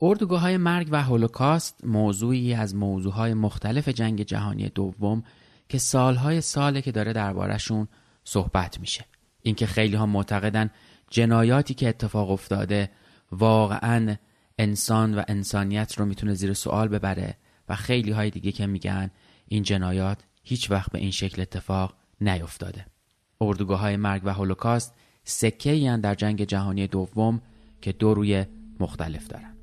اردوگاه 0.00 0.40
های 0.40 0.56
مرگ 0.56 0.88
و 0.90 1.02
هولوکاست 1.02 1.84
موضوعی 1.84 2.54
از 2.54 2.74
موضوعهای 2.74 3.34
مختلف 3.34 3.88
جنگ 3.88 4.22
جهانی 4.22 4.68
دوم 4.68 5.22
که 5.68 5.78
سالهای 5.78 6.40
ساله 6.40 6.82
که 6.82 6.92
داره 6.92 7.12
دربارشون 7.12 7.88
صحبت 8.24 8.80
میشه. 8.80 9.04
اینکه 9.42 9.66
خیلی 9.66 9.96
ها 9.96 10.06
معتقدن 10.06 10.70
جنایاتی 11.10 11.74
که 11.74 11.88
اتفاق 11.88 12.30
افتاده 12.30 12.90
واقعا 13.32 14.16
انسان 14.58 15.18
و 15.18 15.22
انسانیت 15.28 15.98
رو 15.98 16.04
می‌تونه 16.04 16.34
زیر 16.34 16.52
سوال 16.52 16.88
ببره 16.88 17.36
و 17.68 17.76
خیلی 17.76 18.10
های 18.10 18.30
دیگه 18.30 18.52
که 18.52 18.66
میگن 18.66 19.10
این 19.48 19.62
جنایات 19.62 20.18
هیچ 20.42 20.70
وقت 20.70 20.92
به 20.92 20.98
این 20.98 21.10
شکل 21.10 21.42
اتفاق 21.42 21.94
نیفتاده. 22.20 22.86
اردوگاه 23.40 23.80
های 23.80 23.96
مرگ 23.96 24.22
و 24.24 24.32
هولوکاست 24.32 24.94
سکه 25.24 25.98
در 26.02 26.14
جنگ 26.14 26.44
جهانی 26.44 26.86
دوم 26.86 27.42
که 27.80 27.92
دو 27.92 28.14
روی 28.14 28.44
مختلف 28.80 29.28
دارن. 29.28 29.55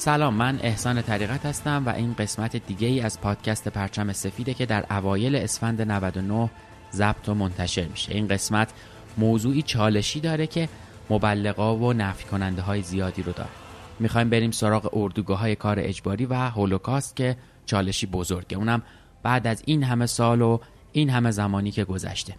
سلام 0.00 0.34
من 0.34 0.58
احسان 0.62 1.02
طریقت 1.02 1.46
هستم 1.46 1.82
و 1.86 1.88
این 1.88 2.14
قسمت 2.14 2.56
دیگه 2.56 2.88
ای 2.88 3.00
از 3.00 3.20
پادکست 3.20 3.68
پرچم 3.68 4.12
سفیده 4.12 4.54
که 4.54 4.66
در 4.66 4.84
اوایل 4.90 5.36
اسفند 5.36 5.82
99 5.82 6.50
ضبط 6.92 7.28
و 7.28 7.34
منتشر 7.34 7.84
میشه. 7.84 8.14
این 8.14 8.28
قسمت 8.28 8.72
موضوعی 9.18 9.62
چالشی 9.62 10.20
داره 10.20 10.46
که 10.46 10.68
مبلغا 11.10 11.76
و 11.76 11.92
نفی 11.92 12.24
کننده 12.24 12.62
های 12.62 12.82
زیادی 12.82 13.22
رو 13.22 13.32
داره. 13.32 13.50
می‌خوایم 13.98 14.30
بریم 14.30 14.50
سراغ 14.50 14.90
اردوگاه 14.92 15.38
های 15.38 15.56
کار 15.56 15.76
اجباری 15.80 16.26
و 16.26 16.34
هولوکاست 16.34 17.16
که 17.16 17.36
چالشی 17.66 18.06
بزرگه. 18.06 18.56
اونم 18.56 18.82
بعد 19.22 19.46
از 19.46 19.62
این 19.66 19.82
همه 19.82 20.06
سال 20.06 20.42
و 20.42 20.58
این 20.92 21.10
همه 21.10 21.30
زمانی 21.30 21.70
که 21.70 21.84
گذشته. 21.84 22.34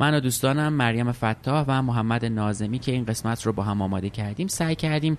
من 0.00 0.14
و 0.14 0.20
دوستانم 0.20 0.72
مریم 0.72 1.12
فتاح 1.12 1.64
و 1.68 1.82
محمد 1.82 2.24
نازمی 2.24 2.78
که 2.78 2.92
این 2.92 3.04
قسمت 3.04 3.46
رو 3.46 3.52
با 3.52 3.62
هم 3.62 3.82
آماده 3.82 4.10
کردیم 4.10 4.48
سعی 4.48 4.74
کردیم 4.74 5.18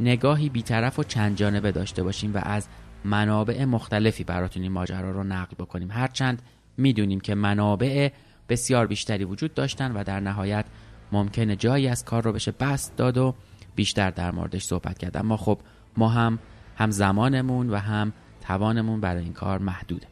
نگاهی 0.00 0.48
بیطرف 0.48 0.98
و 0.98 1.04
چند 1.04 1.36
جانبه 1.36 1.72
داشته 1.72 2.02
باشیم 2.02 2.34
و 2.34 2.40
از 2.42 2.68
منابع 3.04 3.64
مختلفی 3.64 4.24
براتون 4.24 4.62
این 4.62 4.72
ماجرا 4.72 5.10
رو 5.10 5.24
نقل 5.24 5.54
بکنیم. 5.58 5.90
هرچند 5.90 6.42
می‌دونیم 6.76 7.20
که 7.20 7.34
منابع 7.34 8.10
بسیار 8.48 8.86
بیشتری 8.86 9.24
وجود 9.24 9.54
داشتن 9.54 9.92
و 9.92 10.04
در 10.04 10.20
نهایت 10.20 10.64
ممکنه 11.12 11.56
جایی 11.56 11.88
از 11.88 12.04
کار 12.04 12.22
رو 12.22 12.32
بشه 12.32 12.52
بست 12.52 12.96
داد 12.96 13.18
و 13.18 13.34
بیشتر 13.76 14.10
در 14.10 14.30
موردش 14.30 14.64
صحبت 14.64 14.98
کرد. 14.98 15.16
اما 15.16 15.36
خب 15.36 15.58
ما 15.96 16.08
هم 16.08 16.38
هم 16.76 16.90
زمانمون 16.90 17.70
و 17.70 17.76
هم 17.76 18.12
توانمون 18.40 19.00
برای 19.00 19.22
این 19.22 19.32
کار 19.32 19.58
محدوده. 19.58 20.06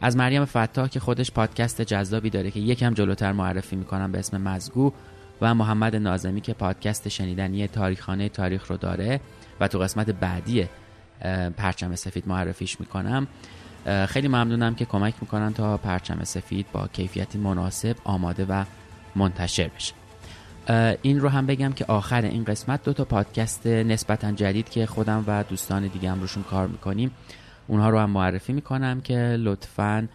از 0.00 0.16
مریم 0.16 0.44
فتاح 0.44 0.88
که 0.88 1.00
خودش 1.00 1.30
پادکست 1.30 1.82
جذابی 1.82 2.30
داره 2.30 2.50
که 2.50 2.60
یکم 2.60 2.94
جلوتر 2.94 3.32
معرفی 3.32 3.76
می‌کنم 3.76 4.12
به 4.12 4.18
اسم 4.18 4.40
مزگو 4.40 4.92
و 5.40 5.54
محمد 5.54 5.96
نازمی 5.96 6.40
که 6.40 6.54
پادکست 6.54 7.08
شنیدنی 7.08 7.68
تاریخانه 7.68 8.28
تاریخ 8.28 8.70
رو 8.70 8.76
داره 8.76 9.20
و 9.60 9.68
تو 9.68 9.78
قسمت 9.78 10.10
بعدی 10.10 10.68
پرچم 11.56 11.94
سفید 11.94 12.28
معرفیش 12.28 12.80
می‌کنم. 12.80 13.26
خیلی 14.08 14.28
ممنونم 14.28 14.74
که 14.74 14.84
کمک 14.84 15.14
می‌کنن 15.20 15.52
تا 15.52 15.76
پرچم 15.76 16.24
سفید 16.24 16.66
با 16.72 16.88
کیفیتی 16.88 17.38
مناسب 17.38 17.96
آماده 18.04 18.46
و 18.48 18.64
منتشر 19.16 19.68
بشه. 19.68 19.94
این 21.02 21.20
رو 21.20 21.28
هم 21.28 21.46
بگم 21.46 21.72
که 21.72 21.84
آخر 21.84 22.22
این 22.22 22.44
قسمت 22.44 22.84
دو 22.84 22.92
تا 22.92 23.04
پادکست 23.04 23.66
نسبتا 23.66 24.32
جدید 24.32 24.68
که 24.68 24.86
خودم 24.86 25.24
و 25.26 25.44
دوستان 25.44 25.86
دیگه 25.86 26.10
هم 26.10 26.20
روشون 26.20 26.42
کار 26.42 26.66
می‌کنیم 26.66 27.10
اونها 27.66 27.90
رو 27.90 27.98
هم 27.98 28.10
معرفی 28.10 28.52
می‌کنم 28.52 29.00
که 29.00 29.18
لطفا 29.18 30.08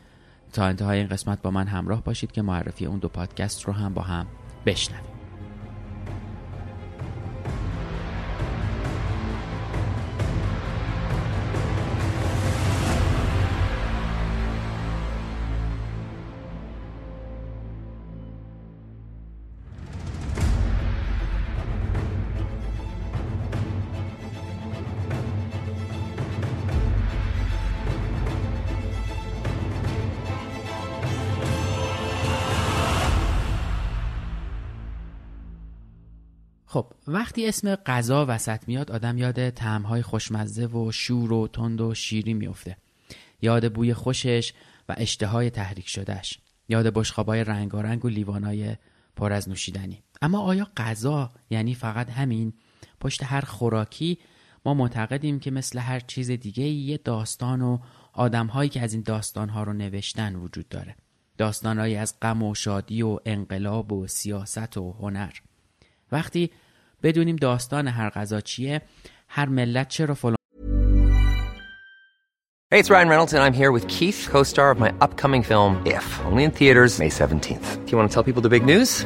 تا 0.53 0.65
انتهای 0.65 0.97
این 0.97 1.07
قسمت 1.07 1.41
با 1.41 1.51
من 1.51 1.67
همراه 1.67 2.03
باشید 2.03 2.31
که 2.31 2.41
معرفی 2.41 2.85
اون 2.85 2.99
دو 2.99 3.07
پادکست 3.07 3.63
رو 3.63 3.73
هم 3.73 3.93
با 3.93 4.01
هم 4.01 4.27
بشنویم 4.65 5.10
وقتی 37.31 37.47
اسم 37.47 37.75
غذا 37.75 38.25
وسط 38.29 38.67
میاد 38.67 38.91
آدم 38.91 39.17
یاد 39.17 39.49
طعمهای 39.49 40.01
خوشمزه 40.01 40.65
و 40.65 40.91
شور 40.91 41.33
و 41.33 41.47
تند 41.47 41.81
و 41.81 41.93
شیری 41.93 42.33
میفته 42.33 42.77
یاد 43.41 43.73
بوی 43.73 43.93
خوشش 43.93 44.53
و 44.89 44.95
اشتهای 44.97 45.49
تحریک 45.49 45.89
شدهش. 45.89 46.39
یاد 46.69 46.93
بشخابای 46.93 47.43
رنگارنگ 47.43 48.05
و 48.05 48.09
لیوانای 48.09 48.75
پر 49.15 49.33
از 49.33 49.49
نوشیدنی. 49.49 50.03
اما 50.21 50.39
آیا 50.39 50.67
غذا 50.77 51.31
یعنی 51.49 51.75
فقط 51.75 52.09
همین؟ 52.09 52.53
پشت 52.99 53.23
هر 53.23 53.41
خوراکی 53.41 54.17
ما 54.65 54.73
معتقدیم 54.73 55.39
که 55.39 55.51
مثل 55.51 55.79
هر 55.79 55.99
چیز 55.99 56.31
دیگه 56.31 56.63
یه 56.63 56.97
داستان 56.97 57.61
و 57.61 57.79
آدمهایی 58.13 58.69
که 58.69 58.81
از 58.81 58.93
این 58.93 59.03
داستانها 59.03 59.63
رو 59.63 59.73
نوشتن 59.73 60.35
وجود 60.35 60.69
داره. 60.69 60.95
داستانهایی 61.37 61.95
از 61.95 62.19
غم 62.21 62.43
و 62.43 62.55
شادی 62.55 63.01
و 63.01 63.19
انقلاب 63.25 63.91
و 63.91 64.07
سیاست 64.07 64.77
و 64.77 64.91
هنر. 64.91 65.31
وقتی 66.11 66.51
بدونیم 67.03 67.35
داستان 67.35 67.87
هر 67.87 68.09
غذا 68.09 68.41
چیه 68.41 68.81
هر 69.27 69.49
ملت 69.49 69.87
چرا 69.87 70.13
فلان 70.15 70.35
Hey, 72.73 72.79
it's 72.79 72.89
Ryan 72.89 73.09
Reynolds 73.09 73.33
and 73.33 73.43
I'm 73.43 73.57
here 73.61 73.73
with 73.73 73.85
Keith, 73.89 74.29
co-star 74.31 74.71
of 74.71 74.79
my 74.79 74.93
upcoming 75.01 75.43
film 75.43 75.71
If, 75.85 76.05
only 76.29 76.43
in 76.45 76.51
theaters 76.51 76.99
May 76.99 77.09
17th. 77.09 77.85
Do 77.85 77.91
you 77.91 77.97
want 77.97 78.09
to 78.09 78.13
tell 78.13 78.23
people 78.23 78.41
the 78.41 78.53
big 78.57 78.63
news? 78.63 79.05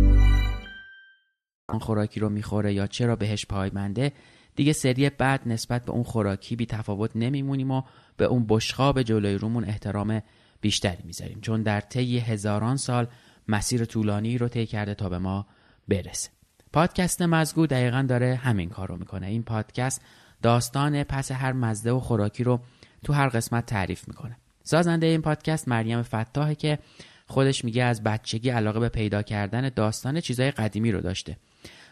اون 1.71 1.79
خوراکی 1.79 2.19
رو 2.19 2.29
می‌خوره 2.29 2.73
یا 2.73 2.87
چرا 2.87 3.15
بهش 3.15 3.45
پایبنده 3.45 4.11
دیگه 4.55 4.73
سری 4.73 5.09
بعد 5.09 5.41
نسبت 5.45 5.85
به 5.85 5.91
اون 5.91 6.03
خوراکی 6.03 6.55
بی 6.55 6.65
تفاوت 6.65 7.11
نمیمونیم 7.15 7.71
و 7.71 7.81
به 8.17 8.25
اون 8.25 8.45
بشقاب 8.49 9.01
جلوی 9.01 9.35
رومون 9.35 9.65
احترام 9.65 10.21
بیشتری 10.61 11.03
می‌ذاریم. 11.03 11.41
چون 11.41 11.63
در 11.63 11.81
طی 11.81 12.19
هزاران 12.19 12.77
سال 12.77 13.07
مسیر 13.47 13.85
طولانی 13.85 14.37
رو 14.37 14.47
طی 14.47 14.65
کرده 14.65 14.93
تا 14.93 15.09
به 15.09 15.17
ما 15.17 15.47
برسه. 15.87 16.29
پادکست 16.73 17.21
مزگو 17.21 17.67
دقیقا 17.67 18.05
داره 18.09 18.35
همین 18.35 18.69
کار 18.69 18.87
رو 18.87 18.97
می‌کنه. 18.97 19.27
این 19.27 19.43
پادکست 19.43 20.01
داستان 20.41 21.03
پس 21.03 21.31
هر 21.31 21.51
مزده 21.51 21.91
و 21.91 21.99
خوراکی 21.99 22.43
رو 22.43 22.59
تو 23.03 23.13
هر 23.13 23.29
قسمت 23.29 23.65
تعریف 23.65 24.07
می‌کنه. 24.07 24.37
سازنده 24.63 25.07
این 25.07 25.21
پادکست 25.21 25.67
مریم 25.67 26.01
فتاحه 26.01 26.55
که 26.55 26.79
خودش 27.27 27.65
میگه 27.65 27.83
از 27.83 28.03
بچگی 28.03 28.49
علاقه 28.49 28.79
به 28.79 28.89
پیدا 28.89 29.21
کردن 29.21 29.69
داستان 29.69 30.19
چیزای 30.19 30.51
قدیمی 30.51 30.91
رو 30.91 31.01
داشته. 31.01 31.37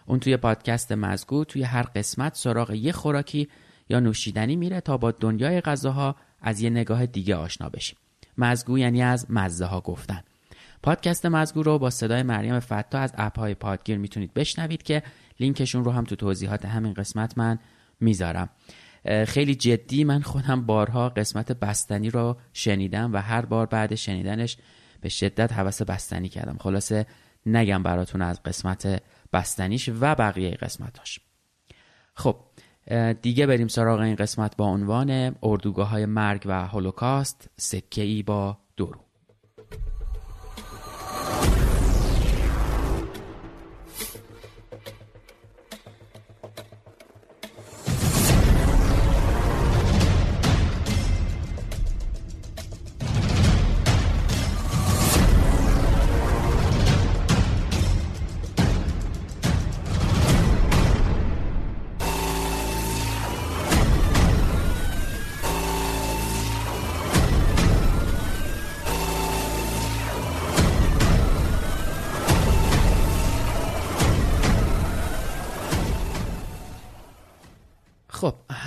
اون 0.09 0.19
توی 0.19 0.37
پادکست 0.37 0.91
مزگو 0.91 1.43
توی 1.43 1.63
هر 1.63 1.81
قسمت 1.81 2.35
سراغ 2.35 2.71
یه 2.71 2.91
خوراکی 2.91 3.47
یا 3.89 3.99
نوشیدنی 3.99 4.55
میره 4.55 4.81
تا 4.81 4.97
با 4.97 5.11
دنیای 5.11 5.61
غذاها 5.61 6.15
از 6.41 6.61
یه 6.61 6.69
نگاه 6.69 7.05
دیگه 7.05 7.35
آشنا 7.35 7.69
بشیم. 7.69 7.97
مزگو 8.37 8.79
یعنی 8.79 9.01
از 9.01 9.25
مزه 9.29 9.65
ها 9.65 9.81
گفتن. 9.81 10.21
پادکست 10.83 11.25
مزگو 11.25 11.63
رو 11.63 11.79
با 11.79 11.89
صدای 11.89 12.23
مریم 12.23 12.59
فتا 12.59 12.99
از 12.99 13.13
اپ 13.17 13.39
های 13.39 13.53
پادگیر 13.53 13.97
می‌تونید 13.97 14.33
بشنوید 14.33 14.83
که 14.83 15.03
لینکشون 15.39 15.83
رو 15.83 15.91
هم 15.91 16.03
تو 16.03 16.15
توضیحات 16.15 16.65
همین 16.65 16.93
قسمت 16.93 17.37
من 17.37 17.59
می‌ذارم. 17.99 18.49
خیلی 19.27 19.55
جدی 19.55 20.03
من 20.03 20.21
خودم 20.21 20.65
بارها 20.65 21.09
قسمت 21.09 21.51
بستنی 21.51 22.09
رو 22.09 22.37
شنیدم 22.53 23.13
و 23.13 23.17
هر 23.17 23.45
بار 23.45 23.65
بعد 23.65 23.95
شنیدنش 23.95 24.57
به 25.01 25.09
شدت 25.09 25.53
حوس 25.53 25.81
بستنی 25.81 26.29
کردم. 26.29 26.57
خلاصه 26.59 27.05
نگم 27.45 27.83
براتون 27.83 28.21
از 28.21 28.43
قسمت 28.43 29.01
بستنیش 29.33 29.89
و 29.99 30.15
بقیه 30.15 30.51
قسمتاش. 30.51 31.19
خب 32.13 32.35
دیگه 33.21 33.45
بریم 33.45 33.67
سراغ 33.67 33.99
این 33.99 34.15
قسمت 34.15 34.57
با 34.57 34.65
عنوان 34.65 35.35
اردوگاه 35.43 35.89
های 35.89 36.05
مرگ 36.05 36.43
و 36.45 36.67
هولوکاست. 36.67 37.49
سکه 37.57 38.01
ای 38.01 38.23
با 38.23 38.57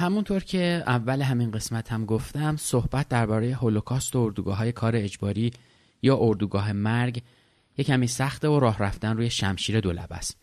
همونطور 0.02 0.44
که 0.44 0.82
اول 0.86 1.22
همین 1.22 1.50
قسمت 1.50 1.92
هم 1.92 2.04
گفتم 2.04 2.56
صحبت 2.56 3.08
درباره 3.08 3.54
هولوکاست 3.54 4.16
و 4.16 4.18
اردوگاه 4.18 4.56
های 4.56 4.72
کار 4.72 4.96
اجباری 4.96 5.52
یا 6.02 6.16
اردوگاه 6.16 6.72
مرگ 6.72 7.22
یک 7.78 7.86
کمی 7.86 8.06
سخته 8.06 8.48
و 8.48 8.60
راه 8.60 8.78
رفتن 8.78 9.16
روی 9.16 9.30
شمشیر 9.30 9.80
دولب 9.80 10.08
است. 10.10 10.36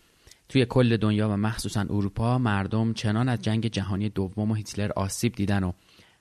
توی 0.50 0.65
کل 0.65 0.97
دنیا 0.97 1.29
و 1.29 1.38
مخصوصا 1.38 1.81
اروپا 1.81 2.38
مردم 2.38 2.94
چنان 2.94 3.29
از 3.29 3.41
جنگ 3.41 3.67
جهانی 3.67 4.09
دوم 4.09 4.51
و 4.51 4.53
هیتلر 4.53 4.91
آسیب 4.91 5.35
دیدن 5.35 5.63
و 5.63 5.71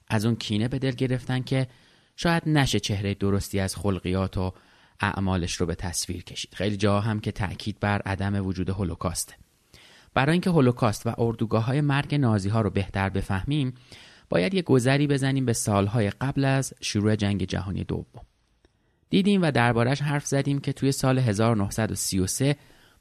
از 0.09 0.25
اون 0.25 0.37
کینه 0.37 0.69
به 0.69 0.79
دل 0.79 0.93
گرفتن 0.93 1.43
که 1.43 1.67
شاید 2.17 2.43
نشه 2.47 2.81
چهره 2.81 3.15
درستی 3.15 3.61
از 3.61 3.77
خلقیات 3.77 4.39
و 4.39 4.53
اعمالش 5.01 5.55
رو 5.55 5.67
به 5.67 5.75
تصویر 5.75 6.25
کشید. 6.25 6.55
خیلی 6.55 6.77
جا 6.77 7.01
هم 7.01 7.21
که 7.21 7.33
تأکید 7.33 7.81
بر 7.81 8.03
عدم 8.03 8.47
وجود 8.47 8.71
هولوکاسته 8.71 9.35
برای 10.15 10.33
اینکه 10.33 10.51
هولوکاست 10.51 11.07
و 11.07 11.15
اردوگاه 11.19 11.65
های 11.65 11.81
مرگ 11.81 12.15
نازی 12.15 12.49
ها 12.49 12.61
رو 12.61 12.71
بهتر 12.71 13.09
بفهمیم 13.09 13.75
باید 14.29 14.55
یه 14.55 14.63
گذری 14.63 15.07
بزنیم 15.07 15.45
به 15.45 15.53
سالهای 15.53 16.11
قبل 16.11 16.45
از 16.45 16.75
شروع 16.81 17.17
جنگ 17.17 17.45
جهانی 17.45 17.85
دوم. 17.85 18.23
دیدیم 19.11 19.43
و 19.43 19.51
دربارش 19.51 20.03
حرف 20.03 20.27
زدیم 20.27 20.59
که 20.59 20.73
توی 20.73 20.93
سال 20.93 21.19
1933 21.19 22.57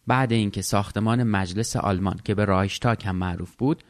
بعد 0.08 0.34
اینکه 0.34 0.62
ساختمان 0.62 1.24
مجلس 1.24 1.76
آلمان 1.76 2.20
که 2.24 2.36
به 2.36 2.46
رایشتاک 2.46 3.06
هم 3.06 3.16
معروف 3.16 3.56
بود 3.56 3.84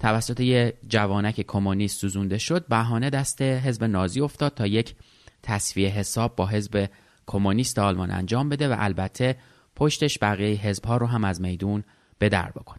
توسط 0.00 0.40
یه 0.40 0.74
جوانک 0.88 1.40
کمونیست 1.40 2.00
سوزونده 2.00 2.38
شد 2.38 2.66
بهانه 2.66 3.10
دست 3.10 3.42
حزب 3.42 3.84
نازی 3.84 4.20
افتاد 4.20 4.54
تا 4.54 4.66
یک 4.66 4.94
تصفیه 5.42 5.88
حساب 5.88 6.36
با 6.36 6.46
حزب 6.46 6.88
کمونیست 7.26 7.78
آلمان 7.78 8.10
انجام 8.10 8.48
بده 8.48 8.68
و 8.68 8.76
البته 8.78 9.36
پشتش 9.76 10.18
بقیه 10.22 10.56
حزبها 10.56 10.96
رو 10.96 11.06
هم 11.06 11.24
از 11.24 11.40
میدون 11.40 11.84
به 12.18 12.28
در 12.28 12.50
بکن. 12.50 12.76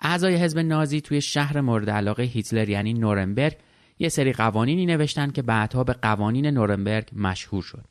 اعضای 0.00 0.36
حزب 0.36 0.58
نازی 0.58 1.00
توی 1.00 1.20
شهر 1.20 1.60
مورد 1.60 1.90
علاقه 1.90 2.22
هیتلر 2.22 2.68
یعنی 2.68 2.94
نورنبرگ 2.94 3.56
یه 3.98 4.08
سری 4.08 4.32
قوانینی 4.32 4.86
نوشتن 4.86 5.30
که 5.30 5.42
بعدها 5.42 5.84
به 5.84 5.92
قوانین 5.92 6.46
نورنبرگ 6.46 7.10
مشهور 7.12 7.62
شد. 7.62 7.84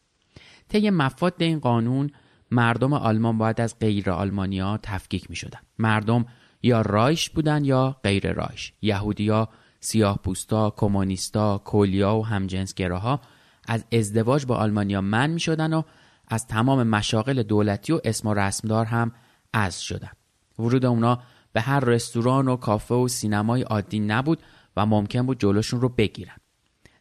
طی 0.69 0.89
مفاد 0.89 1.33
این 1.37 1.59
قانون 1.59 2.11
مردم 2.51 2.93
آلمان 2.93 3.37
باید 3.37 3.61
از 3.61 3.79
غیر 3.79 4.11
آلمانیا 4.11 4.79
تفکیک 4.83 5.29
می 5.29 5.35
شدن. 5.35 5.59
مردم 5.79 6.25
یا 6.63 6.81
رایش 6.81 7.29
بودن 7.29 7.65
یا 7.65 7.99
غیر 8.03 8.31
رایش. 8.31 8.73
یهودیا 8.81 9.49
سیاه 9.79 10.19
پوستا 10.23 10.73
کمونیستا 10.77 11.57
کولیا 11.57 12.15
و 12.15 12.25
همجنسگراها 12.25 13.21
از 13.67 13.85
ازدواج 13.91 14.45
با 14.45 14.55
آلمانیا 14.55 15.01
من 15.01 15.29
می 15.29 15.39
شدن 15.39 15.73
و 15.73 15.81
از 16.27 16.47
تمام 16.47 16.83
مشاغل 16.83 17.43
دولتی 17.43 17.93
و 17.93 18.01
اسم 18.03 18.27
و 18.27 18.33
رسمدار 18.33 18.85
هم 18.85 19.11
از 19.53 19.81
شدن. 19.83 20.11
ورود 20.59 20.86
اونا 20.86 21.19
به 21.54 21.61
هر 21.61 21.80
رستوران 21.80 22.47
و 22.47 22.56
کافه 22.56 22.95
و 22.95 23.07
سینمای 23.07 23.61
عادی 23.61 23.99
نبود 23.99 24.40
و 24.78 24.85
ممکن 24.85 25.26
بود 25.26 25.40
جلوشون 25.40 25.81
رو 25.81 25.90
بگیرن. 25.90 26.35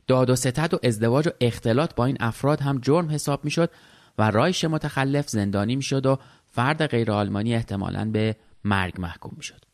داد 0.06 0.30
و 0.30 0.36
ستد 0.36 0.74
و 0.74 0.78
ازدواج 0.82 1.28
و 1.28 1.30
اختلاط 1.40 1.94
با 1.94 2.04
این 2.04 2.16
افراد 2.20 2.60
هم 2.60 2.78
جرم 2.78 3.10
حساب 3.10 3.44
می‌شد 3.44 3.70
و 4.18 4.30
رایش 4.30 4.64
متخلف 4.64 5.28
زندانی 5.28 5.76
می‌شد 5.76 6.06
و 6.06 6.18
فرد 6.46 6.86
غیر 6.86 7.12
آلمانی 7.12 7.54
احتمالا 7.54 8.10
به 8.10 8.36
مرگ 8.64 9.00
محکوم 9.00 9.32
می‌شد. 9.36 9.64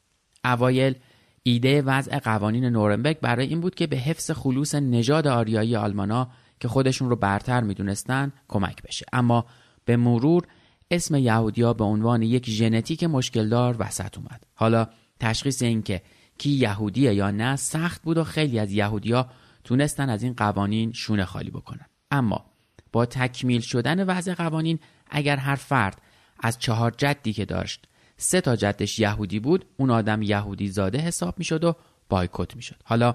اوایل 0.44 0.94
ایده 1.42 1.82
وضع 1.82 2.18
قوانین 2.18 2.64
نورنبرگ 2.64 3.20
برای 3.20 3.46
این 3.46 3.60
بود 3.60 3.74
که 3.74 3.86
به 3.86 3.96
حفظ 3.96 4.30
خلوص 4.30 4.74
نژاد 4.74 5.26
آریایی 5.26 5.76
آلمانا 5.76 6.30
که 6.60 6.68
خودشون 6.68 7.10
رو 7.10 7.16
برتر 7.16 7.60
می‌دونستن 7.60 8.32
کمک 8.48 8.82
بشه. 8.82 9.06
اما 9.12 9.46
به 9.84 9.96
مرور 9.96 10.46
اسم 10.92 11.14
یهودیا 11.14 11.72
به 11.72 11.84
عنوان 11.84 12.22
یک 12.22 12.50
ژنتیک 12.50 13.04
مشکلدار 13.04 13.76
وسط 13.78 14.18
اومد. 14.18 14.44
حالا 14.54 14.86
تشخیص 15.20 15.62
این 15.62 15.82
که 15.82 16.02
کی 16.38 16.50
یهودیه 16.50 17.14
یا 17.14 17.30
نه 17.30 17.56
سخت 17.56 18.02
بود 18.02 18.18
و 18.18 18.24
خیلی 18.24 18.58
از 18.58 18.72
یهودیا 18.72 19.28
تونستن 19.64 20.10
از 20.10 20.22
این 20.22 20.32
قوانین 20.32 20.92
شونه 20.92 21.24
خالی 21.24 21.50
بکنن. 21.50 21.86
اما 22.10 22.44
با 22.92 23.06
تکمیل 23.06 23.60
شدن 23.60 24.04
وضع 24.04 24.34
قوانین 24.34 24.78
اگر 25.10 25.36
هر 25.36 25.54
فرد 25.54 26.00
از 26.40 26.58
چهار 26.58 26.94
جدی 26.98 27.32
که 27.32 27.44
داشت 27.44 27.86
سه 28.16 28.40
تا 28.40 28.56
جدش 28.56 28.98
یهودی 28.98 29.40
بود 29.40 29.64
اون 29.76 29.90
آدم 29.90 30.22
یهودی 30.22 30.68
زاده 30.68 30.98
حساب 30.98 31.38
می‌شد 31.38 31.64
و 31.64 31.76
بایکوت 32.08 32.56
می‌شد. 32.56 32.76
حالا 32.84 33.14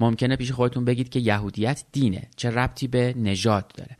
ممکنه 0.00 0.36
پیش 0.36 0.52
خودتون 0.52 0.84
بگید 0.84 1.08
که 1.08 1.20
یهودیت 1.20 1.84
دینه 1.92 2.28
چه 2.36 2.50
ربطی 2.50 2.86
به 2.86 3.14
نژاد 3.16 3.72
داره. 3.74 3.96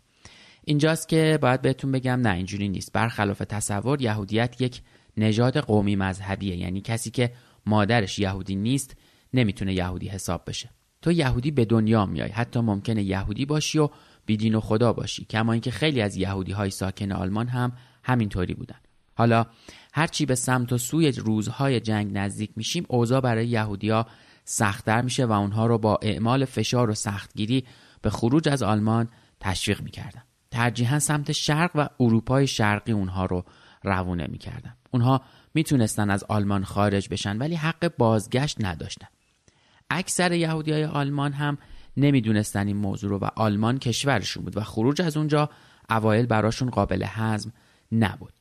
اینجاست 0.67 1.09
که 1.09 1.39
باید 1.43 1.63
بهتون 1.63 1.93
بگم 1.93 2.21
نه 2.21 2.35
اینجوری 2.35 2.69
نیست. 2.69 2.93
برخلاف 2.93 3.39
تصور 3.39 4.03
یهودیت 4.03 4.61
یک 4.61 4.83
نژاد 5.17 5.59
قومی 5.59 5.97
مذهبیه. 5.97 6.57
یعنی 6.57 6.81
کسی 6.81 7.11
که 7.11 7.33
مادرش 7.67 8.19
یهودی 8.19 8.57
نیست 8.57 8.97
نمی‌تونه 9.35 9.75
یهودی 9.75 10.09
حساب 10.09 10.45
بشه. 10.47 10.71
تو 11.03 11.13
یهودی 11.13 11.51
به 11.51 11.65
دنیا 11.65 12.07
میای. 12.07 12.31
حتی 12.31 12.61
ممکنه 12.61 13.03
یهودی 13.03 13.47
باشی 13.47 13.79
و 13.79 13.89
بیدین 14.27 14.55
و 14.55 14.61
خدا 14.61 14.93
باشی. 14.93 15.25
کما 15.25 15.53
اینکه 15.53 15.71
خیلی 15.71 16.01
از 16.01 16.17
یهودی 16.17 16.53
های 16.53 16.71
ساکن 16.71 17.13
آلمان 17.13 17.49
هم 17.49 17.73
همینطوری 18.05 18.55
بودن. 18.55 18.79
حالا 19.15 19.47
هرچی 19.93 20.27
به 20.27 20.35
سمت 20.35 20.73
و 20.73 20.79
سوی 20.79 21.13
روزهای 21.13 21.81
جنگ 21.81 22.11
نزدیک 22.19 22.51
میشیم 22.57 22.85
اوضاع 22.89 23.21
برای 23.21 23.49
یهودیا 23.49 24.07
سختتر 24.45 25.03
میشه 25.03 25.27
و 25.27 25.33
اونها 25.33 25.67
رو 25.67 25.79
با 25.79 25.99
اعمال 26.03 26.45
فشار 26.45 26.91
و 26.91 26.95
سختگیری 26.95 27.65
به 28.03 28.11
خروج 28.11 28.49
از 28.49 28.63
آلمان 28.63 29.09
تشویق 29.41 29.83
می‌کردن. 29.83 30.24
ترجیحا 30.55 30.99
سمت 30.99 31.33
شرق 31.33 31.71
و 31.75 31.89
اروپای 32.01 32.47
شرقی 32.47 32.93
اونها 32.93 33.27
رو 33.27 33.45
روونه 33.83 34.27
می‌کردن. 34.27 34.77
اونها 34.91 35.21
می‌تونستن 35.55 36.11
از 36.11 36.25
آلمان 36.25 36.65
خارج 36.65 37.09
بشن 37.09 37.39
ولی 37.39 37.55
حق 37.55 37.93
بازگشت 37.99 38.65
نداشتن. 38.65 39.07
اکثر 39.91 40.33
یهودی 40.33 40.73
های 40.73 40.85
آلمان 40.85 41.33
هم 41.33 41.59
نمی‌دونستن 41.97 42.67
این 42.67 42.77
موضوع 42.77 43.11
رو 43.11 43.19
و 43.19 43.29
آلمان 43.37 43.79
کشورشون 43.79 44.45
بود 44.45 44.57
و 44.57 44.61
خروج 44.61 45.03
از 45.03 45.17
اونجا 45.17 45.51
اوایل 45.91 46.27
براشون 46.27 46.71
قابل 46.71 47.05
هضم 47.09 47.53
نبود. 47.93 48.33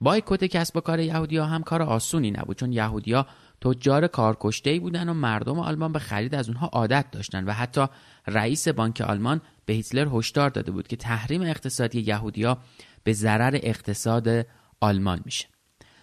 بایکوت 0.00 0.44
کسب 0.44 0.76
و 0.76 0.80
کار 0.80 1.00
یهودیا 1.00 1.46
هم 1.46 1.62
کار 1.62 1.82
آسونی 1.82 2.30
نبود 2.30 2.56
چون 2.56 2.72
یهودیا 2.72 3.26
تجار 3.60 4.06
کارکشته 4.06 4.80
بودن 4.80 5.08
و 5.08 5.14
مردم 5.14 5.58
آلمان 5.58 5.92
به 5.92 5.98
خرید 5.98 6.34
از 6.34 6.48
اونها 6.48 6.66
عادت 6.66 7.10
داشتن 7.12 7.44
و 7.44 7.52
حتی 7.52 7.86
رئیس 8.26 8.68
بانک 8.68 9.00
آلمان 9.00 9.40
به 9.66 9.72
هیتلر 9.72 10.08
هشدار 10.12 10.50
داده 10.50 10.72
بود 10.72 10.88
که 10.88 10.96
تحریم 10.96 11.42
اقتصادی 11.42 12.00
یهودیا 12.00 12.58
به 13.04 13.12
ضرر 13.12 13.58
اقتصاد 13.62 14.46
آلمان 14.80 15.20
میشه. 15.24 15.46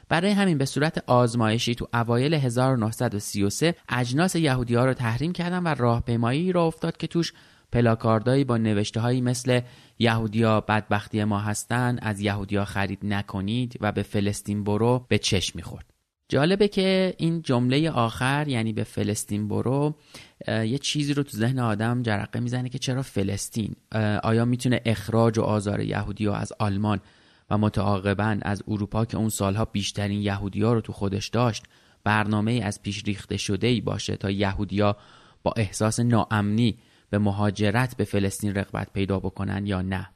برای 0.09 0.31
همین 0.31 0.57
به 0.57 0.65
صورت 0.65 1.03
آزمایشی 1.07 1.75
تو 1.75 1.87
اوایل 1.93 2.33
1933 2.33 3.75
اجناس 3.89 4.35
یهودی 4.35 4.75
ها 4.75 4.85
رو 4.85 4.93
تحریم 4.93 5.33
کردن 5.33 5.63
و 5.63 5.67
راهپیمایی 5.67 6.51
را 6.51 6.65
افتاد 6.65 6.97
که 6.97 7.07
توش 7.07 7.33
پلاکاردایی 7.71 8.43
با 8.43 8.57
نوشته 8.57 8.99
هایی 8.99 9.21
مثل 9.21 9.61
یهودیا 9.99 10.61
بدبختی 10.61 11.23
ما 11.23 11.39
هستن 11.39 11.99
از 12.01 12.19
یهودیا 12.19 12.65
خرید 12.65 12.99
نکنید 13.03 13.77
و 13.81 13.91
به 13.91 14.03
فلسطین 14.03 14.63
برو 14.63 15.05
به 15.09 15.17
چشم 15.17 15.53
می‌خورد. 15.55 15.88
جالبه 16.29 16.67
که 16.67 17.13
این 17.17 17.41
جمله 17.41 17.91
آخر 17.91 18.47
یعنی 18.47 18.73
به 18.73 18.83
فلسطین 18.83 19.47
برو 19.47 19.95
یه 20.47 20.77
چیزی 20.77 21.13
رو 21.13 21.23
تو 21.23 21.37
ذهن 21.37 21.59
آدم 21.59 22.01
جرقه 22.01 22.39
می‌زنه 22.39 22.69
که 22.69 22.79
چرا 22.79 23.01
فلسطین؟ 23.01 23.75
آیا 24.23 24.45
می‌تونه 24.45 24.81
اخراج 24.85 25.37
و 25.39 25.41
آزار 25.41 25.79
یهودی 25.81 26.25
ها 26.25 26.35
از 26.35 26.53
آلمان 26.59 26.99
و 27.49 27.57
متعاقبا 27.57 28.37
از 28.41 28.63
اروپا 28.67 29.05
که 29.05 29.17
اون 29.17 29.29
سالها 29.29 29.65
بیشترین 29.65 30.21
یهودی 30.21 30.61
ها 30.61 30.73
رو 30.73 30.81
تو 30.81 30.93
خودش 30.93 31.27
داشت 31.27 31.63
برنامه 32.03 32.61
از 32.63 32.81
پیش 32.81 33.03
ریخته 33.03 33.37
شده 33.37 33.67
ای 33.67 33.81
باشه 33.81 34.15
تا 34.15 34.31
یهودیا 34.31 34.97
با 35.43 35.53
احساس 35.57 35.99
ناامنی 35.99 36.77
به 37.09 37.17
مهاجرت 37.17 37.97
به 37.97 38.03
فلسطین 38.03 38.55
رغبت 38.55 38.93
پیدا 38.93 39.19
بکنن 39.19 39.65
یا 39.65 39.81
نه؟ 39.81 40.09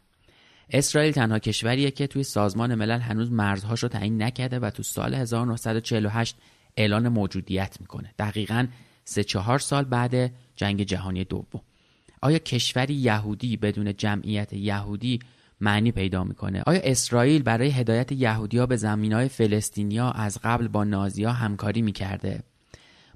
اسرائیل 0.70 1.12
تنها 1.12 1.40
کشوریه 1.40 1.92
که 1.92 2.08
توی 2.08 2.24
سازمان 2.24 2.76
ملل 2.76 3.00
هنوز 3.00 3.32
مرزهاش 3.32 3.84
رو 3.84 3.90
تعیین 3.90 4.24
نکرده 4.24 4.60
و 4.60 4.70
تو 4.70 4.84
سال 4.84 5.14
1948 5.14 6.36
اعلان 6.78 7.08
موجودیت 7.08 7.78
می‌کنه. 7.82 8.14
دقیقا 8.20 8.68
سه 9.06 9.24
چهار 9.24 9.60
سال 9.60 9.84
بعد 9.84 10.32
جنگ 10.56 10.84
جهانی 10.84 11.24
دوم. 11.24 11.62
آیا 12.22 12.38
کشوری 12.38 12.94
یهودی 12.94 13.58
بدون 13.58 13.96
جمعیت 13.98 14.54
یهودی 14.54 15.20
معنی 15.62 15.92
پیدا 15.92 16.24
می‌کنه؟ 16.24 16.64
آیا 16.66 16.82
اسرائیل 16.84 17.44
برای 17.44 17.70
هدایت 17.70 18.12
یهودیا 18.12 18.66
به 18.66 18.76
زمین 18.76 19.14
های 19.14 19.30
فلسطینیا 19.30 20.12
از 20.12 20.40
قبل 20.44 20.68
با 20.68 20.84
نازیا 20.84 21.32
همکاری 21.32 21.82
می‌کرده؟ 21.82 22.44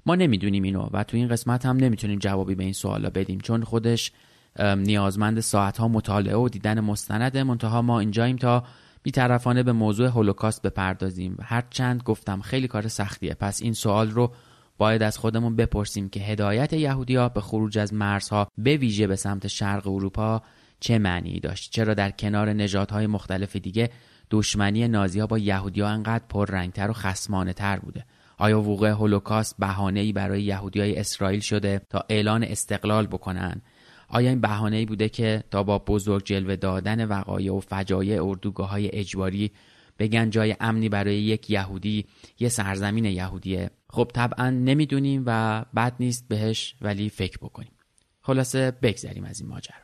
ما 0.06 0.14
نمی‌دونیم 0.14 0.62
اینو 0.62 0.88
و 0.92 1.04
تو 1.04 1.16
این 1.16 1.28
قسمت 1.28 1.66
هم 1.66 1.76
نمی‌تونیم 1.76 2.18
جوابی 2.18 2.54
به 2.54 2.64
این 2.64 2.72
سوالا 2.72 3.10
بدیم 3.10 3.40
چون 3.40 3.64
خودش 3.64 4.12
نیازمند 4.60 5.40
ساعت 5.40 5.78
ها 5.78 5.88
مطالعه 5.88 6.36
و 6.36 6.48
دیدن 6.48 6.80
مستند 6.80 7.36
منتها 7.36 7.82
ما 7.82 8.00
اینجاییم 8.00 8.36
تا 8.36 8.64
بیطرفانه 9.02 9.62
به 9.62 9.72
موضوع 9.72 10.08
هولوکاست 10.08 10.62
بپردازیم. 10.62 11.34
و 11.38 11.42
هرچند 11.42 12.02
گفتم 12.02 12.40
خیلی 12.40 12.68
کار 12.68 12.88
سختیه. 12.88 13.34
پس 13.34 13.62
این 13.62 13.72
سوال 13.72 14.10
رو 14.10 14.32
باید 14.78 15.02
از 15.02 15.18
خودمون 15.18 15.56
بپرسیم 15.56 16.08
که 16.08 16.20
هدایت 16.20 16.72
یهودیا 16.72 17.28
به 17.28 17.40
خروج 17.40 17.78
از 17.78 17.94
مرزها 17.94 18.48
به 18.58 18.76
ویژه 18.76 19.06
به 19.06 19.16
سمت 19.16 19.46
شرق 19.46 19.86
اروپا 19.86 20.42
چه 20.80 20.98
معنی 20.98 21.40
داشت؟ 21.40 21.72
چرا 21.72 21.94
در 21.94 22.10
کنار 22.10 22.52
نژادهای 22.52 23.06
مختلف 23.06 23.56
دیگه 23.56 23.90
دشمنی 24.30 24.88
نازی 24.88 25.20
ها 25.20 25.26
با 25.26 25.38
یهودی 25.38 25.80
ها 25.80 25.88
انقدر 25.88 26.24
پررنگتر 26.28 26.90
و 26.90 26.92
خسمانه 26.92 27.52
تر 27.52 27.78
بوده؟ 27.78 28.04
آیا 28.38 28.60
وقوع 28.60 28.88
هولوکاست 28.88 29.54
بهانه 29.58 30.00
ای 30.00 30.12
برای 30.12 30.42
یهودی 30.42 30.80
های 30.80 30.98
اسرائیل 30.98 31.40
شده 31.40 31.80
تا 31.90 32.04
اعلان 32.08 32.42
استقلال 32.42 33.06
بکنن؟ 33.06 33.60
آیا 34.08 34.30
این 34.30 34.40
بهانه 34.40 34.76
ای 34.76 34.86
بوده 34.86 35.08
که 35.08 35.44
تا 35.50 35.62
با 35.62 35.78
بزرگ 35.78 36.24
جلوه 36.24 36.56
دادن 36.56 37.04
وقایع 37.04 37.54
و 37.54 37.60
فجایع 37.60 38.24
اردوگاه 38.24 38.70
های 38.70 38.90
اجباری 38.92 39.50
بگن 39.98 40.30
جای 40.30 40.56
امنی 40.60 40.88
برای 40.88 41.16
یک 41.16 41.50
یهودی 41.50 42.06
یه 42.38 42.48
سرزمین 42.48 43.04
یهودیه؟ 43.04 43.70
خب 43.90 44.10
طبعا 44.14 44.50
نمی‌دونیم 44.50 45.22
و 45.26 45.64
بد 45.76 45.94
نیست 46.00 46.28
بهش 46.28 46.74
ولی 46.80 47.08
فکر 47.08 47.38
بکنیم. 47.38 47.72
خلاصه 48.20 48.70
بگذریم 48.70 49.24
از 49.24 49.40
این 49.40 49.48
ماجرا. 49.48 49.76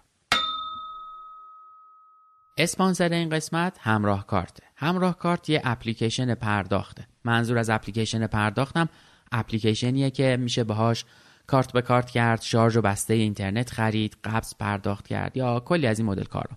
اسپانسر 2.58 3.08
این 3.08 3.28
قسمت 3.28 3.76
همراه 3.80 4.26
کارته. 4.26 4.62
همراه 4.76 5.18
کارت 5.18 5.50
یه 5.50 5.60
اپلیکیشن 5.64 6.34
پرداخته. 6.34 7.06
منظور 7.24 7.58
از 7.58 7.70
اپلیکیشن 7.70 8.26
پرداختم 8.26 8.88
اپلیکیشنیه 9.32 10.10
که 10.10 10.36
میشه 10.40 10.64
باهاش 10.64 11.04
کارت 11.46 11.72
به 11.72 11.82
کارت 11.82 12.10
کرد 12.10 12.42
شارژ 12.42 12.76
و 12.76 12.80
بسته 12.80 13.14
اینترنت 13.14 13.70
خرید 13.70 14.16
قبض 14.24 14.54
پرداخت 14.58 15.08
کرد 15.08 15.36
یا 15.36 15.60
کلی 15.60 15.86
از 15.86 15.98
این 15.98 16.08
مدل 16.08 16.24
کارا 16.24 16.56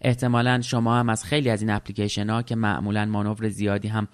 احتمالا 0.00 0.60
شما 0.60 0.98
هم 0.98 1.08
از 1.08 1.24
خیلی 1.24 1.50
از 1.50 1.62
این 1.62 1.70
اپلیکیشن 1.70 2.30
ها 2.30 2.42
که 2.42 2.56
معمولا 2.56 3.04
مانور 3.04 3.48
زیادی 3.48 3.88
هم 3.88 4.08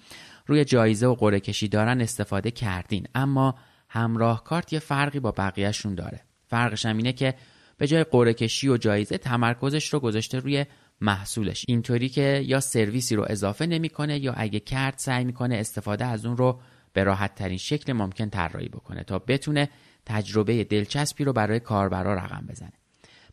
روی 0.46 0.64
جایزه 0.64 1.06
و 1.06 1.14
قرعه 1.14 1.40
کشی 1.40 1.68
دارن 1.68 2.00
استفاده 2.00 2.50
کردین. 2.50 3.06
اما 3.14 3.54
همراه 3.88 4.44
کارت 4.44 4.72
یه 4.72 4.78
فرقی 4.78 5.20
با 5.20 5.30
بقیهشون 5.30 5.94
داره. 5.94 6.20
فرقش 6.46 6.86
هم 6.86 6.96
اینه 6.96 7.12
که 7.12 7.34
به 7.78 7.86
جای 7.86 8.04
قرعه 8.04 8.34
کشی 8.34 8.68
و 8.68 8.76
جایزه 8.76 9.18
تمرکزش 9.18 9.92
رو 9.92 10.00
گذاشته 10.00 10.38
روی 10.38 10.66
محصولش. 11.00 11.64
اینطوری 11.68 12.08
که 12.08 12.42
یا 12.46 12.60
سرویسی 12.60 13.16
رو 13.16 13.26
اضافه 13.28 13.66
نمی‌کنه 13.66 14.18
یا 14.18 14.32
اگه 14.36 14.60
کرد 14.60 14.94
سعی 14.96 15.24
می‌کنه 15.24 15.56
استفاده 15.56 16.04
از 16.04 16.26
اون 16.26 16.36
رو 16.36 16.60
به 16.92 17.04
راحت 17.04 17.34
ترین 17.34 17.58
شکل 17.58 17.92
ممکن 17.92 18.28
طراحی 18.28 18.68
بکنه 18.68 19.02
تا 19.02 19.18
بتونه 19.18 19.68
تجربه 20.08 20.64
دلچسبی 20.64 21.24
رو 21.24 21.32
برای 21.32 21.60
کاربرا 21.60 22.14
رقم 22.14 22.46
بزنه. 22.48 22.72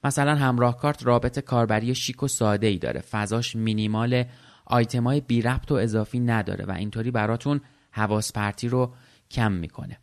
مثلا 0.03 0.35
همراه 0.35 0.77
کارت 0.77 1.05
رابط 1.05 1.39
کاربری 1.39 1.95
شیک 1.95 2.23
و 2.23 2.27
ساده 2.27 2.67
ای 2.67 2.77
داره. 2.77 3.01
فضاش 3.01 3.55
مینیمال 3.55 4.23
آیتمای 4.65 5.21
بی 5.21 5.41
ربط 5.41 5.71
و 5.71 5.75
اضافی 5.75 6.19
نداره 6.19 6.65
و 6.65 6.71
اینطوری 6.71 7.11
براتون 7.11 7.61
حواس 7.91 8.33
پرتی 8.33 8.67
رو 8.67 8.93
کم 9.31 9.51
می‌کنه. 9.51 9.97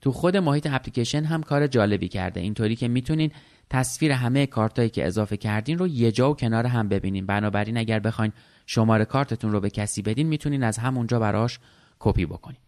تو 0.00 0.12
خود 0.12 0.36
محیط 0.36 0.66
اپلیکیشن 0.70 1.24
هم 1.24 1.42
کار 1.42 1.66
جالبی 1.66 2.08
کرده. 2.08 2.40
اینطوری 2.40 2.76
که 2.76 2.88
می‌تونین 2.88 3.30
تصویر 3.70 4.12
همه 4.12 4.46
کارتایی 4.46 4.90
که 4.90 5.06
اضافه 5.06 5.36
کردین 5.36 5.78
رو 5.78 5.88
یه 5.88 6.12
جا 6.12 6.30
و 6.30 6.36
کنار 6.36 6.66
هم 6.66 6.88
ببینین. 6.88 7.26
بنابراین 7.26 7.76
اگر 7.76 7.98
بخواین 7.98 8.32
شماره 8.66 9.04
کارتتون 9.04 9.52
رو 9.52 9.60
به 9.60 9.70
کسی 9.70 10.02
بدین 10.02 10.26
می‌تونین 10.26 10.62
از 10.62 10.78
همونجا 10.78 11.18
براش 11.18 11.58
کپی 11.98 12.26
بکنین. 12.26 12.60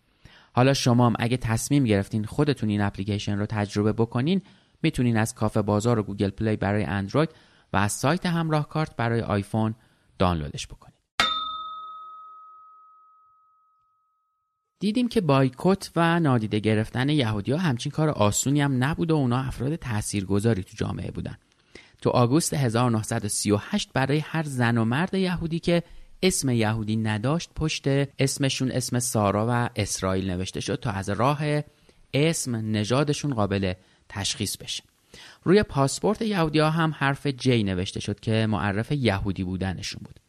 حالا 0.54 0.74
شما 0.74 1.06
هم 1.06 1.14
اگه 1.18 1.36
تصمیم 1.36 1.84
گرفتین 1.84 2.24
خودتون 2.24 2.68
این 2.68 2.80
اپلیکیشن 2.80 3.38
رو 3.38 3.46
تجربه 3.46 3.92
بکنین 3.92 4.42
می‌تونین 4.82 5.16
از 5.16 5.34
کافه 5.34 5.62
بازار 5.62 5.98
و 5.98 6.02
گوگل 6.02 6.30
پلی 6.30 6.56
برای 6.56 6.84
اندروید 6.84 7.28
و 7.72 7.76
از 7.76 7.92
سایت 7.92 8.26
همراه 8.26 8.68
کارت 8.68 8.96
برای 8.96 9.20
آیفون 9.20 9.74
دانلودش 10.18 10.66
بکنید 10.66 10.94
دیدیم 14.80 15.08
که 15.08 15.20
بایکوت 15.20 15.90
و 15.96 16.20
نادیده 16.20 16.58
گرفتن 16.58 17.08
یهودی 17.08 17.52
ها 17.52 17.58
همچین 17.58 17.92
کار 17.92 18.08
آسونی 18.08 18.60
هم 18.60 18.84
نبود 18.84 19.10
و 19.10 19.14
اونا 19.14 19.38
افراد 19.38 19.76
تاثیرگذاری 19.76 20.62
تو 20.62 20.72
جامعه 20.76 21.10
بودن. 21.10 21.36
تو 22.02 22.10
آگوست 22.10 22.54
1938 22.54 23.92
برای 23.92 24.18
هر 24.18 24.42
زن 24.42 24.78
و 24.78 24.84
مرد 24.84 25.14
یهودی 25.14 25.58
که 25.58 25.82
اسم 26.24 26.48
یهودی 26.48 26.96
نداشت 26.96 27.50
پشت 27.56 27.84
اسمشون 28.18 28.70
اسم 28.70 28.98
سارا 28.98 29.46
و 29.50 29.70
اسرائیل 29.76 30.30
نوشته 30.30 30.60
شد 30.60 30.74
تا 30.74 30.90
از 30.90 31.10
راه 31.10 31.40
اسم 32.14 32.56
نژادشون 32.56 33.34
قابل 33.34 33.72
تشخیص 34.08 34.56
بشه. 34.56 34.82
روی 35.42 35.62
پاسپورت 35.62 36.22
یهودی 36.22 36.58
ها 36.58 36.70
هم 36.70 36.94
حرف 36.98 37.26
جی 37.26 37.62
نوشته 37.62 38.00
شد 38.00 38.20
که 38.20 38.46
معرف 38.46 38.92
یهودی 38.92 39.44
بودنشون 39.44 40.00
بود. 40.04 40.20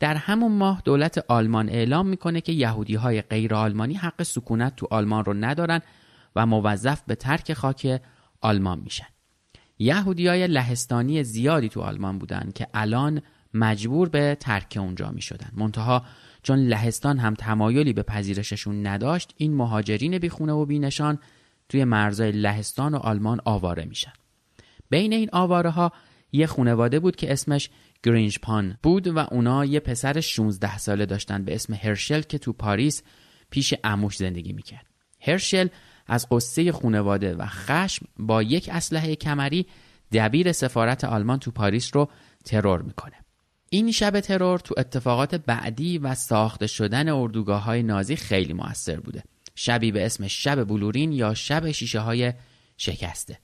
در 0.00 0.14
همون 0.14 0.52
ماه 0.52 0.82
دولت 0.84 1.24
آلمان 1.28 1.68
اعلام 1.68 2.06
می‌کنه 2.06 2.40
که 2.40 2.52
یهودی 2.52 2.94
های 2.94 3.22
غیر 3.22 3.54
آلمانی 3.54 3.94
حق 3.94 4.22
سکونت 4.22 4.76
تو 4.76 4.88
آلمان 4.90 5.24
رو 5.24 5.34
ندارن 5.34 5.80
و 6.36 6.46
موظف 6.46 7.02
به 7.06 7.14
ترک 7.14 7.52
خاک 7.52 8.00
آلمان 8.40 8.80
میشن. 8.80 9.06
یهودی 9.78 10.26
های 10.26 10.46
لهستانی 10.46 11.24
زیادی 11.24 11.68
تو 11.68 11.80
آلمان 11.80 12.18
بودن 12.18 12.52
که 12.54 12.66
الان 12.74 13.22
مجبور 13.54 14.08
به 14.08 14.36
ترک 14.40 14.78
اونجا 14.80 15.10
می 15.10 15.22
شدن 15.22 15.50
منتها 15.52 16.04
چون 16.42 16.58
لهستان 16.58 17.18
هم 17.18 17.34
تمایلی 17.34 17.92
به 17.92 18.02
پذیرششون 18.02 18.86
نداشت 18.86 19.34
این 19.36 19.54
مهاجرین 19.54 20.18
بیخونه 20.18 20.52
و 20.52 20.64
بینشان 20.64 21.18
توی 21.68 21.84
مرزای 21.84 22.32
لهستان 22.32 22.94
و 22.94 22.96
آلمان 22.96 23.40
آواره 23.44 23.84
میشن. 23.84 24.12
بین 24.90 25.12
این 25.12 25.28
آواره 25.32 25.70
ها 25.70 25.92
یه 26.32 26.46
خونواده 26.46 27.00
بود 27.00 27.16
که 27.16 27.32
اسمش 27.32 27.70
گرینج 28.02 28.38
پان 28.38 28.78
بود 28.82 29.06
و 29.06 29.18
اونا 29.18 29.64
یه 29.64 29.80
پسر 29.80 30.20
16 30.20 30.78
ساله 30.78 31.06
داشتن 31.06 31.44
به 31.44 31.54
اسم 31.54 31.74
هرشل 31.74 32.20
که 32.20 32.38
تو 32.38 32.52
پاریس 32.52 33.02
پیش 33.50 33.74
اموش 33.84 34.16
زندگی 34.16 34.52
می‌کرد. 34.52 34.86
هرشل 35.20 35.68
از 36.06 36.26
قصه 36.30 36.72
خونواده 36.72 37.34
و 37.34 37.46
خشم 37.46 38.06
با 38.18 38.42
یک 38.42 38.68
اسلحه 38.72 39.16
کمری 39.16 39.66
دبیر 40.12 40.52
سفارت 40.52 41.04
آلمان 41.04 41.38
تو 41.38 41.50
پاریس 41.50 41.90
رو 41.96 42.10
ترور 42.44 42.82
می‌کنه. 42.82 43.21
این 43.74 43.92
شب 43.92 44.20
ترور 44.20 44.58
تو 44.58 44.74
اتفاقات 44.78 45.34
بعدی 45.34 45.98
و 45.98 46.14
ساخته 46.14 46.66
شدن 46.66 47.08
اردوگاه 47.08 47.62
های 47.62 47.82
نازی 47.82 48.16
خیلی 48.16 48.52
موثر 48.52 49.00
بوده. 49.00 49.22
شبی 49.54 49.92
به 49.92 50.06
اسم 50.06 50.28
شب 50.28 50.64
بلورین 50.64 51.12
یا 51.12 51.34
شب 51.34 51.70
شیشه 51.70 52.00
های 52.00 52.32
شکسته. 52.76 53.38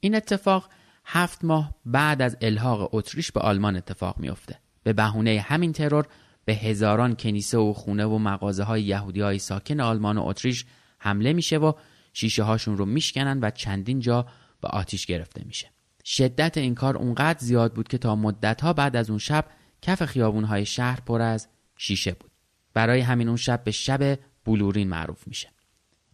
این 0.00 0.14
اتفاق 0.14 0.68
هفت 1.04 1.44
ماه 1.44 1.74
بعد 1.84 2.22
از 2.22 2.36
الحاق 2.40 2.94
اتریش 2.94 3.32
به 3.32 3.40
آلمان 3.40 3.76
اتفاق 3.76 4.18
میافته. 4.18 4.58
به 4.82 4.92
بهونه 4.92 5.40
همین 5.40 5.72
ترور 5.72 6.06
به 6.44 6.54
هزاران 6.54 7.16
کنیسه 7.16 7.58
و 7.58 7.72
خونه 7.72 8.04
و 8.04 8.18
مغازه 8.18 8.62
های 8.62 8.82
یهودی 8.82 9.20
های 9.20 9.38
ساکن 9.38 9.80
آلمان 9.80 10.18
و 10.18 10.26
اتریش 10.26 10.64
حمله 10.98 11.32
میشه 11.32 11.58
و 11.58 11.72
شیشه 12.12 12.42
هاشون 12.42 12.76
رو 12.76 12.86
میشکنن 12.86 13.40
و 13.42 13.50
چندین 13.50 14.00
جا 14.00 14.26
به 14.60 14.68
آتیش 14.68 15.06
گرفته 15.06 15.42
میشه. 15.44 15.71
شدت 16.04 16.58
این 16.58 16.74
کار 16.74 16.96
اونقدر 16.96 17.38
زیاد 17.38 17.74
بود 17.74 17.88
که 17.88 17.98
تا 17.98 18.16
مدت 18.16 18.60
ها 18.60 18.72
بعد 18.72 18.96
از 18.96 19.10
اون 19.10 19.18
شب 19.18 19.44
کف 19.82 20.04
خیابون 20.04 20.44
های 20.44 20.66
شهر 20.66 21.00
پر 21.00 21.22
از 21.22 21.48
شیشه 21.76 22.12
بود. 22.12 22.30
برای 22.74 23.00
همین 23.00 23.28
اون 23.28 23.36
شب 23.36 23.64
به 23.64 23.70
شب 23.70 24.18
بلورین 24.44 24.88
معروف 24.88 25.28
میشه. 25.28 25.48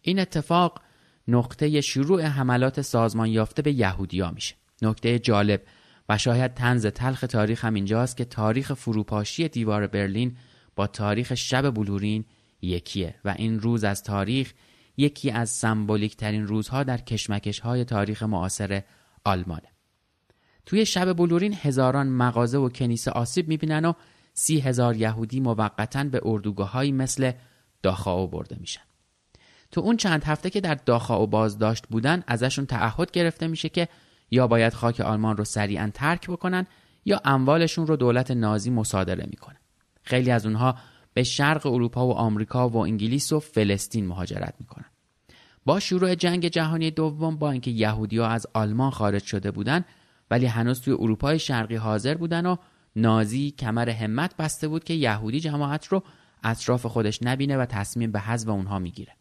این 0.01 0.19
اتفاق 0.19 0.81
نقطه 1.27 1.81
شروع 1.81 2.21
حملات 2.21 2.81
سازمان 2.81 3.29
یافته 3.29 3.61
به 3.61 3.71
یهودیا 3.71 4.31
میشه. 4.31 4.55
نکته 4.81 5.19
جالب 5.19 5.61
و 6.09 6.17
شاید 6.17 6.53
تنز 6.53 6.85
تلخ 6.85 7.21
تاریخ 7.21 7.65
هم 7.65 7.73
اینجاست 7.73 8.17
که 8.17 8.25
تاریخ 8.25 8.73
فروپاشی 8.73 9.47
دیوار 9.47 9.87
برلین 9.87 10.37
با 10.75 10.87
تاریخ 10.87 11.35
شب 11.35 11.69
بلورین 11.69 12.25
یکیه 12.61 13.15
و 13.25 13.35
این 13.37 13.59
روز 13.59 13.83
از 13.83 14.03
تاریخ 14.03 14.53
یکی 14.97 15.31
از 15.31 15.49
سمبولیک 15.49 16.17
ترین 16.17 16.47
روزها 16.47 16.83
در 16.83 16.97
کشمکش 16.97 17.59
های 17.59 17.85
تاریخ 17.85 18.23
معاصر 18.23 18.83
آلمانه. 19.23 19.78
توی 20.69 20.85
شب 20.85 21.13
بلورین 21.13 21.55
هزاران 21.61 22.07
مغازه 22.07 22.57
و 22.57 22.69
کنیسه 22.69 23.11
آسیب 23.11 23.47
می‌بینن 23.47 23.85
و 23.85 23.93
سی 24.33 24.59
هزار 24.59 24.95
یهودی 24.95 25.39
موقتا 25.39 26.03
به 26.03 26.21
اردوگاه 26.25 26.83
مثل 26.83 27.31
داخاو 27.83 28.27
برده 28.27 28.57
میشن. 28.59 28.81
تو 29.71 29.81
اون 29.81 29.97
چند 29.97 30.23
هفته 30.23 30.49
که 30.49 30.61
در 30.61 30.75
داخاو 30.75 31.27
بازداشت 31.27 31.87
بودن 31.87 32.23
ازشون 32.27 32.65
تعهد 32.65 33.11
گرفته 33.11 33.47
میشه 33.47 33.69
که 33.69 33.87
یا 34.31 34.47
باید 34.47 34.73
خاک 34.73 35.01
آلمان 35.01 35.37
رو 35.37 35.43
سریعا 35.43 35.91
ترک 35.93 36.29
بکنن 36.29 36.67
یا 37.05 37.21
اموالشون 37.25 37.87
رو 37.87 37.95
دولت 37.95 38.31
نازی 38.31 38.69
مصادره 38.69 39.27
می‌کنه 39.29 39.57
خیلی 40.03 40.31
از 40.31 40.45
اونها 40.45 40.75
به 41.13 41.23
شرق 41.23 41.65
اروپا 41.65 42.07
و 42.07 42.13
آمریکا 42.13 42.69
و 42.69 42.77
انگلیس 42.77 43.31
و 43.33 43.39
فلسطین 43.39 44.07
مهاجرت 44.07 44.53
می‌کنن. 44.59 44.85
با 45.65 45.79
شروع 45.79 46.15
جنگ 46.15 46.47
جهانی 46.47 46.91
دوم 46.91 47.37
با 47.37 47.51
اینکه 47.51 47.71
یهودیها 47.71 48.27
از 48.27 48.47
آلمان 48.53 48.91
خارج 48.91 49.23
شده 49.23 49.51
بودن 49.51 49.85
ولی 50.31 50.45
هنوز 50.45 50.81
توی 50.81 50.93
اروپای 50.93 51.39
شرقی 51.39 51.75
حاضر 51.75 52.15
بودن 52.15 52.45
و 52.45 52.55
نازی 52.95 53.51
کمر 53.51 53.89
همت 53.89 54.37
بسته 54.37 54.67
بود 54.67 54.83
که 54.83 54.93
یهودی 54.93 55.39
جماعت 55.39 55.87
رو 55.87 56.03
اطراف 56.43 56.85
خودش 56.85 57.23
نبینه 57.23 57.57
و 57.57 57.65
تصمیم 57.65 58.11
به 58.11 58.19
حذف 58.19 58.49
اونها 58.49 58.79
می‌گیره. 58.79 59.13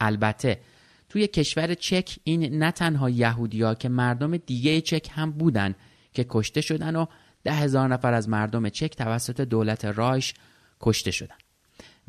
البته 0.00 0.60
توی 1.08 1.26
کشور 1.26 1.74
چک 1.74 2.18
این 2.24 2.58
نه 2.58 2.70
تنها 2.70 3.10
یهودیا 3.10 3.74
که 3.74 3.88
مردم 3.88 4.36
دیگه 4.36 4.80
چک 4.80 5.08
هم 5.12 5.30
بودن 5.30 5.74
که 6.12 6.26
کشته 6.28 6.60
شدن 6.60 6.96
و 6.96 7.06
ده 7.44 7.52
هزار 7.52 7.88
نفر 7.88 8.14
از 8.14 8.28
مردم 8.28 8.68
چک 8.68 8.96
توسط 8.96 9.40
دولت 9.40 9.84
رایش 9.84 10.34
کشته 10.80 11.10
شدن. 11.10 11.36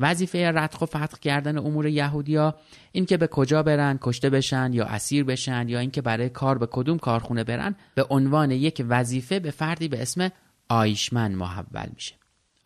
وظیفه 0.00 0.50
رتق 0.50 0.82
و 0.82 0.86
فتق 0.86 1.18
کردن 1.18 1.58
امور 1.58 1.86
یهودیا 1.86 2.54
این 2.92 3.06
که 3.06 3.16
به 3.16 3.26
کجا 3.26 3.62
برن 3.62 3.98
کشته 4.00 4.30
بشن 4.30 4.72
یا 4.72 4.84
اسیر 4.84 5.24
بشن 5.24 5.68
یا 5.68 5.78
اینکه 5.78 6.02
برای 6.02 6.28
کار 6.28 6.58
به 6.58 6.66
کدوم 6.70 6.98
کارخونه 6.98 7.44
برن 7.44 7.74
به 7.94 8.06
عنوان 8.10 8.50
یک 8.50 8.84
وظیفه 8.88 9.40
به 9.40 9.50
فردی 9.50 9.88
به 9.88 10.02
اسم 10.02 10.30
آیشمن 10.68 11.32
محول 11.32 11.88
میشه. 11.94 12.14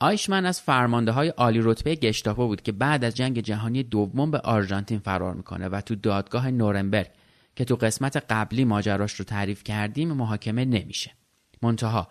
آیشمن 0.01 0.47
از 0.47 0.61
فرمانده 0.61 1.13
های 1.13 1.29
عالی 1.29 1.61
رتبه 1.63 1.95
گشتاپو 1.95 2.47
بود 2.47 2.63
که 2.63 2.73
بعد 2.73 3.05
از 3.05 3.15
جنگ 3.15 3.41
جهانی 3.41 3.83
دوم 3.83 4.31
به 4.31 4.39
آرژانتین 4.39 4.99
فرار 4.99 5.35
می‌کنه 5.35 5.69
و 5.69 5.81
تو 5.81 5.95
دادگاه 5.95 6.51
نورنبرگ 6.51 7.11
که 7.57 7.65
تو 7.65 7.77
قسمت 7.77 8.17
قبلی 8.17 8.65
ماجراش 8.65 9.13
رو 9.13 9.25
تعریف 9.25 9.65
کردیم 9.65 10.13
محاکمه 10.13 10.65
نمیشه. 10.65 11.11
منتها 11.63 12.09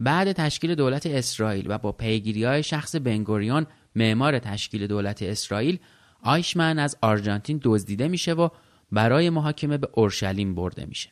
بعد 0.00 0.32
تشکیل 0.32 0.74
دولت 0.74 1.06
اسرائیل 1.06 1.66
و 1.68 1.78
با 1.78 1.92
پیگیری 1.92 2.44
های 2.44 2.62
شخص 2.62 2.96
بنگوریون 2.96 3.66
معمار 3.94 4.38
تشکیل 4.38 4.86
دولت 4.86 5.22
اسرائیل 5.22 5.78
آیشمن 6.22 6.78
از 6.78 6.96
آرژانتین 7.02 7.60
دزدیده 7.62 8.08
میشه 8.08 8.32
و 8.32 8.48
برای 8.92 9.30
محاکمه 9.30 9.78
به 9.78 9.88
اورشلیم 9.92 10.54
برده 10.54 10.86
میشه. 10.86 11.10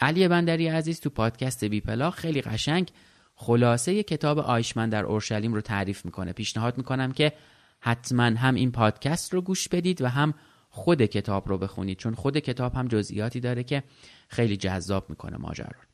علی 0.00 0.28
بندری 0.28 0.68
عزیز 0.68 1.00
تو 1.00 1.10
پادکست 1.10 1.64
بیپلا 1.64 2.10
خیلی 2.10 2.40
قشنگ 2.42 2.90
خلاصه 3.34 4.02
کتاب 4.02 4.38
آیشمن 4.38 4.88
در 4.88 5.04
اورشلیم 5.04 5.54
رو 5.54 5.60
تعریف 5.60 6.04
می‌کنه. 6.04 6.32
پیشنهاد 6.32 6.78
می‌کنم 6.78 7.12
که 7.12 7.32
حتما 7.80 8.22
هم 8.22 8.54
این 8.54 8.72
پادکست 8.72 9.34
رو 9.34 9.40
گوش 9.40 9.68
بدید 9.68 10.02
و 10.02 10.08
هم 10.08 10.34
خود 10.70 11.02
کتاب 11.02 11.48
رو 11.48 11.58
بخونید 11.58 11.98
چون 11.98 12.14
خود 12.14 12.38
کتاب 12.38 12.74
هم 12.74 12.88
جزئیاتی 12.88 13.40
داره 13.40 13.64
که 13.64 13.82
خیلی 14.28 14.56
جذاب 14.56 15.10
می‌کنه 15.10 15.36
ماجرا 15.36 15.87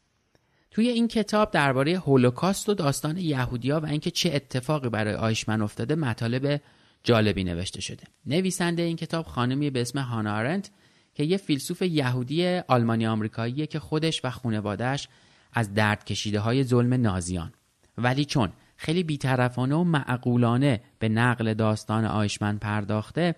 توی 0.74 0.88
این 0.88 1.08
کتاب 1.08 1.50
درباره 1.50 1.98
هولوکاست 1.98 2.68
و 2.68 2.74
داستان 2.74 3.16
یهودیا 3.16 3.80
و 3.80 3.86
اینکه 3.86 4.10
چه 4.10 4.32
اتفاقی 4.34 4.88
برای 4.88 5.14
آیشمن 5.14 5.62
افتاده 5.62 5.94
مطالب 5.94 6.60
جالبی 7.04 7.44
نوشته 7.44 7.80
شده. 7.80 8.04
نویسنده 8.26 8.82
این 8.82 8.96
کتاب 8.96 9.26
خانمی 9.26 9.70
به 9.70 9.80
اسم 9.80 9.98
هانارنت 9.98 10.70
که 11.14 11.24
یه 11.24 11.36
فیلسوف 11.36 11.82
یهودی 11.82 12.46
آلمانی 12.46 13.06
آمریکاییه 13.06 13.66
که 13.66 13.78
خودش 13.78 14.20
و 14.24 14.30
خانوادهش 14.30 15.08
از 15.52 15.74
درد 15.74 16.04
کشیده 16.04 16.40
های 16.40 16.64
ظلم 16.64 16.94
نازیان. 16.94 17.52
ولی 17.98 18.24
چون 18.24 18.52
خیلی 18.76 19.02
بیطرفانه 19.02 19.74
و 19.74 19.84
معقولانه 19.84 20.80
به 20.98 21.08
نقل 21.08 21.54
داستان 21.54 22.04
آیشمن 22.04 22.58
پرداخته 22.58 23.34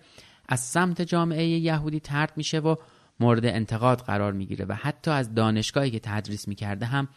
از 0.49 0.59
سمت 0.59 1.01
جامعه 1.01 1.47
یهودی 1.47 1.99
ترد 1.99 2.33
میشه 2.35 2.59
و 2.59 2.75
مورد 3.19 3.45
انتقاد 3.45 4.01
قرار 4.01 4.33
می‌گیره 4.33 4.65
و 4.65 4.73
حتی 4.73 5.11
از 5.11 5.33
دانشگاهی 5.33 5.91
که 5.91 5.99
تدریس 5.99 6.47
می‌کرده 6.47 6.85
هم 6.85 7.07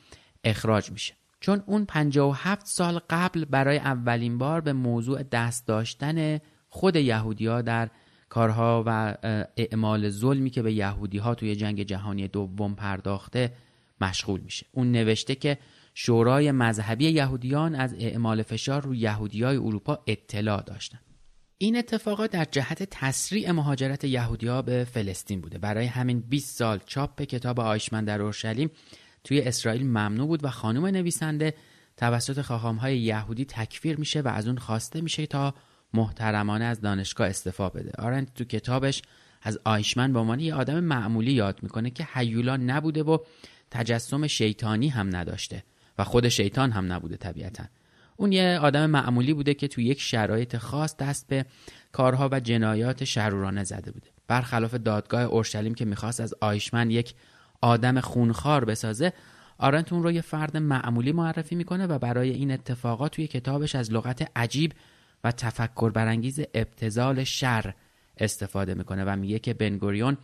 اخراج 0.45 0.91
میشه. 0.91 1.15
چون 1.41 1.63
اون 1.67 1.85
57 1.85 2.67
سال 2.67 3.01
قبل 3.11 3.45
برای 3.45 3.79
اولین 3.79 4.39
بار 4.39 4.61
به 4.61 4.73
موضوع 4.73 5.23
دست 5.23 5.67
داشتن 5.67 6.39
خود 6.69 6.97
یهودیا 6.97 7.63
در 7.63 7.91
کارها 8.29 8.85
و 8.87 9.17
اعمال 9.57 10.09
ظلمی 10.09 10.51
که 10.51 10.63
به 10.63 10.73
یهودی 10.73 11.19
ها 11.19 11.35
توی 11.35 11.57
جنگ 11.57 11.83
جهانی 11.83 12.29
دوم 12.29 12.75
پرداخته 12.75 13.53
مشغول 14.01 14.41
میشه. 14.41 14.67
اون 14.73 14.93
نوشته 14.93 15.35
که 15.35 15.59
شورای 15.95 16.53
مذهبی 16.53 17.05
یهودیان 17.11 17.75
از 17.75 17.95
اعمال 17.99 18.43
فشار 18.43 18.83
روی 18.83 18.99
یهودیای 18.99 19.57
اروپا 19.57 19.99
اطلاع 20.07 20.63
داشتن. 20.63 20.99
این 21.63 21.77
اتفاقات 21.77 22.31
در 22.31 22.45
جهت 22.45 22.83
تسریع 22.83 23.51
مهاجرت 23.51 24.05
یهودیا 24.05 24.63
به 24.63 24.85
فلسطین 24.85 25.41
بوده. 25.41 25.59
برای 25.59 25.87
همین 25.87 26.21
20 26.21 26.59
سال 26.59 26.81
چاپ 26.87 27.23
کتاب 27.23 27.61
آیشمن 27.61 28.05
در 28.05 28.23
اورشلیم 28.23 28.71
توی 29.25 29.41
اسرائیل 29.41 29.87
ممنوع 29.87 30.27
بود 30.27 30.45
و 30.45 30.51
خانم 30.51 30.87
نویسنده 30.87 31.55
توسط 31.97 32.39
های 32.39 32.99
یهودی 32.99 33.45
تکفیر 33.45 33.97
میشه 33.97 34.21
و 34.21 34.29
از 34.29 34.47
اون 34.47 34.59
خواسته 34.59 35.01
میشه 35.01 35.27
تا 35.27 35.55
محترمانه 35.95 36.65
از 36.65 36.81
دانشگاه 36.81 37.29
استفاده 37.29 37.81
بده. 37.81 37.93
آرنت 38.03 38.35
تو 38.35 38.45
کتابش 38.45 39.03
از 39.43 39.59
آیشمن 39.65 40.13
به 40.13 40.19
عنوان 40.19 40.41
یه 40.41 40.55
آدم 40.55 40.81
معمولی 40.81 41.33
یاد 41.33 41.63
می‌کنه 41.63 41.91
که 41.91 42.09
حیولا 42.13 42.57
نبوده 42.57 43.03
و 43.03 43.19
تجسم 43.71 44.27
شیطانی 44.27 44.89
هم 44.89 45.17
نداشته 45.17 45.65
و 45.99 46.05
خود 46.05 46.29
شیطان 46.29 46.71
هم 46.71 46.93
نبوده 46.93 47.17
طبیعتا. 47.17 47.65
اون 48.21 48.33
یه 48.33 48.59
آدم 48.63 48.91
معمولی 48.91 49.35
بوده 49.35 49.55
که 49.55 49.69
تو 49.69 49.81
یک 49.81 50.01
شرایط 50.01 50.57
خاص 50.57 50.97
دست 50.97 51.29
به 51.29 51.45
کارها 51.93 52.29
و 52.33 52.41
جنایات 52.41 53.05
شرورانه 53.05 53.65
زده 53.65 53.93
بوده. 53.93 54.07
برخلاف 54.29 54.75
دادگاه 54.75 55.23
اورشلیم 55.23 55.75
که 55.75 55.85
می‌خواست 55.85 56.21
از 56.21 56.35
آیشمن 56.41 56.91
یک 56.91 57.15
آدم 57.61 58.01
خونخوار 58.01 58.65
بسازه 58.65 59.13
آرنت 59.59 59.93
اون 59.93 60.03
رو 60.03 60.13
یه 60.13 60.21
فرد 60.21 60.57
معمولی 60.57 61.13
معرفی 61.13 61.55
می‌کنه 61.55 61.87
و 61.87 61.99
برای 61.99 62.31
این 62.31 62.51
اتفاقات 62.51 63.13
توی 63.13 63.27
کتابش 63.27 63.75
از 63.75 63.93
لغت 63.93 64.31
عجیب 64.37 64.73
و 65.25 65.33
تفکر 65.33 65.91
برانگیز 65.91 66.41
ابتزال 66.55 67.25
شر 67.25 67.75
استفاده 68.19 68.75
می‌کنه 68.75 69.05
و 69.05 69.17
میگه 69.17 69.39
که 69.39 69.55
بنگوریون 69.55 70.17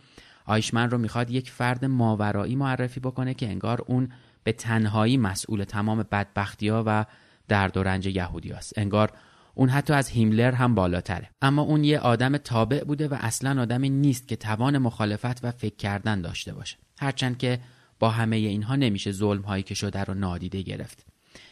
آیشمن 0.45 0.89
رو 0.89 0.97
می‌خواد 0.97 1.31
یک 1.31 1.51
فرد 1.51 1.85
ماورایی 1.85 2.55
معرفی 2.55 2.99
بکنه 2.99 3.33
که 3.33 3.47
انگار 3.47 3.83
اون 3.87 4.09
به 4.43 4.51
تنهایی 4.51 5.17
مسئول 5.17 5.63
تمام 5.63 6.05
بدبختی 6.11 6.67
ها 6.67 6.83
و 6.87 7.05
درد 7.47 7.77
و 7.77 7.83
رنج 7.83 8.07
یهودی 8.07 8.49
هست. 8.49 8.73
انگار 8.77 9.11
اون 9.55 9.69
حتی 9.69 9.93
از 9.93 10.09
هیملر 10.09 10.51
هم 10.51 10.75
بالاتره. 10.75 11.29
اما 11.41 11.61
اون 11.61 11.83
یه 11.83 11.99
آدم 11.99 12.37
تابع 12.37 12.83
بوده 12.83 13.07
و 13.07 13.17
اصلا 13.19 13.61
آدمی 13.61 13.89
نیست 13.89 14.27
که 14.27 14.35
توان 14.35 14.77
مخالفت 14.77 15.43
و 15.43 15.51
فکر 15.51 15.75
کردن 15.75 16.21
داشته 16.21 16.53
باشه. 16.53 16.77
هرچند 16.99 17.37
که 17.37 17.59
با 17.99 18.09
همه 18.09 18.35
اینها 18.35 18.75
نمیشه 18.75 19.11
ظلم 19.11 19.41
هایی 19.41 19.63
که 19.63 19.75
شده 19.75 20.03
رو 20.03 20.13
نادیده 20.13 20.61
گرفت. 20.61 21.05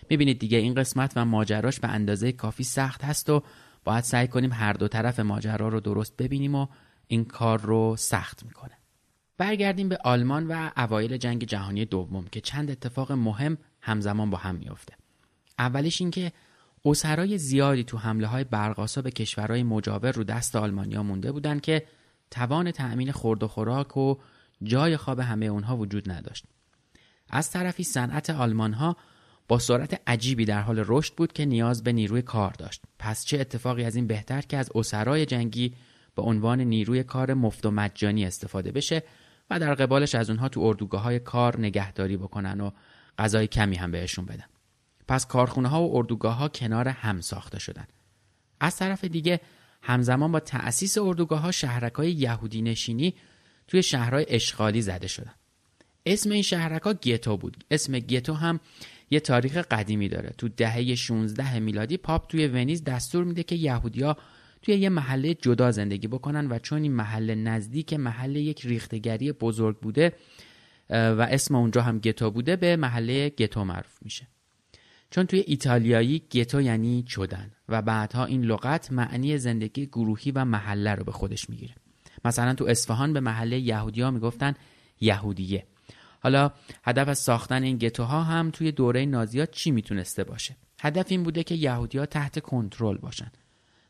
می‌بینید 0.09 0.39
دیگه 0.39 0.57
این 0.57 0.73
قسمت 0.73 1.13
و 1.15 1.25
ماجراش 1.25 1.79
به 1.79 1.87
اندازه 1.87 2.31
کافی 2.31 2.63
سخت 2.63 3.03
هست 3.03 3.29
و 3.29 3.43
باید 3.83 4.03
سعی 4.03 4.27
کنیم 4.27 4.53
هر 4.53 4.73
دو 4.73 4.87
طرف 4.87 5.19
ماجرا 5.19 5.67
رو 5.67 5.79
درست 5.79 6.17
ببینیم 6.17 6.55
و 6.55 6.67
این 7.07 7.25
کار 7.25 7.61
رو 7.61 7.95
سخت 7.95 8.45
می‌کنه. 8.45 8.77
برگردیم 9.37 9.89
به 9.89 9.97
آلمان 10.03 10.47
و 10.47 10.69
اوایل 10.77 11.17
جنگ 11.17 11.43
جهانی 11.43 11.85
دوم 11.85 12.25
که 12.31 12.41
چند 12.41 12.71
اتفاق 12.71 13.11
مهم 13.11 13.57
همزمان 13.81 14.29
با 14.29 14.37
هم 14.37 14.55
میافته. 14.55 14.93
اولیش 15.59 16.01
این 16.01 16.11
که 16.11 16.31
اسرای 16.85 17.37
زیادی 17.37 17.83
تو 17.83 17.97
حمله 17.97 18.27
های 18.27 18.43
برقاسا 18.43 19.01
به 19.01 19.11
کشورهای 19.11 19.63
مجاور 19.63 20.11
رو 20.11 20.23
دست 20.23 20.55
آلمانیا 20.55 21.03
مونده 21.03 21.31
بودند 21.31 21.61
که 21.61 21.85
توان 22.31 22.71
تأمین 22.71 23.11
خورد 23.11 23.43
و 23.43 23.47
خوراک 23.47 23.97
و 23.97 24.15
جای 24.63 24.97
خواب 24.97 25.19
همه 25.19 25.45
اونها 25.45 25.77
وجود 25.77 26.11
نداشت. 26.11 26.45
از 27.29 27.51
طرفی 27.51 27.83
صنعت 27.83 28.29
آلمان 28.29 28.73
ها 28.73 28.97
با 29.47 29.59
سرعت 29.59 30.01
عجیبی 30.07 30.45
در 30.45 30.61
حال 30.61 30.83
رشد 30.87 31.13
بود 31.13 31.33
که 31.33 31.45
نیاز 31.45 31.83
به 31.83 31.91
نیروی 31.91 32.21
کار 32.21 32.51
داشت. 32.51 32.81
پس 32.99 33.25
چه 33.25 33.39
اتفاقی 33.39 33.83
از 33.83 33.95
این 33.95 34.07
بهتر 34.07 34.41
که 34.41 34.57
از 34.57 34.69
اسرای 34.75 35.25
جنگی 35.25 35.73
به 36.15 36.21
عنوان 36.21 36.61
نیروی 36.61 37.03
کار 37.03 37.33
مفت 37.33 37.65
و 37.65 37.71
مجانی 37.71 38.25
استفاده 38.25 38.71
بشه 38.71 39.03
و 39.49 39.59
در 39.59 39.75
قبالش 39.75 40.15
از 40.15 40.29
اونها 40.29 40.49
تو 40.49 40.61
اردوگاه 40.61 41.01
های 41.01 41.19
کار 41.19 41.59
نگهداری 41.59 42.17
بکنن 42.17 42.61
و 42.61 42.71
غذای 43.17 43.47
کمی 43.47 43.75
هم 43.75 43.91
بهشون 43.91 44.25
بدن. 44.25 44.45
پس 45.07 45.25
کارخونه 45.25 45.67
ها 45.67 45.83
و 45.83 45.97
اردوگاه 45.97 46.35
ها 46.35 46.47
کنار 46.47 46.87
هم 46.87 47.21
ساخته 47.21 47.59
شدن. 47.59 47.87
از 48.59 48.77
طرف 48.77 49.03
دیگه 49.03 49.39
همزمان 49.81 50.31
با 50.31 50.39
تأسیس 50.39 50.97
اردوگاه 50.97 51.39
ها 51.39 51.51
شهرک 51.51 51.93
های 51.93 52.11
یهودی 52.11 52.61
نشینی 52.61 53.13
توی 53.67 53.83
شهرهای 53.83 54.25
اشغالی 54.29 54.81
زده 54.81 55.07
شدن. 55.07 55.33
اسم 56.05 56.31
این 56.31 56.41
شهرک 56.41 56.81
ها 56.81 56.93
گتو 56.93 57.37
بود. 57.37 57.63
اسم 57.71 57.99
گتو 57.99 58.33
هم 58.33 58.59
یه 59.11 59.19
تاریخ 59.19 59.57
قدیمی 59.57 60.09
داره. 60.09 60.29
تو 60.37 60.49
دهه 60.49 60.95
16 60.95 61.59
میلادی 61.59 61.97
پاپ 61.97 62.27
توی 62.27 62.47
ونیز 62.47 62.83
دستور 62.83 63.23
میده 63.23 63.43
که 63.43 63.55
یهودیا 63.55 64.17
توی 64.61 64.75
یه 64.75 64.89
محله 64.89 65.33
جدا 65.33 65.71
زندگی 65.71 66.07
بکنن 66.07 66.47
و 66.47 66.59
چون 66.59 66.81
این 66.81 66.91
محله 66.91 67.35
نزدیک 67.35 67.93
محله 67.93 68.39
یک 68.39 68.65
ریختگری 68.65 69.31
بزرگ 69.31 69.79
بوده 69.79 70.13
و 70.89 71.27
اسم 71.31 71.55
اونجا 71.55 71.81
هم 71.81 71.99
گتو 71.99 72.31
بوده 72.31 72.55
به 72.55 72.75
محله 72.75 73.29
گتو 73.29 73.63
معروف 73.63 73.97
میشه. 74.01 74.27
چون 75.15 75.25
توی 75.25 75.43
ایتالیایی 75.47 76.19
گتو 76.31 76.61
یعنی 76.61 77.03
چدن 77.03 77.51
و 77.69 77.81
بعدها 77.81 78.25
این 78.25 78.45
لغت 78.45 78.91
معنی 78.91 79.37
زندگی 79.37 79.85
گروهی 79.85 80.31
و 80.31 80.45
محله 80.45 80.95
رو 80.95 81.03
به 81.03 81.11
خودش 81.11 81.49
می‌گیره. 81.49 81.75
مثلا 82.25 82.53
تو 82.53 82.65
اصفهان 82.65 83.13
به 83.13 83.19
محله 83.19 83.59
یهودی 83.59 84.01
ها 84.01 84.11
می‌گفتن 84.11 84.53
یهودیه. 85.01 85.65
حالا 86.19 86.51
هدف 86.83 87.07
از 87.07 87.19
ساختن 87.19 87.63
این 87.63 87.77
گتوها 87.77 88.23
هم 88.23 88.51
توی 88.51 88.71
دوره 88.71 89.05
نازیات 89.05 89.51
چی 89.51 89.71
می‌تونسته 89.71 90.23
باشه؟ 90.23 90.55
هدف 90.81 91.05
این 91.09 91.23
بوده 91.23 91.43
که 91.43 91.55
یهودیا 91.55 92.05
تحت 92.05 92.39
کنترل 92.39 92.97
باشن 92.97 93.31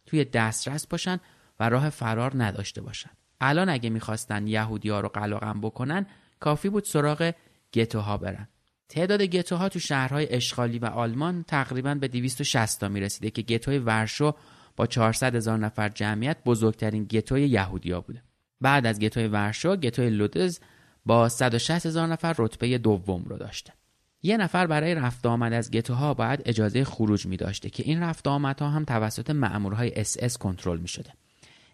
توی 0.05 0.25
دسترس 0.25 0.87
باشن 0.87 1.19
و 1.59 1.69
راه 1.69 1.89
فرار 1.89 2.43
نداشته 2.43 2.81
باشن. 2.81 3.09
الان 3.41 3.69
اگه 3.69 3.89
می‌خواستن 3.89 4.47
یهودیا 4.47 4.99
رو 4.99 5.09
قلقم 5.09 5.61
بکنن 5.61 6.05
کافی 6.39 6.69
بود 6.69 6.83
سراغ 6.83 7.31
گتوها 7.73 8.17
برن. 8.17 8.47
تعداد 8.89 9.21
گتوها 9.21 9.69
تو 9.69 9.79
شهرهای 9.79 10.33
اشغالی 10.33 10.79
و 10.79 10.85
آلمان 10.85 11.43
تقریبا 11.43 11.95
به 11.95 12.07
260 12.07 12.79
تا 12.79 12.89
می‌رسیده 12.89 13.29
که 13.29 13.41
گتوی 13.41 13.77
ورشو 13.77 14.33
با 14.75 14.87
400 14.87 15.35
هزار 15.35 15.57
نفر 15.57 15.89
جمعیت 15.89 16.37
بزرگترین 16.45 17.03
گتوی 17.03 17.47
یهودیا 17.47 18.01
بوده. 18.01 18.23
بعد 18.61 18.85
از 18.85 18.99
گتوی 18.99 19.27
ورشو 19.27 19.75
گتوی 19.75 20.09
لودز 20.09 20.59
با 21.05 21.29
160 21.29 21.85
هزار 21.85 22.07
نفر 22.07 22.35
رتبه 22.37 22.77
دوم 22.77 23.23
رو 23.23 23.37
داشته. 23.37 23.73
یه 24.21 24.37
نفر 24.37 24.67
برای 24.67 24.95
رفت 24.95 25.25
آمد 25.25 25.53
از 25.53 25.71
گتوها 25.71 26.13
باید 26.13 26.41
اجازه 26.45 26.83
خروج 26.83 27.25
می 27.25 27.37
داشته 27.37 27.69
که 27.69 27.83
این 27.83 28.03
رفت 28.03 28.27
آمدها 28.27 28.69
هم 28.69 28.85
توسط 28.85 29.29
مأمورهای 29.29 29.99
اس 29.99 30.17
اس 30.19 30.37
کنترل 30.37 30.79
می 30.79 30.87
شده. 30.87 31.13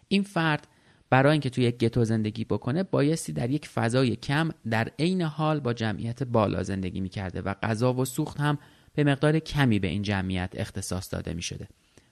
این 0.08 0.22
فرد 0.22 0.68
برای 1.12 1.32
اینکه 1.32 1.50
توی 1.50 1.64
یک 1.64 1.78
گتو 1.78 2.04
زندگی 2.04 2.44
بکنه 2.44 2.82
بایستی 2.82 3.32
در 3.32 3.50
یک 3.50 3.68
فضای 3.68 4.16
کم 4.16 4.50
در 4.70 4.88
عین 4.98 5.22
حال 5.22 5.60
با 5.60 5.72
جمعیت 5.72 6.22
بالا 6.22 6.62
زندگی 6.62 7.00
می‌کرده 7.00 7.42
و 7.42 7.54
غذا 7.62 7.94
و 7.94 8.04
سوخت 8.04 8.40
هم 8.40 8.58
به 8.94 9.04
مقدار 9.04 9.38
کمی 9.38 9.78
به 9.78 9.88
این 9.88 10.02
جمعیت 10.02 10.50
اختصاص 10.54 11.14
داده 11.14 11.34
می 11.34 11.42
شده 11.42 11.68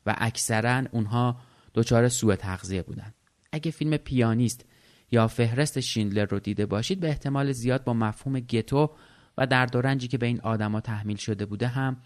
و 0.06 0.14
اکثرا 0.18 0.84
اونها 0.92 1.40
دچار 1.74 2.08
سوء 2.08 2.36
تغذیه 2.36 2.82
بودن. 2.82 3.14
اگه 3.52 3.70
فیلم 3.70 3.96
پیانیست 3.96 4.64
یا 5.10 5.28
فهرست 5.28 5.80
شیندلر 5.80 6.24
رو 6.24 6.38
دیده 6.38 6.66
باشید 6.66 7.00
به 7.00 7.08
احتمال 7.08 7.52
زیاد 7.52 7.84
با 7.84 7.94
مفهوم 7.94 8.40
گتو 8.40 8.90
و 9.38 9.46
درد 9.46 9.76
و 9.76 9.80
رنجی 9.80 10.08
که 10.08 10.18
به 10.18 10.26
این 10.26 10.40
آدما 10.40 10.80
تحمیل 10.80 11.16
شده 11.16 11.46
بوده 11.46 11.66
هم 11.68 11.96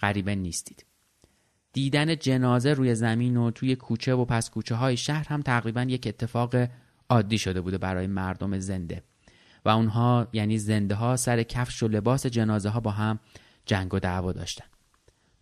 غریبه 0.00 0.34
نیستید. 0.34 0.91
دیدن 1.72 2.16
جنازه 2.16 2.72
روی 2.72 2.94
زمین 2.94 3.36
و 3.36 3.50
توی 3.50 3.76
کوچه 3.76 4.14
و 4.14 4.24
پس 4.24 4.50
کوچه 4.50 4.74
های 4.74 4.96
شهر 4.96 5.28
هم 5.28 5.42
تقریبا 5.42 5.82
یک 5.82 6.06
اتفاق 6.06 6.54
عادی 7.08 7.38
شده 7.38 7.60
بوده 7.60 7.78
برای 7.78 8.06
مردم 8.06 8.58
زنده. 8.58 9.02
و 9.64 9.68
اونها 9.68 10.28
یعنی 10.32 10.58
زنده 10.58 10.94
ها 10.94 11.16
سر 11.16 11.42
کفش 11.42 11.82
و 11.82 11.88
لباس 11.88 12.26
جنازه 12.26 12.68
ها 12.68 12.80
با 12.80 12.90
هم 12.90 13.18
جنگ 13.66 13.94
و 13.94 13.98
دعوا 13.98 14.32
داشتن. 14.32 14.64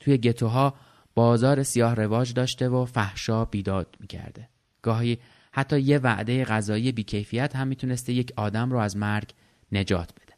توی 0.01 0.19
گتوها 0.19 0.75
بازار 1.15 1.63
سیاه 1.63 1.95
رواج 1.95 2.35
داشته 2.35 2.69
و 2.69 2.85
فحشا 2.85 3.45
بیداد 3.45 3.97
می‌کرده. 4.01 4.49
گاهی 4.83 5.19
حتی 5.53 5.81
یه 5.81 5.99
وعده 5.99 6.45
غذایی 6.45 6.93
بیکیفیت 6.93 7.57
هم 7.57 7.69
می‌تونسته 7.69 8.13
یک 8.13 8.33
آدم 8.37 8.71
رو 8.71 8.79
از 8.79 8.97
مرگ 8.97 9.31
نجات 9.73 10.13
بده. 10.13 10.35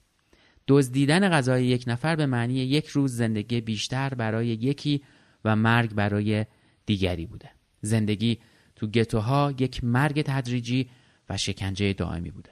دزدیدن 0.68 1.28
غذای 1.28 1.66
یک 1.66 1.84
نفر 1.86 2.16
به 2.16 2.26
معنی 2.26 2.54
یک 2.54 2.86
روز 2.86 3.16
زندگی 3.16 3.60
بیشتر 3.60 4.14
برای 4.14 4.46
یکی 4.46 5.02
و 5.44 5.56
مرگ 5.56 5.94
برای 5.94 6.46
دیگری 6.86 7.26
بوده. 7.26 7.50
زندگی 7.80 8.38
تو 8.76 8.86
گتوها 8.86 9.54
یک 9.58 9.84
مرگ 9.84 10.22
تدریجی 10.22 10.90
و 11.28 11.36
شکنجه 11.36 11.92
دائمی 11.92 12.30
بوده. 12.30 12.50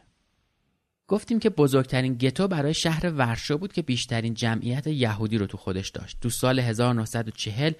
گفتیم 1.08 1.38
که 1.38 1.50
بزرگترین 1.50 2.14
گتو 2.14 2.48
برای 2.48 2.74
شهر 2.74 3.12
ورشو 3.12 3.58
بود 3.58 3.72
که 3.72 3.82
بیشترین 3.82 4.34
جمعیت 4.34 4.86
یهودی 4.86 5.38
رو 5.38 5.46
تو 5.46 5.56
خودش 5.56 5.88
داشت. 5.88 6.16
تو 6.20 6.30
سال 6.30 6.58
1940 6.58 7.72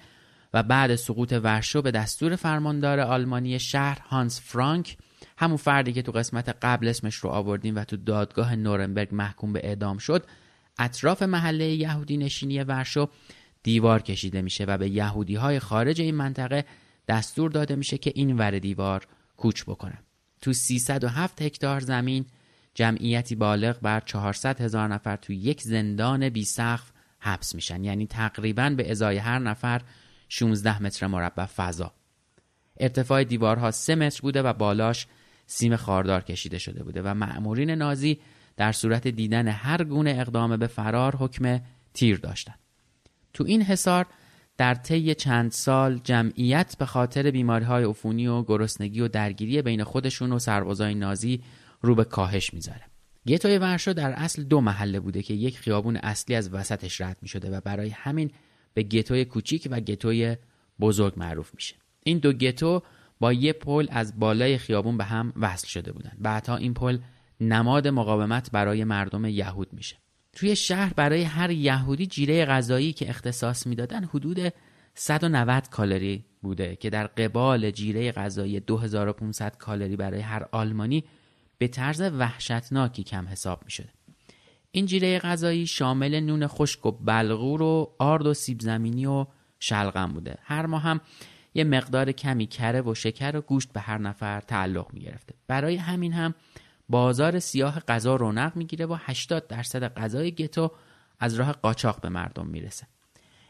و 0.53 0.63
بعد 0.63 0.95
سقوط 0.95 1.33
ورشو 1.43 1.81
به 1.81 1.91
دستور 1.91 2.35
فرماندار 2.35 2.99
آلمانی 2.99 3.59
شهر 3.59 3.99
هانس 3.99 4.41
فرانک 4.41 4.97
همون 5.37 5.57
فردی 5.57 5.93
که 5.93 6.01
تو 6.01 6.11
قسمت 6.11 6.49
قبل 6.61 6.87
اسمش 6.87 7.15
رو 7.15 7.29
آوردیم 7.29 7.75
و 7.75 7.83
تو 7.83 7.97
دادگاه 7.97 8.55
نورنبرگ 8.55 9.09
محکوم 9.11 9.53
به 9.53 9.61
اعدام 9.63 9.97
شد 9.97 10.25
اطراف 10.79 11.21
محله 11.23 11.65
یهودی 11.65 12.17
نشینی 12.17 12.63
ورشو 12.63 13.09
دیوار 13.63 14.01
کشیده 14.01 14.41
میشه 14.41 14.65
و 14.65 14.77
به 14.77 14.89
یهودی 14.89 15.35
های 15.35 15.59
خارج 15.59 16.01
این 16.01 16.15
منطقه 16.15 16.65
دستور 17.07 17.51
داده 17.51 17.75
میشه 17.75 17.97
که 17.97 18.11
این 18.15 18.37
ور 18.37 18.59
دیوار 18.59 19.07
کوچ 19.37 19.63
بکنن. 19.63 19.97
تو 20.41 20.53
307 20.53 21.41
هکتار 21.41 21.79
زمین 21.79 22.25
جمعیتی 22.73 23.35
بالغ 23.35 23.79
بر 23.79 23.99
400 23.99 24.61
هزار 24.61 24.87
نفر 24.87 25.15
تو 25.15 25.33
یک 25.33 25.61
زندان 25.61 26.29
بی 26.29 26.45
سقف 26.45 26.91
حبس 27.19 27.55
میشن. 27.55 27.83
یعنی 27.83 28.07
تقریبا 28.07 28.69
به 28.69 28.91
ازای 28.91 29.17
هر 29.17 29.39
نفر 29.39 29.81
16 30.29 30.83
متر 30.83 31.07
مربع 31.07 31.45
فضا. 31.45 31.93
ارتفاع 32.77 33.23
دیوارها 33.23 33.71
3 33.71 33.95
متر 33.95 34.21
بوده 34.21 34.41
و 34.41 34.53
بالاش 34.53 35.07
سیم 35.45 35.75
خاردار 35.75 36.21
کشیده 36.21 36.57
شده 36.57 36.83
بوده 36.83 37.01
و 37.01 37.13
مأمورین 37.13 37.71
نازی 37.71 38.19
در 38.57 38.71
صورت 38.71 39.07
دیدن 39.07 39.47
هر 39.47 39.83
گونه 39.83 40.15
اقدام 40.19 40.57
به 40.57 40.67
فرار 40.67 41.15
حکم 41.15 41.59
تیر 41.93 42.17
داشتند 42.17 42.59
تو 43.33 43.43
این 43.43 43.61
حصار 43.61 44.05
در 44.57 44.75
طی 44.75 45.15
چند 45.15 45.51
سال 45.51 45.97
جمعیت 46.03 46.75
به 46.79 46.85
خاطر 46.85 47.31
بیماری 47.31 47.65
های 47.65 47.83
عفونی 47.83 48.27
و 48.27 48.43
گرسنگی 48.43 49.01
و 49.01 49.07
درگیری 49.07 49.61
بین 49.61 49.83
خودشون 49.83 50.31
و 50.31 50.39
سربازای 50.39 50.95
نازی 50.95 51.43
رو 51.81 51.95
به 51.95 52.03
کاهش 52.03 52.53
می‌ذاره. 52.53 52.81
گتوی 53.27 53.57
ورشو 53.57 53.93
در 53.93 54.11
اصل 54.11 54.43
دو 54.43 54.61
محله 54.61 54.99
بوده 54.99 55.21
که 55.21 55.33
یک 55.33 55.59
خیابون 55.59 55.97
اصلی 55.97 56.35
از 56.35 56.53
وسطش 56.53 57.01
رد 57.01 57.17
می 57.21 57.27
شده 57.27 57.51
و 57.51 57.61
برای 57.61 57.89
همین 57.89 58.31
به 58.73 58.83
گتوی 58.83 59.25
کوچیک 59.25 59.67
و 59.71 59.79
گتوی 59.79 60.37
بزرگ 60.79 61.13
معروف 61.17 61.55
میشه. 61.55 61.75
این 62.03 62.17
دو 62.17 62.33
گتو 62.33 62.81
با 63.19 63.33
یه 63.33 63.53
پل 63.53 63.87
از 63.89 64.19
بالای 64.19 64.57
خیابون 64.57 64.97
به 64.97 65.03
هم 65.03 65.33
وصل 65.35 65.67
شده 65.67 65.91
بودن. 65.91 66.11
بعدها 66.19 66.57
این 66.57 66.73
پل 66.73 66.97
نماد 67.41 67.87
مقاومت 67.87 68.51
برای 68.51 68.83
مردم 68.83 69.25
یهود 69.25 69.73
میشه. 69.73 69.97
توی 70.33 70.55
شهر 70.55 70.93
برای 70.93 71.23
هر 71.23 71.51
یهودی 71.51 72.07
جیره 72.07 72.45
غذایی 72.45 72.93
که 72.93 73.09
اختصاص 73.09 73.67
می‌دادن 73.67 74.03
حدود 74.03 74.53
190 74.93 75.69
کالری 75.69 76.25
بوده 76.41 76.75
که 76.75 76.89
در 76.89 77.07
قبال 77.07 77.71
جیره 77.71 78.11
غذایی 78.11 78.59
2500 78.59 79.57
کالری 79.57 79.95
برای 79.95 80.19
هر 80.19 80.45
آلمانی 80.51 81.03
به 81.57 81.67
طرز 81.67 82.01
وحشتناکی 82.01 83.03
کم 83.03 83.27
حساب 83.27 83.61
می 83.65 83.71
شده. 83.71 83.89
این 84.71 84.85
جیره 84.85 85.19
غذایی 85.19 85.67
شامل 85.67 86.19
نون 86.19 86.47
خشک 86.47 86.85
و 86.85 86.91
بلغور 86.91 87.61
و 87.61 87.95
آرد 87.99 88.25
و 88.25 88.33
سیب 88.33 88.59
زمینی 88.59 89.05
و 89.05 89.25
شلغم 89.59 90.13
بوده. 90.13 90.37
هر 90.41 90.65
ماه 90.65 90.81
هم 90.81 91.01
یه 91.53 91.63
مقدار 91.63 92.11
کمی 92.11 92.47
کره 92.47 92.81
و 92.81 92.95
شکر 92.95 93.35
و 93.35 93.41
گوشت 93.41 93.73
به 93.73 93.79
هر 93.79 93.97
نفر 93.97 94.39
تعلق 94.39 94.93
می 94.93 94.99
گرفته. 94.99 95.33
برای 95.47 95.75
همین 95.75 96.13
هم 96.13 96.35
بازار 96.91 97.39
سیاه 97.39 97.79
غذا 97.79 98.15
رونق 98.15 98.55
می‌گیره 98.55 98.85
و 98.85 98.97
80 98.99 99.47
درصد 99.47 99.93
غذای 99.93 100.31
گتو 100.31 100.71
از 101.19 101.35
راه 101.35 101.51
قاچاق 101.51 102.01
به 102.01 102.09
مردم 102.09 102.47
می‌رسه 102.47 102.87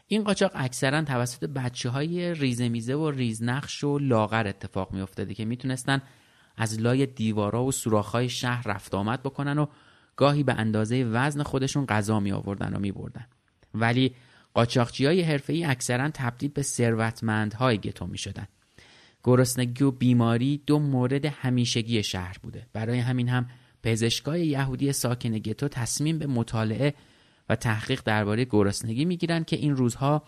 این 0.06 0.24
قاچاق 0.24 0.50
اکثرا 0.54 1.02
توسط 1.02 1.44
بچه 1.44 1.90
های 1.90 2.34
ریزمیزه 2.34 2.94
و 2.94 3.10
ریزنقش 3.10 3.84
و 3.84 3.98
لاغر 3.98 4.46
اتفاق 4.46 4.92
میافتاده 4.92 5.34
که 5.34 5.44
می‌تونستن 5.44 6.02
از 6.56 6.80
لای 6.80 7.06
دیوارا 7.06 7.64
و 7.64 7.72
سوراخ‌های 7.72 8.28
شهر 8.28 8.68
رفت 8.68 8.94
آمد 8.94 9.22
بکنن 9.22 9.58
و 9.58 9.66
گاهی 10.16 10.42
به 10.42 10.52
اندازه 10.54 11.04
وزن 11.04 11.42
خودشون 11.42 11.86
غذا 11.86 12.20
می 12.20 12.32
آوردن 12.32 12.74
و 12.74 12.78
می 12.78 12.92
بردن. 12.92 13.26
ولی 13.74 14.14
قاچاقچی 14.54 15.06
های 15.06 15.22
حرفه‌ای 15.22 15.64
اکثرا 15.64 16.10
تبدیل 16.10 16.50
به 16.50 16.62
ثروتمندهای 16.62 17.78
گتو 17.78 18.06
می 18.06 18.18
شدن. 18.18 18.48
گرسنگی 19.24 19.84
و 19.84 19.90
بیماری 19.90 20.62
دو 20.66 20.78
مورد 20.78 21.24
همیشگی 21.24 22.02
شهر 22.02 22.36
بوده. 22.42 22.66
برای 22.72 22.98
همین 22.98 23.28
هم 23.28 23.46
پزشکای 23.82 24.46
یهودی 24.46 24.92
ساکن 24.92 25.38
گتو 25.38 25.68
تصمیم 25.68 26.18
به 26.18 26.26
مطالعه 26.26 26.94
و 27.48 27.56
تحقیق 27.56 28.02
درباره 28.04 28.44
گرسنگی 28.44 29.04
می‌گیرند 29.04 29.46
که 29.46 29.56
این 29.56 29.76
روزها 29.76 30.22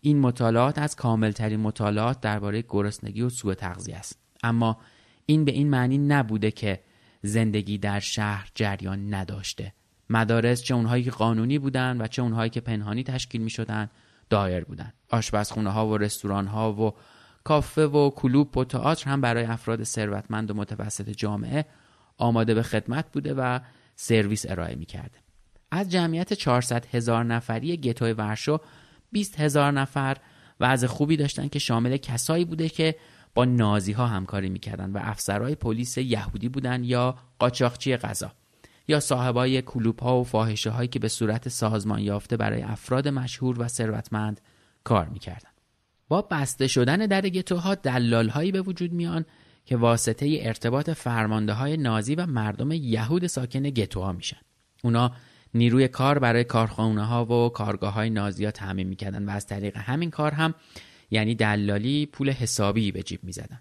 این 0.00 0.18
مطالعات 0.18 0.78
از 0.78 0.96
کاملترین 0.96 1.60
مطالعات 1.60 2.20
درباره 2.20 2.64
گرسنگی 2.68 3.22
و 3.22 3.28
سوء 3.28 3.54
تغذیه 3.54 3.96
است. 3.96 4.18
اما 4.42 4.78
این 5.26 5.44
به 5.44 5.52
این 5.52 5.70
معنی 5.70 5.98
نبوده 5.98 6.50
که 6.50 6.80
زندگی 7.22 7.78
در 7.78 8.00
شهر 8.00 8.50
جریان 8.54 9.14
نداشته. 9.14 9.72
مدارس 10.10 10.62
چه 10.62 10.74
اونهایی 10.74 11.04
که 11.04 11.10
قانونی 11.10 11.58
بودن 11.58 12.00
و 12.00 12.06
چه 12.06 12.22
اونهایی 12.22 12.50
که 12.50 12.60
پنهانی 12.60 13.02
تشکیل 13.02 13.42
می 13.42 13.50
شدن 13.50 13.90
دایر 14.30 14.64
بودن. 14.64 14.92
آشپزخونه 15.10 15.70
ها 15.70 15.88
و 15.88 15.98
رستوران 15.98 16.46
ها 16.46 16.72
و 16.72 16.94
کافه 17.48 17.86
و 17.86 18.10
کلوب 18.10 18.56
و 18.56 18.64
تئاتر 18.64 19.10
هم 19.10 19.20
برای 19.20 19.44
افراد 19.44 19.82
ثروتمند 19.82 20.50
و 20.50 20.54
متوسط 20.54 21.10
جامعه 21.10 21.64
آماده 22.16 22.54
به 22.54 22.62
خدمت 22.62 23.12
بوده 23.12 23.34
و 23.34 23.60
سرویس 23.96 24.46
ارائه 24.48 24.74
می 24.74 24.86
کرده. 24.86 25.18
از 25.70 25.90
جمعیت 25.90 26.32
400 26.32 26.86
هزار 26.86 27.24
نفری 27.24 27.76
گتوی 27.76 28.12
ورشو 28.12 28.60
20 29.12 29.40
هزار 29.40 29.72
نفر 29.72 30.16
وضع 30.60 30.86
خوبی 30.86 31.16
داشتن 31.16 31.48
که 31.48 31.58
شامل 31.58 31.96
کسایی 31.96 32.44
بوده 32.44 32.68
که 32.68 32.94
با 33.34 33.44
نازی 33.44 33.92
ها 33.92 34.06
همکاری 34.06 34.48
می‌کردن 34.48 34.90
و 34.90 34.98
افسرهای 35.02 35.54
پلیس 35.54 35.98
یهودی 35.98 36.48
بودن 36.48 36.84
یا 36.84 37.18
قاچاقچی 37.38 37.96
غذا 37.96 38.32
یا 38.88 39.00
صاحبای 39.00 39.62
کلوب 39.62 40.00
ها 40.00 40.20
و 40.20 40.24
فاحشه 40.24 40.70
هایی 40.70 40.88
که 40.88 40.98
به 40.98 41.08
صورت 41.08 41.48
سازمان 41.48 41.98
یافته 41.98 42.36
برای 42.36 42.62
افراد 42.62 43.08
مشهور 43.08 43.62
و 43.62 43.68
ثروتمند 43.68 44.40
کار 44.84 45.08
می‌کردن 45.08 45.47
با 46.08 46.22
بسته 46.22 46.66
شدن 46.66 46.96
در 46.96 47.20
گتوها 47.20 47.74
دلال 47.74 48.28
هایی 48.28 48.52
به 48.52 48.62
وجود 48.62 48.92
میان 48.92 49.24
که 49.64 49.76
واسطه 49.76 50.38
ارتباط 50.40 50.90
فرمانده 50.90 51.52
های 51.52 51.76
نازی 51.76 52.14
و 52.14 52.26
مردم 52.26 52.72
یهود 52.72 53.26
ساکن 53.26 53.62
گتوها 53.62 54.12
میشن. 54.12 54.40
اونا 54.84 55.12
نیروی 55.54 55.88
کار 55.88 56.18
برای 56.18 56.44
کارخانه 56.44 57.04
ها 57.04 57.24
و 57.24 57.48
کارگاه 57.48 57.92
های 57.92 58.10
نازی 58.10 58.44
ها 58.44 58.50
تعمین 58.50 58.86
می‌کردن 58.86 59.24
و 59.24 59.30
از 59.30 59.46
طریق 59.46 59.76
همین 59.76 60.10
کار 60.10 60.32
هم 60.32 60.54
یعنی 61.10 61.34
دلالی 61.34 62.06
پول 62.06 62.30
حسابی 62.30 62.92
به 62.92 63.02
جیب 63.02 63.24
می‌زدن. 63.24 63.60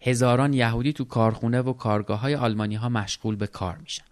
هزاران 0.00 0.52
یهودی 0.52 0.92
تو 0.92 1.04
کارخونه 1.04 1.60
و 1.60 1.72
کارگاه 1.72 2.20
های 2.20 2.34
آلمانی 2.34 2.74
ها 2.74 2.88
مشغول 2.88 3.36
به 3.36 3.46
کار 3.46 3.76
میشن. 3.76 4.04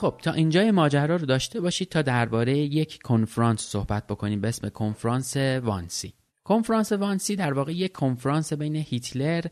خب 0.00 0.14
تا 0.22 0.32
اینجای 0.32 0.70
ماجرا 0.70 1.16
رو 1.16 1.26
داشته 1.26 1.60
باشید 1.60 1.88
تا 1.88 2.02
درباره 2.02 2.58
یک 2.58 3.02
کنفرانس 3.02 3.60
صحبت 3.60 4.06
بکنیم 4.06 4.40
به 4.40 4.48
اسم 4.48 4.68
کنفرانس 4.68 5.36
وانسی. 5.36 6.14
کنفرانس 6.44 6.92
وانسی 6.92 7.36
در 7.36 7.52
واقع 7.52 7.72
یک 7.72 7.92
کنفرانس 7.92 8.52
بین 8.52 8.76
هیتلر 8.76 9.44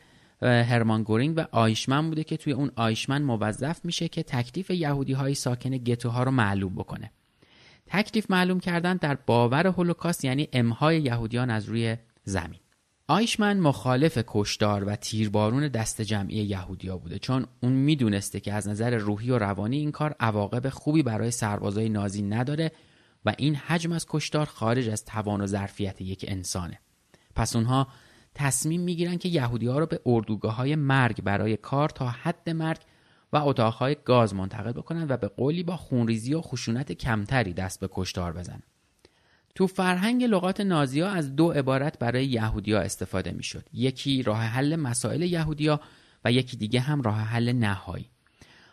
هرمان 0.42 1.02
گورینگ 1.02 1.34
و 1.36 1.44
آیشمن 1.52 2.08
بوده 2.08 2.24
که 2.24 2.36
توی 2.36 2.52
اون 2.52 2.70
آیشمن 2.76 3.22
موظف 3.22 3.84
میشه 3.84 4.08
که 4.08 4.22
تکلیف 4.22 4.70
یهودی 4.70 5.12
های 5.12 5.34
ساکن 5.34 5.70
گتوها 5.70 6.22
رو 6.22 6.30
معلوم 6.30 6.74
بکنه. 6.74 7.10
تکلیف 7.86 8.30
معلوم 8.30 8.60
کردن 8.60 8.96
در 8.96 9.14
باور 9.14 9.66
هولوکاست 9.66 10.24
یعنی 10.24 10.48
امهای 10.52 11.02
یهودیان 11.02 11.50
از 11.50 11.64
روی 11.64 11.96
زمین. 12.24 12.60
آیشمن 13.08 13.60
مخالف 13.60 14.18
کشدار 14.26 14.84
و 14.84 14.96
تیربارون 14.96 15.68
دست 15.68 16.02
جمعی 16.02 16.36
یهودیا 16.36 16.96
بوده 16.96 17.18
چون 17.18 17.46
اون 17.62 17.72
می‌دونسته 17.72 18.40
که 18.40 18.52
از 18.52 18.68
نظر 18.68 18.96
روحی 18.96 19.30
و 19.30 19.38
روانی 19.38 19.76
این 19.76 19.92
کار 19.92 20.14
عواقب 20.20 20.68
خوبی 20.68 21.02
برای 21.02 21.30
سربازای 21.30 21.88
نازی 21.88 22.22
نداره 22.22 22.72
و 23.24 23.34
این 23.38 23.54
حجم 23.54 23.92
از 23.92 24.06
کشدار 24.08 24.46
خارج 24.46 24.88
از 24.88 25.04
توان 25.04 25.40
و 25.40 25.46
ظرفیت 25.46 26.00
یک 26.00 26.24
انسانه. 26.28 26.80
پس 27.36 27.56
اونها 27.56 27.88
تصمیم 28.34 28.80
می‌گیرن 28.80 29.16
که 29.16 29.28
یهودی 29.28 29.66
ها 29.66 29.78
رو 29.78 29.86
به 29.86 30.00
اردوگاه 30.06 30.56
های 30.56 30.76
مرگ 30.76 31.22
برای 31.22 31.56
کار 31.56 31.88
تا 31.88 32.08
حد 32.08 32.50
مرگ 32.50 32.80
و 33.32 33.36
اتاقهای 33.36 33.96
گاز 34.04 34.34
منتقل 34.34 34.72
بکنن 34.72 35.06
و 35.08 35.16
به 35.16 35.28
قولی 35.28 35.62
با 35.62 35.76
خونریزی 35.76 36.34
و 36.34 36.40
خشونت 36.40 36.92
کمتری 36.92 37.52
دست 37.52 37.80
به 37.80 37.88
کشتار 37.92 38.32
بزنن. 38.32 38.62
تو 39.56 39.66
فرهنگ 39.66 40.24
لغات 40.24 40.60
نازیا 40.60 41.08
از 41.08 41.36
دو 41.36 41.50
عبارت 41.50 41.98
برای 41.98 42.26
یهودیا 42.26 42.80
استفاده 42.80 43.32
می‌شد. 43.32 43.64
یکی 43.72 44.22
راه 44.22 44.42
حل 44.42 44.76
مسائل 44.76 45.22
یهودیا 45.22 45.80
و 46.24 46.32
یکی 46.32 46.56
دیگه 46.56 46.80
هم 46.80 47.02
راه 47.02 47.20
حل 47.20 47.52
نهایی. 47.52 48.10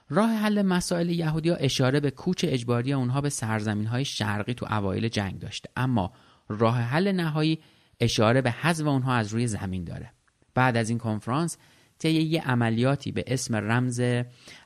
راه 0.10 0.30
حل 0.30 0.62
مسائل 0.62 1.10
یهودیا 1.10 1.56
اشاره 1.56 2.00
به 2.00 2.12
کوچ 2.12 2.46
اجباری 2.48 2.94
اونها 2.94 3.22
به 3.22 3.30
سرزمین 3.30 3.86
های 3.86 4.06
شرقی 4.06 4.54
تو 4.54 4.66
اوایل 4.70 5.08
جنگ 5.08 5.40
داشته. 5.40 5.70
اما 5.76 6.14
راه 6.50 6.78
حل 6.78 7.12
نهایی 7.12 7.60
اشاره 8.00 8.42
به 8.42 8.52
حذف 8.52 8.88
اونها 8.88 9.14
از 9.14 9.34
روی 9.34 9.48
زمین 9.48 9.84
داره. 9.84 10.12
بعد 10.54 10.78
از 10.78 10.90
این 10.90 10.98
کنفرانس 10.98 11.58
طی 12.00 12.12
یه 12.12 12.42
عملیاتی 12.42 13.12
به 13.12 13.24
اسم 13.28 13.56
رمز 13.56 14.02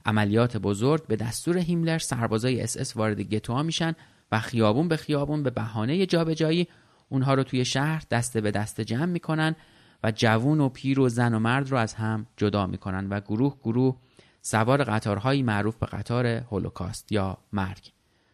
عملیات 0.05 0.57
بزرگ 0.57 1.07
به 1.07 1.15
دستور 1.15 1.57
هیملر 1.57 1.97
سربازای 1.97 2.61
اس 2.61 2.77
اس 2.77 2.97
وارد 2.97 3.21
گتوها 3.21 3.63
میشن 3.63 3.93
و 4.31 4.39
خیابون 4.39 4.87
به 4.87 4.97
خیابون 4.97 5.43
به 5.43 5.49
بهانه 5.49 6.05
جابجایی 6.05 6.67
اونها 7.09 7.33
رو 7.33 7.43
توی 7.43 7.65
شهر 7.65 8.03
دسته 8.11 8.41
به 8.41 8.51
دسته 8.51 8.85
جمع 8.85 9.05
می‌کنن 9.05 9.55
و 10.03 10.11
جوون 10.11 10.61
و 10.61 10.69
پیر 10.69 10.99
و 10.99 11.09
زن 11.09 11.33
و 11.33 11.39
مرد 11.39 11.71
رو 11.71 11.77
از 11.77 11.93
هم 11.93 12.27
جدا 12.37 12.67
می‌کنن 12.67 13.09
و 13.09 13.19
گروه 13.19 13.57
گروه 13.63 13.97
سوار 14.41 14.83
قطارهایی 14.83 15.43
معروف 15.43 15.75
به 15.75 15.85
قطار 15.85 16.25
هولوکاست 16.25 17.11
یا 17.11 17.37
مرگ. 17.53 17.91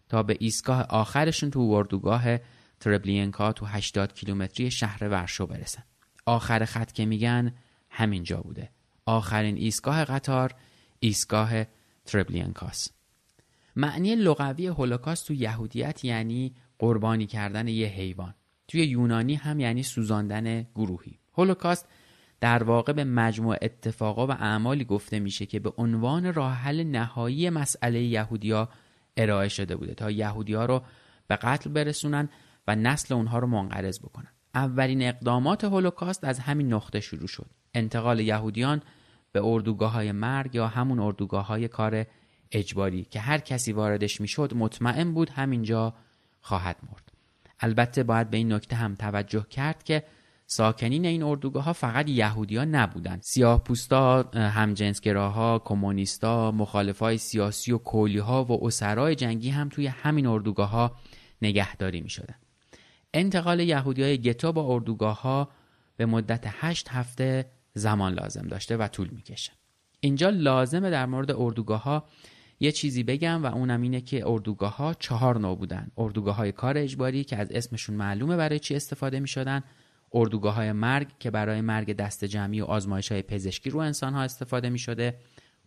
تا 0.09 0.23
به 0.23 0.37
ایستگاه 0.39 0.81
آخرشون 0.81 1.51
تو 1.51 1.61
وردوگاه 1.61 2.37
تربلینکا 2.79 3.53
تو 3.53 3.65
80 3.65 4.13
کیلومتری 4.13 4.71
شهر 4.71 5.09
ورشو 5.09 5.47
برسن. 5.47 5.83
آخر 6.25 6.65
خط 6.65 6.91
که 6.91 7.05
میگن 7.05 7.53
همینجا 7.89 8.41
بوده. 8.41 8.69
آخرین 9.05 9.57
ایستگاه 9.57 10.05
قطار 10.05 10.55
ایستگاه 10.99 11.63
تربلینکاست. 12.05 13.02
معنی 13.75 14.15
لغوی 14.15 14.67
هولوکاست 14.67 15.27
تو 15.27 15.33
یهودیت 15.33 16.05
یعنی 16.05 16.55
قربانی 16.79 17.25
کردن 17.25 17.67
یه 17.67 17.87
حیوان. 17.87 18.33
توی 18.67 18.85
یونانی 18.85 19.35
هم 19.35 19.59
یعنی 19.59 19.83
سوزاندن 19.83 20.61
گروهی. 20.75 21.19
هولوکاست 21.37 21.87
در 22.39 22.63
واقع 22.63 22.93
به 22.93 23.03
مجموع 23.03 23.57
اتفاقا 23.61 24.27
و 24.27 24.31
اعمالی 24.31 24.85
گفته 24.85 25.19
میشه 25.19 25.45
که 25.45 25.59
به 25.59 25.73
عنوان 25.77 26.33
راه 26.33 26.53
حل 26.53 26.83
نهایی 26.83 27.49
مسئله 27.49 28.03
یهودیا 28.03 28.69
ارائه 29.17 29.49
شده 29.49 29.75
بوده 29.75 29.93
تا 29.93 30.11
یهودیا 30.11 30.65
رو 30.65 30.81
به 31.27 31.35
قتل 31.35 31.69
برسونن 31.69 32.29
و 32.67 32.75
نسل 32.75 33.13
اونها 33.13 33.39
رو 33.39 33.47
منقرض 33.47 33.99
بکنن. 33.99 34.31
اولین 34.55 35.01
اقدامات 35.01 35.63
هولوکاست 35.63 36.23
از 36.23 36.39
همین 36.39 36.73
نقطه 36.73 36.99
شروع 36.99 37.27
شد. 37.27 37.49
انتقال 37.73 38.19
یهودیان 38.19 38.81
به 39.31 39.41
اردوگاه 39.43 39.91
های 39.91 40.11
مرگ 40.11 40.55
یا 40.55 40.67
همون 40.67 40.99
اردوگاه 40.99 41.47
های 41.47 41.67
کار 41.67 42.05
اجباری 42.53 43.03
که 43.03 43.19
هر 43.19 43.37
کسی 43.37 43.71
واردش 43.71 44.21
می‌شد 44.21 44.53
مطمئن 44.55 45.13
بود 45.13 45.29
همینجا 45.29 45.93
خواهد 46.41 46.77
مرد 46.91 47.11
البته 47.59 48.03
باید 48.03 48.29
به 48.29 48.37
این 48.37 48.53
نکته 48.53 48.75
هم 48.75 48.95
توجه 48.95 49.45
کرد 49.49 49.83
که 49.83 50.03
ساکنین 50.47 51.05
این 51.05 51.23
اردوگاه 51.23 51.63
ها 51.63 51.73
فقط 51.73 52.09
یهودی 52.09 52.57
ها 52.57 52.65
نبودن 52.65 53.19
سیاه 53.21 53.63
پوستا، 53.63 54.23
همجنسگراها، 54.33 55.59
کمونیستا، 55.59 56.51
مخالف 56.51 56.99
های 56.99 57.17
سیاسی 57.17 57.71
و 57.71 57.77
کولی 57.77 58.17
ها 58.17 58.43
و 58.43 58.65
اسرای 58.65 59.15
جنگی 59.15 59.49
هم 59.49 59.69
توی 59.69 59.87
همین 59.87 60.25
اردوگاه 60.25 60.69
ها 60.69 60.95
نگهداری 61.41 62.01
می 62.01 62.09
شدن. 62.09 62.35
انتقال 63.13 63.59
یهودی 63.59 64.03
های 64.03 64.17
گتا 64.21 64.51
با 64.51 64.73
اردوگاه 64.73 65.21
ها 65.21 65.49
به 65.97 66.05
مدت 66.05 66.43
هشت 66.47 66.89
هفته 66.89 67.45
زمان 67.73 68.13
لازم 68.13 68.47
داشته 68.47 68.77
و 68.77 68.87
طول 68.87 69.09
می‌کشه. 69.09 69.51
اینجا 69.99 70.29
لازمه 70.29 70.89
در 70.89 71.05
مورد 71.05 71.31
اردوگاه 71.31 71.83
ها 71.83 72.03
یه 72.63 72.71
چیزی 72.71 73.03
بگم 73.03 73.43
و 73.43 73.45
اونم 73.45 73.81
اینه 73.81 74.01
که 74.01 74.27
اردوگاه 74.27 74.77
ها 74.77 74.93
چهار 74.93 75.39
نوع 75.39 75.57
بودن. 75.57 75.91
اردوگاه 75.97 76.35
های 76.35 76.51
کار 76.51 76.77
اجباری 76.77 77.23
که 77.23 77.37
از 77.37 77.51
اسمشون 77.51 77.95
معلومه 77.95 78.37
برای 78.37 78.59
چی 78.59 78.75
استفاده 78.75 79.19
می 79.19 79.27
شدن 79.27 79.63
اردوگاه 80.13 80.55
های 80.55 80.71
مرگ 80.71 81.07
که 81.19 81.31
برای 81.31 81.61
مرگ 81.61 81.95
دست 81.95 82.25
جمعی 82.25 82.61
و 82.61 82.65
آزمایش 82.65 83.11
های 83.11 83.21
پزشکی 83.21 83.69
رو 83.69 83.79
انسان 83.79 84.13
ها 84.13 84.21
استفاده 84.21 84.69
می 84.69 84.79
شده 84.79 85.17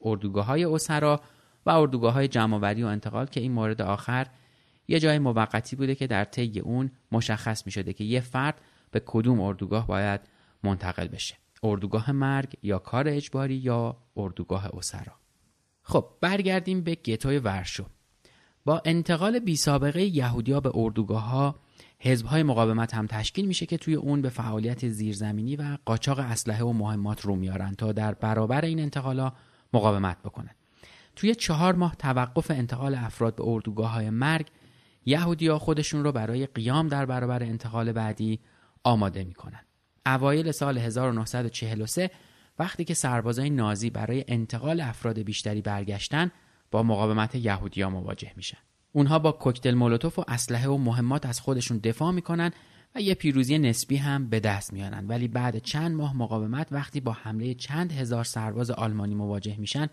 اردوگاه 0.05 0.47
های 0.47 0.65
اسرا 0.65 1.21
و 1.67 1.71
اردوگاه 1.71 2.15
های 2.15 2.29
جمعوری 2.29 2.83
و 2.83 2.87
انتقال 2.87 3.27
که 3.27 3.41
این 3.41 3.53
مورد 3.53 3.83
آخر 3.83 4.27
یه 4.89 5.01
جای 5.01 5.19
موقتی 5.19 5.77
بوده 5.77 5.95
که 5.95 6.07
در 6.07 6.25
طی 6.25 6.61
اون 6.61 6.91
مشخص 7.13 7.67
می 7.67 7.73
شده 7.73 7.93
که 7.93 8.05
یه 8.05 8.21
فرد 8.21 8.61
به 8.91 9.03
کدوم 9.07 9.41
اردوگاه 9.41 9.87
باید 9.87 10.21
منتقل 10.63 11.09
بشه. 11.09 11.35
اردوگاه 11.63 12.13
مرگ 12.13 12.57
یا 12.63 12.79
کار 12.79 13.09
اجباری 13.09 13.55
یا 13.55 13.97
اردوگاه 14.17 14.71
اسرا. 14.75 15.26
خب 15.89 16.09
برگردیم 16.21 16.81
به 16.81 16.95
گتوی 16.95 17.39
ورشو. 17.39 17.85
با 18.65 18.83
انتقال 18.85 19.39
بی 19.39 19.57
سابقه 19.57 20.03
یهودیا 20.03 20.61
به 20.61 20.71
اردوگاه 20.75 21.23
ها 21.23 21.55
حزب 21.99 22.27
های 22.27 22.43
مقاومت 22.43 22.95
هم 22.95 23.07
تشکیل 23.07 23.47
میشه 23.47 23.67
که 23.67 23.79
توی 23.79 23.95
اون 23.95 24.23
به 24.23 24.29
فعالیت 24.29 24.89
زیرزمینی 24.89 25.57
و 25.57 25.79
قاچاق 25.85 26.19
اسلحه 26.19 26.65
و 26.65 26.73
مهمات 26.73 27.21
رو 27.21 27.37
میارن 27.37 27.75
تا 27.75 27.93
در 27.93 28.15
برابر 28.15 28.65
این 28.65 28.81
انتقالا 28.81 29.33
مقاومت 29.73 30.23
بکنن 30.23 30.55
توی 31.17 31.35
چهار 31.35 31.75
ماه 31.75 31.97
توقف 31.97 32.51
انتقال 32.51 32.95
افراد 32.95 33.37
به 33.37 33.45
اردوگاه 33.47 33.91
های 33.91 34.11
مرگ 34.11 34.47
یهودیا 35.05 35.59
خودشون 35.59 36.05
رو 36.05 36.13
برای 36.13 36.47
قیام 36.47 36.89
در 36.89 37.07
برابر 37.07 37.43
انتقال 37.43 37.93
بعدی 37.93 38.41
آماده 38.85 39.25
می‌کنن. 39.25 39.61
اوایل 40.07 40.53
سال 40.53 40.79
1943 40.79 42.11
وقتی 42.59 42.85
که 42.85 42.95
سربازای 42.95 43.51
نازی 43.51 43.91
برای 43.91 44.25
انتقال 44.29 44.81
افراد 44.81 45.19
بیشتری 45.19 45.61
برگشتن 45.63 46.31
با 46.71 46.83
مقاومت 46.83 47.35
یهودیا 47.35 47.91
مواجه 47.91 48.33
میشن. 48.37 48.59
اونها 48.93 49.19
با 49.19 49.33
کوکتل 49.33 49.75
مولوتوف 49.75 50.19
و 50.19 50.25
اسلحه 50.29 50.69
و 50.69 50.77
مهمات 50.77 51.27
از 51.27 51.41
خودشون 51.41 51.79
دفاع 51.79 52.13
می‌کنن 52.13 52.51
و 52.95 53.01
یه 53.01 53.15
پیروزی 53.15 53.59
نسبی 53.59 53.97
هم 53.97 54.29
به 54.29 54.41
دست 54.41 54.73
میانن 54.73 55.07
ولی 55.07 55.29
بعد 55.29 55.59
چند 55.59 55.97
ماه 55.97 56.17
مقاومت 56.17 56.69
وقتی 56.71 57.01
با 57.01 57.13
حمله 57.13 57.55
چند 57.55 57.93
هزار 57.93 58.25
سرباز 58.25 58.71
آلمانی 58.71 59.15
مواجه 59.15 59.57
میشن 59.57 59.89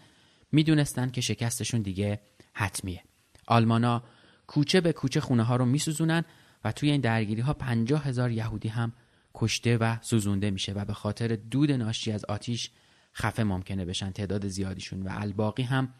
می‌دونستن 0.51 1.09
که 1.09 1.21
شکستشون 1.21 1.81
دیگه 1.81 2.19
حتمیه. 2.53 3.03
آلمانا 3.47 4.03
کوچه 4.47 4.81
به 4.81 4.93
کوچه 4.93 5.19
خونه 5.19 5.43
ها 5.43 5.55
رو 5.55 5.65
میسوزونن 5.65 6.23
و 6.63 6.71
توی 6.71 6.91
این 6.91 7.01
درگیری 7.01 7.41
ها 7.41 7.53
پنجاه 7.53 8.03
هزار 8.03 8.31
یهودی 8.31 8.67
هم 8.67 8.93
کشته 9.35 9.77
و 9.77 9.95
سوزونده 10.01 10.51
میشه 10.51 10.73
و 10.73 10.85
به 10.85 10.93
خاطر 10.93 11.35
دود 11.35 11.71
ناشی 11.71 12.11
از 12.11 12.25
آتیش 12.25 12.69
خفه 13.15 13.43
ممکنه 13.43 13.85
بشن. 13.85 14.11
تعداد 14.11 14.47
زیادیشون 14.47 15.03
و 15.03 15.09
الباقی 15.11 15.63
هم 15.63 15.93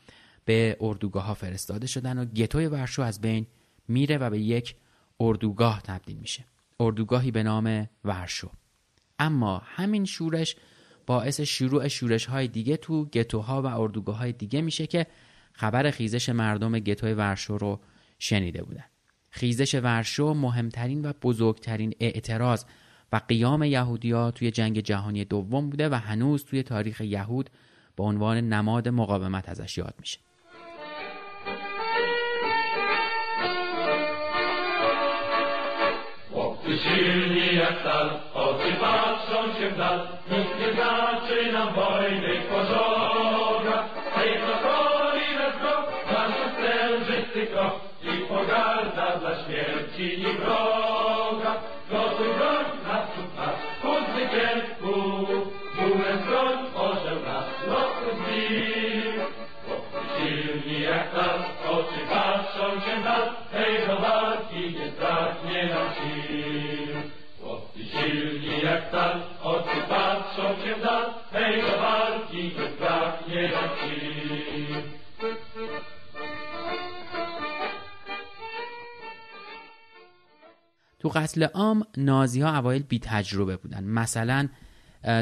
به 0.46 0.78
اردوگاه 0.82 1.24
ها 1.26 1.34
فرستاده 1.34 1.88
شدن 1.88 2.17
و 2.17 2.26
گتوی 2.26 2.67
ورشو 2.67 3.02
از 3.02 3.22
بین 3.22 3.48
میره 3.88 4.17
و 4.17 4.30
به 4.30 4.39
یک 4.39 4.76
اردوگاه 5.19 5.82
تبدیل 5.82 6.17
میشه. 6.17 6.46
اردوگاهی 6.80 7.32
به 7.32 7.43
نام 7.43 7.89
ورشو. 8.06 8.50
اما 9.19 9.62
همین 9.65 10.06
شورش 10.06 10.56
باعث 11.06 11.41
شروع 11.41 11.88
شورش 11.88 12.26
های 12.26 12.48
دیگه 12.48 12.78
تو 12.78 13.06
گتوها 13.06 13.62
و 13.62 13.65
اردوگاه 13.65 14.17
های 14.17 14.32
دیگه 14.32 14.62
میشه 14.62 14.88
که 14.88 15.08
خبر 15.54 15.91
خیزش 15.91 16.30
مردم 16.30 16.80
گتوی 16.80 17.13
ورشو 17.13 17.58
رو 17.58 17.80
شنیده 18.19 18.63
بودن. 18.63 18.86
خیزش 19.30 19.76
ورشو 19.76 20.34
مهمترین 20.34 21.06
و 21.06 21.13
بزرگترین 21.22 21.93
اعتراض 22.00 22.65
و 23.13 23.19
قیام 23.28 23.63
یهودیا 23.63 24.32
توی 24.32 24.52
جنگ 24.52 24.80
جهانی 24.80 25.26
دوم 25.26 25.69
بوده 25.69 25.89
و 25.89 25.93
هنوز 25.93 26.45
توی 26.45 26.63
تاریخ 26.63 27.02
یهود 27.02 27.49
به 27.95 28.04
عنوان 28.04 28.38
نماد 28.38 28.89
مقاومت 28.89 29.49
ازش 29.49 29.78
یاد 29.78 29.93
میشه 29.99 30.19
hej, 71.34 71.62
do 71.62 71.78
walki 71.78 72.43
nie 72.43 72.67
zbraknie 72.67 73.41
nam 73.41 73.69
sił. 73.80 75.03
تو 81.04 81.10
قتل 81.10 81.44
عام 81.44 81.84
نازی 81.98 82.42
ها 82.42 82.58
اوایل 82.58 82.84
بی 82.84 83.00
تجربه 83.00 83.58
بودن. 83.58 83.84
مثلا 83.84 84.50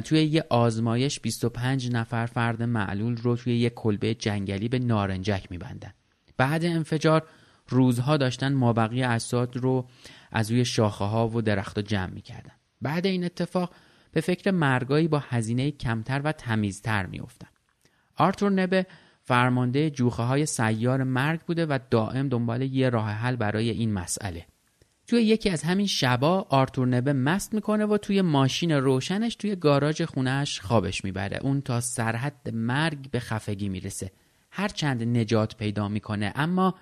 توی 0.06 0.24
یه 0.24 0.46
آزمایش 0.50 1.20
25 1.20 1.92
نفر 1.92 2.26
فرد 2.26 2.64
معلول 2.64 3.18
رو 3.18 3.36
توی 3.36 3.58
یه 3.58 3.70
کلبه 3.70 4.14
جنگلی 4.14 4.70
به 4.70 4.80
نارنجک 4.80 5.48
میبندن. 5.50 5.94
بعد 6.38 6.66
انفجار 6.66 7.28
روزها 7.68 8.18
داشتن 8.18 8.54
مابقی 8.54 9.04
اجساد 9.04 9.58
رو 9.58 9.88
از 10.32 10.52
روی 10.52 10.66
شاخه 10.66 11.06
ها 11.06 11.28
و 11.28 11.42
درختها 11.42 11.82
جمع 11.82 12.14
می‌کردن. 12.14 12.54
بعد 12.82 13.06
این 13.06 13.24
اتفاق 13.24 13.74
به 14.12 14.22
فکر 14.22 14.52
مرگایی 14.52 15.08
با 15.08 15.24
هزینه 15.30 15.72
کمتر 15.72 16.22
و 16.24 16.32
تمیزتر 16.32 17.06
میافتن 17.06 17.48
آرتور 18.18 18.52
نبه 18.52 18.86
فرمانده 19.22 19.90
جوخه 19.90 20.24
های 20.24 20.46
سیار 20.46 21.04
مرگ 21.04 21.42
بوده 21.42 21.66
و 21.66 21.80
دائم 21.90 22.30
دنبال 22.30 22.62
یه 22.62 22.90
راه 22.90 23.10
حل 23.10 23.36
برای 23.36 23.70
این 23.70 23.94
مسئله. 23.94 24.46
توی 25.08 25.24
یکی 25.24 25.50
از 25.50 25.64
همین 25.64 25.88
شبا 25.88 26.48
آرتور 26.50 26.88
نبه 26.88 27.14
مست 27.14 27.54
می‌کنه 27.54 27.86
و 27.86 27.98
توی 27.98 28.22
ماشین 28.22 28.72
روشنش 28.72 29.36
توی 29.36 29.56
گاراژ 29.56 30.02
خونهش 30.02 30.60
خوابش 30.60 31.04
می‌بره. 31.04 31.38
اون 31.42 31.62
تا 31.62 31.82
سرحد 31.82 32.50
مرگ 32.54 33.12
به 33.12 33.20
خفگی 33.20 33.70
می‌رسه. 33.70 34.12
هرچند 34.52 35.04
نجات 35.04 35.56
پیدا 35.56 35.88
می‌کنه 35.88 36.34
اما 36.36 36.76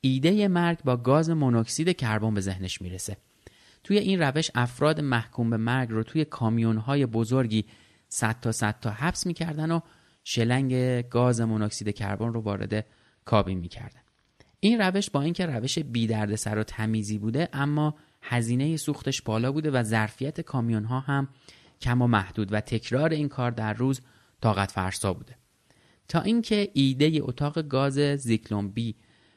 ایده 0.00 0.48
مرگ 0.48 0.78
با 0.84 0.96
گاز 0.96 1.30
مونوکسید 1.30 1.96
کربن 1.96 2.34
به 2.34 2.40
ذهنش 2.40 2.82
می‌رسه. 2.82 3.16
توی 3.84 3.98
این 3.98 4.22
روش 4.22 4.50
افراد 4.54 5.00
محکوم 5.00 5.50
به 5.50 5.56
مرگ 5.56 5.90
رو 5.90 6.02
توی 6.02 6.24
کامیونهای 6.24 7.06
بزرگی 7.06 7.64
صد 8.08 8.40
تا 8.40 8.52
صد 8.52 8.80
تا 8.80 8.90
حبس 8.90 9.26
می‌کردن 9.26 9.70
و 9.70 9.80
شلنگ 10.24 11.00
گاز 11.08 11.40
مونوکسید 11.40 11.90
کربن 11.90 12.32
رو 12.32 12.40
وارد 12.40 12.86
کابین 13.24 13.58
می‌کردن. 13.58 14.03
این 14.64 14.80
روش 14.80 15.10
با 15.10 15.22
اینکه 15.22 15.46
روش 15.46 15.78
بی 15.78 16.36
سر 16.36 16.58
و 16.58 16.62
تمیزی 16.62 17.18
بوده 17.18 17.48
اما 17.52 17.94
هزینه 18.22 18.76
سوختش 18.76 19.22
بالا 19.22 19.52
بوده 19.52 19.70
و 19.70 19.82
ظرفیت 19.82 20.40
کامیون 20.40 20.84
ها 20.84 21.00
هم 21.00 21.28
کم 21.80 22.02
و 22.02 22.06
محدود 22.06 22.52
و 22.52 22.60
تکرار 22.60 23.10
این 23.10 23.28
کار 23.28 23.50
در 23.50 23.74
روز 23.74 24.00
طاقت 24.40 24.70
فرسا 24.70 25.12
بوده. 25.12 25.36
تا 26.08 26.20
اینکه 26.20 26.70
ایده 26.72 27.18
اتاق 27.20 27.62
گاز 27.62 27.94
زیکلون 27.98 28.68
بی 28.68 28.94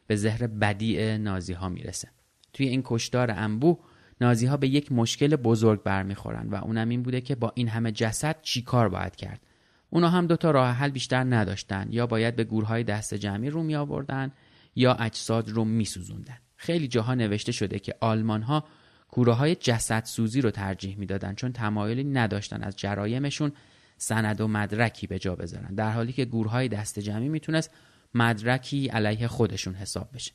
به 0.08 0.16
زهر 0.16 0.48
بدیع 0.48 1.18
نازی 1.18 1.54
ها 1.54 1.70
می‌رسه. 1.70 2.10
توی 2.54 2.68
این 2.68 2.82
کشدار 2.86 3.32
انبوه 3.32 3.80
نازی 4.22 4.46
ها 4.46 4.58
به 4.58 4.68
یک 4.68 4.92
مشکل 4.92 5.36
بزرگ 5.36 5.84
برمیخورن 5.84 6.50
و 6.50 6.56
اونم 6.56 6.90
این 6.90 7.04
بوده 7.04 7.22
که 7.22 7.36
با 7.36 7.52
این 7.56 7.68
همه 7.68 7.92
جسد 7.92 8.36
چی 8.42 8.62
کار 8.62 8.90
باید 8.90 9.16
کرد. 9.16 9.42
اونا 9.90 10.10
هم 10.10 10.28
دوتا 10.28 10.52
راه 10.52 10.72
حل 10.72 10.90
بیشتر 10.90 11.24
نداشتن 11.24 11.88
یا 11.90 12.08
باید 12.08 12.36
به 12.36 12.44
گورهای 12.44 12.84
دست 12.84 13.14
جمعی 13.14 13.50
رو 13.50 13.64
می 13.64 13.76
آوردن 13.76 14.32
یا 14.78 14.94
اجساد 14.94 15.50
رو 15.50 15.66
میسوزوندن. 15.66 16.38
خیلی 16.56 16.88
جاها 16.88 17.16
نوشته 17.16 17.52
شده 17.52 17.80
که 17.80 17.96
آلمان 18.02 18.42
ها 18.42 18.64
کوره 19.12 19.34
های 19.34 19.56
جسد 19.56 20.04
سوزی 20.06 20.42
رو 20.42 20.52
ترجیح 20.52 20.98
می‌دادن 20.98 21.34
چون 21.34 21.52
تمایلی 21.52 22.04
نداشتن 22.04 22.64
از 22.64 22.76
جرایمشون 22.76 23.52
سند 23.98 24.42
و 24.42 24.48
مدرکی 24.48 25.08
به 25.08 25.20
جا 25.20 25.36
بذارن 25.36 25.76
در 25.76 25.92
حالی 25.92 26.14
که 26.14 26.26
گورهای 26.26 26.68
دست 26.68 27.00
جمعی 27.00 27.30
می‌تونست 27.30 27.72
مدرکی 28.14 28.88
علیه 28.88 29.28
خودشون 29.28 29.74
حساب 29.74 30.10
بشه. 30.14 30.32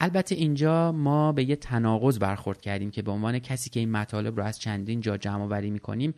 البته 0.00 0.34
اینجا 0.34 0.92
ما 0.92 1.32
به 1.32 1.44
یه 1.44 1.56
تناقض 1.56 2.18
برخورد 2.18 2.60
کردیم 2.60 2.90
که 2.90 3.02
به 3.02 3.10
عنوان 3.10 3.38
کسی 3.38 3.70
که 3.70 3.80
این 3.80 3.90
مطالب 3.90 4.36
رو 4.36 4.44
از 4.44 4.58
چندین 4.58 5.00
جا 5.00 5.16
جمع 5.16 5.42
آوری 5.42 5.70
می‌کنیم 5.70 6.14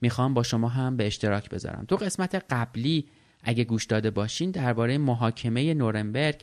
می‌خوام 0.00 0.34
با 0.34 0.42
شما 0.42 0.68
هم 0.68 0.96
به 0.96 1.06
اشتراک 1.06 1.50
بذارم. 1.50 1.84
تو 1.88 1.96
قسمت 1.96 2.44
قبلی 2.50 3.08
اگه 3.42 3.64
گوش 3.64 3.84
داده 3.84 4.10
باشین 4.10 4.50
درباره 4.50 4.98
محاکمه 4.98 5.74
نورنبرگ 5.74 6.40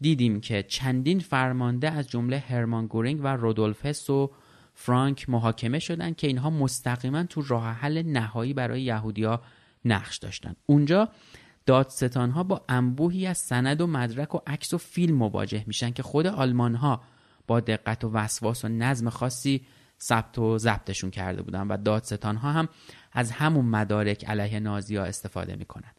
دیدیم 0.00 0.40
که 0.40 0.62
چندین 0.62 1.18
فرمانده 1.18 1.90
از 1.90 2.10
جمله 2.10 2.38
هرمان 2.38 2.86
گورینگ 2.86 3.20
و 3.24 3.26
رودولف 3.26 3.86
هس 3.86 4.10
و 4.10 4.30
فرانک 4.74 5.28
محاکمه 5.30 5.78
شدن 5.78 6.14
که 6.14 6.26
اینها 6.26 6.50
مستقیما 6.50 7.22
تو 7.22 7.42
راه 7.42 7.72
حل 7.72 8.02
نهایی 8.02 8.54
برای 8.54 8.82
یهودیا 8.82 9.42
نقش 9.84 10.16
داشتن. 10.16 10.56
اونجا 10.66 11.08
دادستان 11.66 12.30
ها 12.30 12.42
با 12.42 12.64
انبوهی 12.68 13.26
از 13.26 13.38
سند 13.38 13.80
و 13.80 13.86
مدرک 13.86 14.34
و 14.34 14.38
عکس 14.46 14.74
و 14.74 14.78
فیلم 14.78 15.16
مواجه 15.16 15.64
میشن 15.66 15.90
که 15.90 16.02
خود 16.02 16.26
آلمان 16.26 16.74
ها 16.74 17.02
با 17.46 17.60
دقت 17.60 18.04
و 18.04 18.10
وسواس 18.10 18.64
و 18.64 18.68
نظم 18.68 19.10
خاصی 19.10 19.66
ثبت 20.00 20.38
و 20.38 20.58
ضبطشون 20.58 21.10
کرده 21.10 21.42
بودن 21.42 21.68
و 21.68 21.76
دادستان 21.76 22.36
ها 22.36 22.52
هم 22.52 22.68
از 23.12 23.30
همون 23.30 23.64
مدارک 23.64 24.24
علیه 24.24 24.60
نازی 24.60 24.96
ها 24.96 25.04
استفاده 25.04 25.56
می‌کنن. 25.56 25.92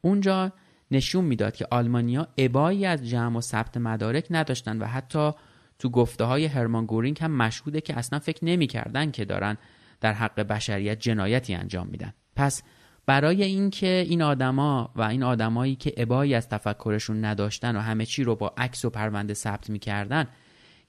اونجا 0.00 0.52
نشون 0.90 1.24
می‌داد 1.24 1.56
که 1.56 1.66
آلمانیا 1.70 2.28
ابایی 2.38 2.86
از 2.86 3.08
جمع 3.08 3.38
و 3.38 3.40
ثبت 3.40 3.76
مدارک 3.76 4.26
نداشتن 4.30 4.78
و 4.78 4.84
حتی 4.84 5.30
تو 5.78 5.90
گفته 5.90 6.24
های 6.24 6.44
هرمان 6.44 6.86
گورینگ 6.86 7.18
هم 7.20 7.30
مشهوده 7.30 7.80
که 7.80 7.98
اصلا 7.98 8.18
فکر 8.18 8.44
نمی‌کردن 8.44 9.10
که 9.10 9.24
دارن 9.24 9.56
در 10.00 10.12
حق 10.12 10.40
بشریت 10.40 11.00
جنایتی 11.00 11.54
انجام 11.54 11.86
میدن. 11.86 12.14
پس 12.36 12.62
برای 13.06 13.44
اینکه 13.44 14.04
این 14.08 14.22
آدما 14.22 14.92
و 14.96 15.02
این 15.02 15.22
آدمایی 15.22 15.76
که 15.76 15.94
ابایی 15.96 16.34
از 16.34 16.48
تفکرشون 16.48 17.24
نداشتن 17.24 17.76
و 17.76 17.80
همه 17.80 18.06
چی 18.06 18.24
رو 18.24 18.36
با 18.36 18.54
عکس 18.56 18.84
و 18.84 18.90
پرونده 18.90 19.34
ثبت 19.34 19.70
می‌کردن 19.70 20.26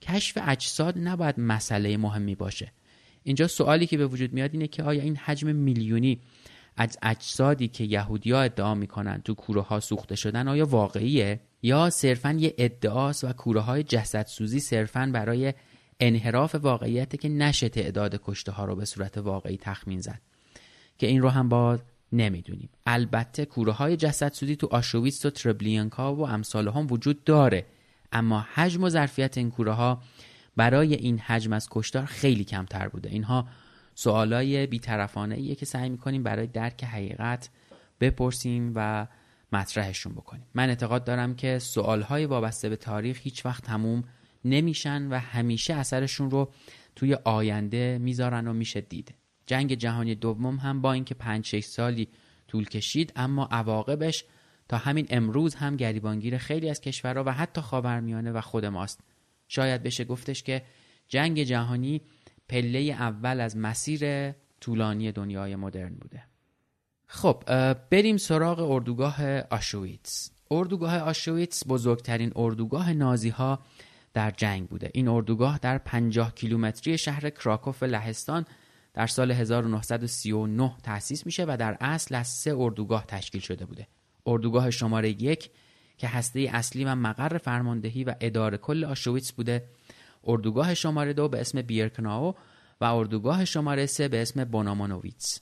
کشف 0.02 0.38
اجساد 0.46 0.98
نباید 0.98 1.40
مسئله 1.40 1.96
مهمی 1.96 2.34
باشه. 2.34 2.72
اینجا 3.22 3.46
سوالی 3.46 3.86
که 3.86 3.96
به 3.96 4.06
وجود 4.06 4.32
میاد 4.32 4.50
اینه 4.52 4.66
که 4.66 4.82
آیا 4.82 5.02
این 5.02 5.16
حجم 5.16 5.56
میلیونی 5.56 6.20
از 6.76 6.98
اجسادی 7.02 7.68
که 7.68 7.84
یهودیا 7.84 8.42
ادعا 8.42 8.74
می‌کنن 8.74 9.22
تو 9.24 9.34
کوره 9.34 9.60
ها 9.60 9.80
سوخته 9.80 10.16
شدن 10.16 10.48
آیا 10.48 10.66
واقعیه؟ 10.66 11.40
یا 11.62 11.90
صرفا 11.90 12.32
یه 12.32 12.54
ادعاست 12.58 13.24
و 13.24 13.32
کوره 13.32 13.60
های 13.60 13.82
جسدسوزی 13.82 14.60
صرفا 14.60 15.10
برای 15.12 15.54
انحراف 16.00 16.54
واقعیت 16.54 17.20
که 17.20 17.28
نشه 17.28 17.68
تعداد 17.68 18.20
کشته 18.24 18.52
ها 18.52 18.64
رو 18.64 18.76
به 18.76 18.84
صورت 18.84 19.18
واقعی 19.18 19.56
تخمین 19.56 20.00
زد؟ 20.00 20.20
که 20.98 21.06
این 21.06 21.22
رو 21.22 21.28
هم 21.28 21.48
با 21.48 21.78
نمی‌دونیم. 22.12 22.68
البته 22.86 23.44
کوره 23.44 23.72
های 23.72 23.96
جسدسوزی 23.96 24.56
تو 24.56 24.66
آشویتس 24.66 25.26
و 25.26 25.30
تربلینکا 25.30 26.14
و 26.14 26.28
امثال 26.28 26.68
هم 26.68 26.86
وجود 26.90 27.24
داره. 27.24 27.66
اما 28.12 28.46
حجم 28.54 28.84
و 28.84 28.88
ظرفیت 28.88 29.38
این 29.38 29.50
کوره 29.50 29.72
ها 29.72 30.02
برای 30.56 30.94
این 30.94 31.18
حجم 31.18 31.52
از 31.52 31.68
کشتار 31.70 32.04
خیلی 32.04 32.44
کمتر 32.44 32.88
بوده. 32.88 33.08
اینها 33.10 33.46
سوالای 33.98 34.66
بیطرفانه 34.66 35.34
ایه 35.34 35.54
که 35.54 35.66
سعی 35.66 35.88
می‌کنیم 35.88 36.22
برای 36.22 36.46
درک 36.46 36.84
حقیقت 36.84 37.50
بپرسیم 38.00 38.72
و 38.74 39.06
مطرحشون 39.52 40.12
بکنیم. 40.12 40.46
من 40.54 40.68
اعتقاد 40.68 41.04
دارم 41.04 41.34
که 41.34 41.58
سوالهای 41.58 42.26
وابسته 42.26 42.68
به 42.68 42.76
تاریخ 42.76 43.20
هیچ 43.22 43.46
وقت 43.46 43.64
تموم 43.64 44.04
نمیشن 44.44 45.08
و 45.08 45.18
همیشه 45.18 45.74
اثرشون 45.74 46.30
رو 46.30 46.52
توی 46.96 47.14
آینده 47.14 47.98
می‌ذارن 47.98 48.46
و 48.46 48.52
میشه 48.52 48.80
دید. 48.80 49.14
جنگ 49.46 49.74
جهانی 49.74 50.14
دوم 50.14 50.56
هم 50.56 50.80
با 50.80 50.92
اینکه 50.92 51.14
5 51.14 51.44
6 51.44 51.64
سالی 51.64 52.08
طول 52.48 52.64
کشید 52.64 53.12
اما 53.16 53.48
عواقبش 53.50 54.24
تا 54.68 54.76
همین 54.76 55.06
امروز 55.10 55.54
هم 55.54 55.76
گریبانگیر 55.76 56.38
خیلی 56.38 56.70
از 56.70 56.80
کشورها 56.80 57.24
و 57.26 57.32
حتی 57.32 57.60
خاورمیانه 57.60 58.32
و 58.32 58.40
خود 58.40 58.64
ماست. 58.64 59.00
شاید 59.48 59.82
بشه 59.82 60.04
گفتش 60.04 60.42
که 60.42 60.62
جنگ 61.08 61.42
جهانی 61.42 62.02
پله 62.48 62.78
اول 62.78 63.40
از 63.40 63.56
مسیر 63.56 64.32
طولانی 64.60 65.12
دنیای 65.12 65.56
مدرن 65.56 65.94
بوده. 65.94 66.22
خب 67.06 67.42
بریم 67.90 68.16
سراغ 68.16 68.70
اردوگاه 68.70 69.40
آشویتس. 69.40 70.30
اردوگاه 70.50 70.98
آشویتس 70.98 71.62
بزرگترین 71.66 72.32
اردوگاه 72.36 72.92
نازی 72.92 73.28
ها 73.28 73.58
در 74.14 74.30
جنگ 74.30 74.68
بوده. 74.68 74.90
این 74.94 75.08
اردوگاه 75.08 75.58
در 75.58 75.78
50 75.78 76.34
کیلومتری 76.34 76.98
شهر 76.98 77.30
کراکوف 77.30 77.82
لهستان 77.82 78.44
در 78.94 79.06
سال 79.06 79.30
1939 79.30 80.74
تأسیس 80.82 81.26
میشه 81.26 81.44
و 81.48 81.56
در 81.60 81.76
اصل 81.80 82.14
از 82.14 82.28
سه 82.28 82.54
اردوگاه 82.56 83.06
تشکیل 83.06 83.40
شده 83.40 83.66
بوده. 83.66 83.86
اردوگاه 84.26 84.70
شماره 84.70 85.22
یک 85.22 85.50
که 85.98 86.08
هسته 86.08 86.40
اصلی 86.52 86.84
و 86.84 86.94
مقر 86.94 87.38
فرماندهی 87.38 88.04
و 88.04 88.14
اداره 88.20 88.58
کل 88.58 88.84
آشویتس 88.84 89.32
بوده 89.32 89.68
اردوگاه 90.26 90.74
شماره 90.74 91.12
دو 91.12 91.28
به 91.28 91.40
اسم 91.40 91.62
بیرکناو 91.62 92.34
و 92.80 92.84
اردوگاه 92.84 93.44
شماره 93.44 93.86
سه 93.86 94.08
به 94.08 94.22
اسم 94.22 94.44
بونامونوویتس 94.44 95.40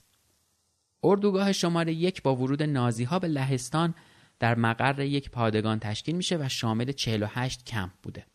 اردوگاه 1.03 1.51
شماره 1.51 1.93
یک 1.93 2.21
با 2.21 2.35
ورود 2.35 2.63
نازی 2.63 3.03
ها 3.03 3.19
به 3.19 3.27
لهستان 3.27 3.95
در 4.39 4.55
مقر 4.55 4.99
یک 4.99 5.29
پادگان 5.29 5.79
تشکیل 5.79 6.15
میشه 6.15 6.37
و 6.37 6.49
شامل 6.49 6.91
48 6.91 7.65
کمپ 7.65 7.91
بوده. 8.03 8.25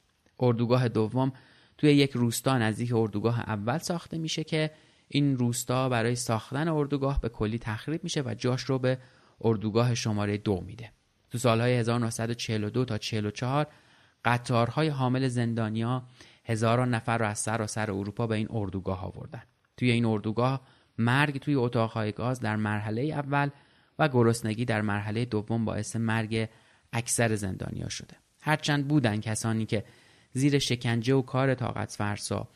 اردوگاه 0.40 0.88
دوم 0.88 1.32
توی 1.78 1.92
یک 1.92 2.10
روستا 2.10 2.58
نزدیک 2.58 2.92
اردوگاه 2.94 3.40
اول 3.40 3.78
ساخته 3.78 4.18
میشه 4.18 4.44
که 4.44 4.70
این 5.08 5.38
روستا 5.38 5.88
برای 5.88 6.16
ساختن 6.16 6.68
اردوگاه 6.68 7.20
به 7.20 7.28
کلی 7.28 7.58
تخریب 7.58 8.04
میشه 8.04 8.22
و 8.22 8.34
جاش 8.34 8.62
رو 8.62 8.78
به 8.78 8.98
اردوگاه 9.40 9.94
شماره 9.94 10.38
دو 10.38 10.60
میده. 10.60 10.92
تو 11.30 11.38
سالهای 11.38 11.72
1942 11.72 12.84
تا 12.84 12.98
44 12.98 13.66
قطارهای 14.24 14.88
حامل 14.88 15.28
زندانیا 15.28 16.02
هزاران 16.50 16.94
نفر 16.94 17.18
رو 17.18 17.26
از 17.26 17.38
سراسر 17.38 17.90
اروپا 17.90 18.26
به 18.26 18.34
این 18.36 18.48
اردوگاه 18.50 19.04
آوردن. 19.04 19.42
توی 19.76 19.90
این 19.90 20.04
اردوگاه 20.04 20.60
مرگ 20.98 21.38
توی 21.38 21.54
اتاقهای 21.54 22.12
گاز 22.12 22.40
در 22.40 22.56
مرحله 22.56 23.02
اول 23.02 23.50
و 23.98 24.08
گرسنگی 24.08 24.64
در 24.64 24.80
مرحله 24.80 25.24
دوم 25.24 25.64
باعث 25.64 25.96
مرگ 25.96 26.48
اکثر 26.92 27.34
زندانیا 27.34 27.88
شده. 27.88 28.16
هرچند 28.40 28.88
بودن 28.88 29.20
کسانی 29.20 29.66
که 29.66 29.84
زیر 30.32 30.58
شکنجه 30.58 31.14
و 31.14 31.22
کار 31.22 31.54
طاقت 31.54 31.92
فرسا 31.92 32.48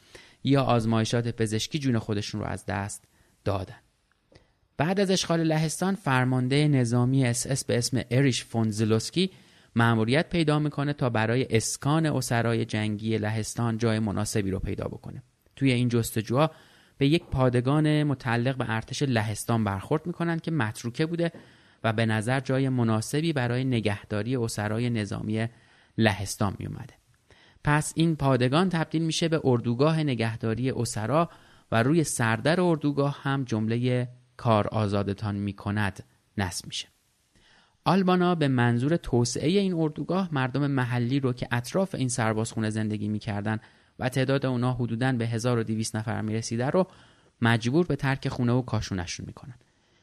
یا 0.45 0.62
آزمایشات 0.62 1.28
پزشکی 1.28 1.78
جون 1.78 1.99
خودشون 1.99 2.40
رو 2.40 2.47
از 2.47 2.66
دست 2.66 3.05
دادن. 3.45 3.78
بعد 4.76 5.01
از 5.01 5.11
اشغال 5.11 5.42
لهستان 5.42 5.95
فرمانده 5.95 6.68
نظامی 6.68 7.26
اس 7.26 7.47
اس 7.47 7.64
به 7.64 7.78
اسم 7.78 8.03
اریش 8.11 8.45
فون 8.45 8.70
زلوسکی 8.70 9.30
مأموریت 9.77 10.29
پیدا 10.29 10.59
می‌کنه 10.59 10.93
تا 10.93 11.11
برای 11.11 11.47
اسکان 11.51 12.07
اسرای 12.07 12.64
جنگی 12.64 13.18
لهستان 13.18 13.79
جای 13.79 13.99
مناسبی 13.99 14.51
رو 14.51 14.59
پیدا 14.59 14.85
بکنه 14.85 15.22
توی 15.57 15.72
این 15.72 15.89
جستجوها 15.89 16.51
به 16.99 17.07
یک 17.07 17.25
پادگان 17.25 18.03
متعلق 18.03 18.57
به 18.57 18.64
ارتش 18.68 19.03
لهستان 19.03 19.64
برخورد 19.64 20.07
می‌کنند 20.07 20.41
که 20.41 20.51
متروکه 20.51 21.07
بوده 21.07 21.33
و 21.85 21.93
به 21.93 22.07
نظر 22.07 22.41
جای 22.41 22.68
مناسبی 22.68 23.33
برای 23.33 23.64
نگهداری 23.64 24.37
اسرای 24.37 24.91
نظامی 24.91 25.49
لهستان 25.99 26.57
می 26.59 26.66
اومده. 26.66 26.95
پس 27.64 27.93
این 27.97 28.16
پادگان 28.16 28.68
تبدیل 28.68 29.03
میشه 29.03 29.29
به 29.29 29.41
اردوگاه 29.45 30.03
نگهداری 30.03 30.70
اسرا 30.70 31.31
و 31.72 31.83
روی 31.83 32.05
سردر 32.05 32.61
اردوگاه 32.61 33.18
هم 33.22 33.45
جمله 33.45 34.09
کار 34.37 34.68
آزادتان 34.68 35.35
می‌کند 35.35 36.05
نصب 36.39 36.66
میشه 36.66 36.93
آلبانا 37.85 38.35
به 38.35 38.49
منظور 38.49 38.97
توسعه 38.97 39.49
این 39.49 39.74
اردوگاه 39.74 40.28
مردم 40.32 40.66
محلی 40.66 41.20
رو 41.20 41.32
که 41.32 41.49
اطراف 41.51 41.95
این 41.95 42.09
سربازخونه 42.09 42.70
زندگی 42.70 43.09
می‌کردن 43.09 43.59
و 43.99 44.09
تعداد 44.09 44.47
اونا 44.47 44.72
حدوداً 44.72 45.12
به 45.12 45.26
1200 45.26 45.97
نفر 45.97 46.20
می‌رسیده 46.20 46.66
رو 46.66 46.87
مجبور 47.43 47.87
به 47.87 47.97
ترک 47.97 48.28
خونه 48.28 48.53
و 48.53 48.62
کاشونشون 48.62 49.26
می‌کنن. 49.26 49.55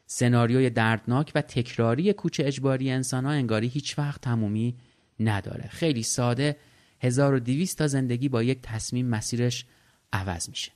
سناریوی 0.05 0.69
دردناک 0.69 1.31
و 1.35 1.41
تکراری 1.41 2.13
کوچه 2.13 2.45
اجباری 2.45 2.91
انسان 2.91 3.25
ها 3.25 3.31
انگاری 3.31 3.67
هیچ 3.67 3.99
وقت 3.99 4.21
تمومی 4.21 4.75
نداره. 5.19 5.67
خیلی 5.67 6.03
ساده 6.03 6.57
1200 6.99 7.77
تا 7.77 7.87
زندگی 7.87 8.29
با 8.29 8.43
یک 8.43 8.59
تصمیم 8.61 9.07
مسیرش 9.07 9.65
عوض 10.13 10.49
میشه. 10.49 10.71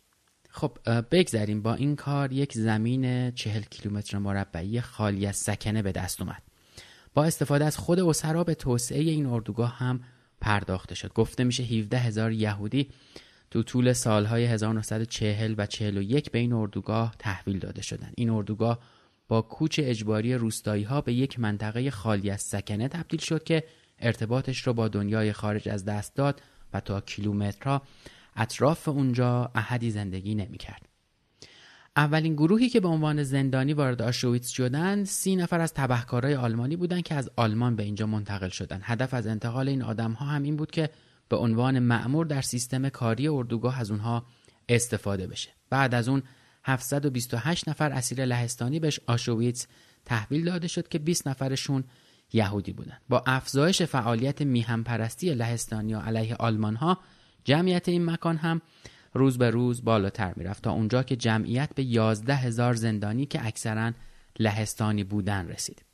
خب 0.49 0.78
بگذریم 1.12 1.62
با 1.62 1.74
این 1.74 1.95
کار. 1.95 2.34
یک 2.34 2.53
زمین 2.53 3.32
40 3.32 3.62
کیلومتر 3.62 4.18
مربعی 4.18 4.82
خالی 4.82 5.26
از 5.26 5.36
سکنه 5.36 5.82
به 5.82 5.91
دست 5.91 6.22
اومد. 6.22 6.45
با 7.16 7.26
استفاده 7.26 7.66
از 7.66 7.78
خود 7.78 7.99
اسرا 7.99 8.43
به 8.43 8.55
توسعه 8.55 9.01
این 9.01 9.26
اردوگاه 9.26 9.78
هم 9.78 9.99
پرداخته 10.41 10.95
شد 10.95 11.13
گفته 11.13 11.43
میشه 11.43 11.63
17 11.63 11.97
هزار 11.97 12.32
یهودی 12.32 12.89
تو 13.51 13.63
طول 13.63 13.93
سالهای 13.93 14.45
1940 14.45 15.55
و 15.57 15.66
41 15.66 16.32
به 16.32 16.39
این 16.39 16.53
اردوگاه 16.53 17.16
تحویل 17.20 17.59
داده 17.59 17.82
شدند 17.82 18.13
این 18.18 18.30
اردوگاه 18.30 18.80
با 19.28 19.41
کوچ 19.41 19.80
اجباری 19.84 20.36
روستایی 20.36 20.84
ها 20.84 21.01
به 21.01 21.13
یک 21.13 21.39
منطقه 21.39 21.91
خالی 21.91 22.30
از 22.30 22.41
سکنه 22.41 22.88
تبدیل 22.88 23.20
شد 23.20 23.43
که 23.43 23.63
ارتباطش 23.99 24.68
رو 24.68 24.74
با 24.74 24.88
دنیای 24.88 25.34
خارج 25.34 25.70
از 25.70 25.86
دست 25.86 26.16
داد 26.16 26.41
و 26.74 26.80
تا 26.80 27.01
کیلومترها 27.01 27.82
اطراف 28.36 28.88
اونجا 28.88 29.51
احدی 29.55 29.91
زندگی 29.91 30.36
نمی‌کرد. 30.36 30.95
اولین 31.98 32.34
گروهی 32.34 32.70
که 32.70 32.80
به 32.80 32.88
عنوان 32.88 33.24
زندانی 33.24 33.74
وارد 33.74 34.02
آشویتس 34.02 34.50
شدند 34.50 35.06
سی 35.06 35.36
نفر 35.36 35.60
از 35.60 35.74
تبهکارای 35.74 36.36
آلمانی 36.36 36.76
بودند 36.76 37.04
که 37.04 37.16
از 37.16 37.30
آلمان 37.36 37.76
به 37.76 37.84
اینجا 37.84 38.08
منتقل 38.08 38.50
شدند 38.50 38.82
هدف 38.84 39.14
از 39.14 39.28
انتقال 39.28 39.70
این 39.70 39.82
آدم 39.82 40.12
ها 40.12 40.26
هم 40.26 40.43
این 40.43 40.56
بود 40.56 40.72
که 40.72 40.89
به 41.30 41.36
عنوان 41.36 41.80
معمور 41.80 42.26
در 42.26 42.41
سیستم 42.41 42.89
کاری 42.89 43.28
اردوگاه 43.28 43.80
از 43.80 43.91
اونها 43.91 44.26
استفاده 44.70 45.28
بشه. 45.28 45.50
بعد 45.70 45.96
از 45.96 46.10
اون 46.10 46.24
728 46.64 47.70
نفر 47.70 47.91
اسیر 47.91 48.26
لهستانی 48.26 48.80
بهش 48.80 49.00
آشویتس 49.08 49.68
تحویل 50.06 50.46
داده 50.46 50.68
شد 50.68 50.88
که 50.88 51.00
20 51.00 51.28
نفرشون 51.28 51.84
یهودی 52.34 52.74
بودن. 52.74 52.98
با 53.10 53.24
افزایش 53.26 53.82
فعالیت 53.82 54.41
میهم 54.41 54.84
پرستی 54.84 55.34
لهستانی 55.34 55.93
علیه 55.93 56.36
آلمان 56.36 56.76
ها 56.76 57.00
جمعیت 57.43 57.89
این 57.89 58.06
مکان 58.06 58.38
هم 58.38 58.62
روز 59.16 59.38
به 59.38 59.49
روز 59.49 59.84
بالاتر 59.84 60.34
می‌رفت 60.36 60.63
تا 60.63 60.72
اونجا 60.72 61.03
که 61.03 61.16
جمعیت 61.16 61.70
به 61.76 61.84
11 61.84 62.36
هزار 62.36 62.74
زندانی 62.74 63.26
که 63.26 63.45
اکثرا 63.45 63.91
لهستانی 64.39 65.03
بودن 65.03 65.47
رسید 65.47 65.86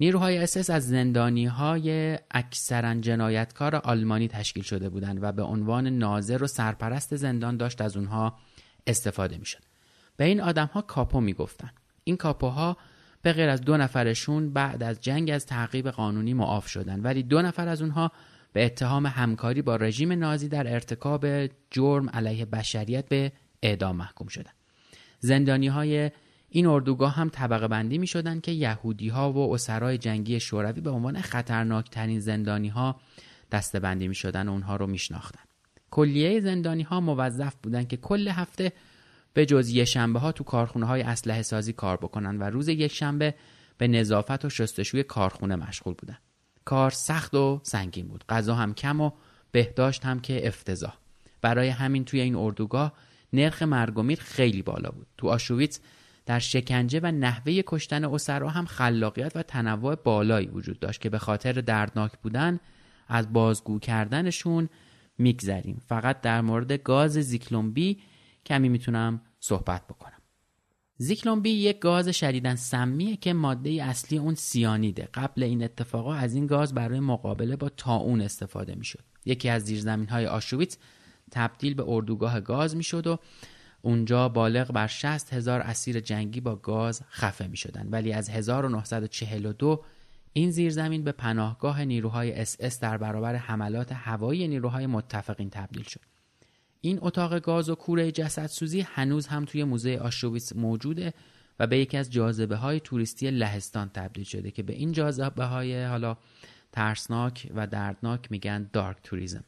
نیروهای 0.00 0.38
اسس 0.38 0.70
از 0.70 0.88
زندانی 0.88 1.46
های 1.46 2.18
اکثرا 2.30 2.94
جنایتکار 2.94 3.76
آلمانی 3.76 4.28
تشکیل 4.28 4.62
شده 4.62 4.88
بودند 4.88 5.22
و 5.22 5.32
به 5.32 5.42
عنوان 5.42 5.86
ناظر 5.86 6.42
و 6.42 6.46
سرپرست 6.46 7.16
زندان 7.16 7.56
داشت 7.56 7.80
از 7.80 7.96
اونها 7.96 8.38
استفاده 8.86 9.38
می‌شد. 9.38 9.62
به 10.16 10.24
این 10.24 10.40
آدم 10.40 10.66
ها 10.66 10.82
کاپو 10.82 11.20
می‌گفتن. 11.20 11.70
این 12.04 12.16
کاپوها 12.16 12.76
به 13.22 13.32
غیر 13.32 13.48
از 13.48 13.60
دو 13.60 13.76
نفرشون 13.76 14.52
بعد 14.52 14.82
از 14.82 15.00
جنگ 15.00 15.30
از 15.30 15.46
تعقیب 15.46 15.88
قانونی 15.88 16.34
معاف 16.34 16.68
شدن 16.68 17.00
ولی 17.00 17.22
دو 17.22 17.42
نفر 17.42 17.68
از 17.68 17.82
اونها 17.82 18.12
به 18.52 18.64
اتهام 18.64 19.06
همکاری 19.06 19.62
با 19.62 19.76
رژیم 19.76 20.12
نازی 20.12 20.48
در 20.48 20.72
ارتکاب 20.72 21.26
جرم 21.70 22.10
علیه 22.10 22.44
بشریت 22.44 23.08
به 23.08 23.32
اعدام 23.62 23.96
محکوم 23.96 24.28
شدند. 24.28 24.54
زندانی 25.18 25.68
های 25.68 26.10
این 26.48 26.66
اردوگاه 26.66 27.14
هم 27.14 27.28
طبقه 27.28 27.68
بندی 27.68 27.98
می 27.98 28.06
شدن 28.06 28.40
که 28.40 28.52
یهودی 28.52 29.08
ها 29.08 29.32
و 29.32 29.54
اسرای 29.54 29.98
جنگی 29.98 30.40
شوروی 30.40 30.80
به 30.80 30.90
عنوان 30.90 31.20
خطرناکترین 31.20 32.20
زندانی 32.20 32.68
ها 32.68 33.00
دسته 33.52 33.80
بندی 33.80 34.08
می 34.08 34.14
شدن 34.14 34.48
و 34.48 34.52
اونها 34.52 34.76
رو 34.76 34.86
می 34.86 34.98
شناختن. 34.98 35.40
کلیه 35.90 36.40
زندانی 36.40 36.82
ها 36.82 37.00
موظف 37.00 37.54
بودن 37.62 37.84
که 37.84 37.96
کل 37.96 38.28
هفته 38.28 38.72
به 39.34 39.46
جز 39.46 39.68
یک 39.68 39.84
شنبه 39.84 40.18
ها 40.18 40.32
تو 40.32 40.44
کارخونه 40.44 40.86
های 40.86 41.02
اسلحه 41.02 41.42
سازی 41.42 41.72
کار 41.72 41.96
بکنن 41.96 42.38
و 42.38 42.42
روز 42.42 42.68
یک 42.68 42.92
شنبه 42.92 43.34
به 43.78 43.88
نظافت 43.88 44.44
و 44.44 44.50
شستشوی 44.50 45.02
کارخونه 45.02 45.56
مشغول 45.56 45.94
بودن. 45.94 46.18
کار 46.64 46.90
سخت 46.90 47.34
و 47.34 47.60
سنگین 47.62 48.08
بود. 48.08 48.24
غذا 48.28 48.54
هم 48.54 48.74
کم 48.74 49.00
و 49.00 49.10
بهداشت 49.52 50.04
هم 50.04 50.20
که 50.20 50.48
افتضاح. 50.48 50.94
برای 51.40 51.68
همین 51.68 52.04
توی 52.04 52.20
این 52.20 52.36
اردوگاه 52.36 52.92
نرخ 53.32 53.62
مرگ 53.62 53.98
و 53.98 54.02
میر 54.02 54.20
خیلی 54.20 54.62
بالا 54.62 54.90
بود. 54.90 55.06
تو 55.18 55.28
آشویتس 55.28 55.80
در 56.26 56.38
شکنجه 56.38 57.00
و 57.02 57.06
نحوه 57.06 57.62
کشتن 57.66 58.04
اسرا 58.04 58.48
هم 58.48 58.66
خلاقیت 58.66 59.36
و 59.36 59.42
تنوع 59.42 59.94
بالایی 59.94 60.46
وجود 60.46 60.80
داشت 60.80 61.00
که 61.00 61.10
به 61.10 61.18
خاطر 61.18 61.52
دردناک 61.52 62.12
بودن 62.22 62.60
از 63.08 63.32
بازگو 63.32 63.78
کردنشون 63.78 64.68
میگذریم 65.18 65.82
فقط 65.86 66.20
در 66.20 66.40
مورد 66.40 66.72
گاز 66.72 67.12
زیکلومبی 67.12 68.00
کمی 68.46 68.68
می‌تونم 68.68 69.20
صحبت 69.40 69.86
بکنم 69.86 70.21
زیکلومبی 71.02 71.50
یک 71.50 71.78
گاز 71.78 72.08
شدیدن 72.08 72.54
سمیه 72.54 73.16
که 73.16 73.32
ماده 73.32 73.70
اصلی 73.70 74.18
اون 74.18 74.34
سیانیده 74.34 75.08
قبل 75.14 75.42
این 75.42 75.64
اتفاقا 75.64 76.14
از 76.14 76.34
این 76.34 76.46
گاز 76.46 76.74
برای 76.74 77.00
مقابله 77.00 77.56
با 77.56 77.68
تاون 77.68 78.20
استفاده 78.20 78.74
می‌شد 78.74 79.04
یکی 79.24 79.48
از 79.48 79.62
زیرزمین 79.62 80.08
های 80.08 80.26
آشویتس 80.26 80.78
تبدیل 81.30 81.74
به 81.74 81.84
اردوگاه 81.86 82.40
گاز 82.40 82.76
می‌شد 82.76 83.06
و 83.06 83.18
اونجا 83.82 84.28
بالغ 84.28 84.72
بر 84.72 84.86
60 84.86 85.32
هزار 85.32 85.60
اسیر 85.60 86.00
جنگی 86.00 86.40
با 86.40 86.56
گاز 86.56 87.02
خفه 87.10 87.46
می 87.46 87.56
شدن. 87.56 87.88
ولی 87.90 88.12
از 88.12 88.30
1942 88.30 89.84
این 90.32 90.50
زیرزمین 90.50 91.04
به 91.04 91.12
پناهگاه 91.12 91.84
نیروهای 91.84 92.32
اس 92.32 92.56
اس 92.60 92.80
در 92.80 92.96
برابر 92.96 93.34
حملات 93.34 93.92
هوایی 93.92 94.48
نیروهای 94.48 94.86
متفقین 94.86 95.50
تبدیل 95.50 95.82
شد. 95.82 96.11
این 96.84 96.98
اتاق 97.02 97.38
گاز 97.38 97.70
و 97.70 97.74
کوره 97.74 98.12
جسدسوزی 98.12 98.80
هنوز 98.80 99.26
هم 99.26 99.44
توی 99.44 99.64
موزه 99.64 99.96
آشویتس 99.96 100.56
موجوده 100.56 101.14
و 101.58 101.66
به 101.66 101.78
یکی 101.78 101.96
از 101.96 102.10
جاذبه 102.10 102.56
های 102.56 102.80
توریستی 102.80 103.30
لهستان 103.30 103.90
تبدیل 103.94 104.24
شده 104.24 104.50
که 104.50 104.62
به 104.62 104.72
این 104.72 104.92
جاذبه 104.92 105.44
های 105.44 105.84
حالا 105.84 106.16
ترسناک 106.72 107.52
و 107.54 107.66
دردناک 107.66 108.30
میگن 108.30 108.70
dark 108.72 108.96
tourism 109.02 109.44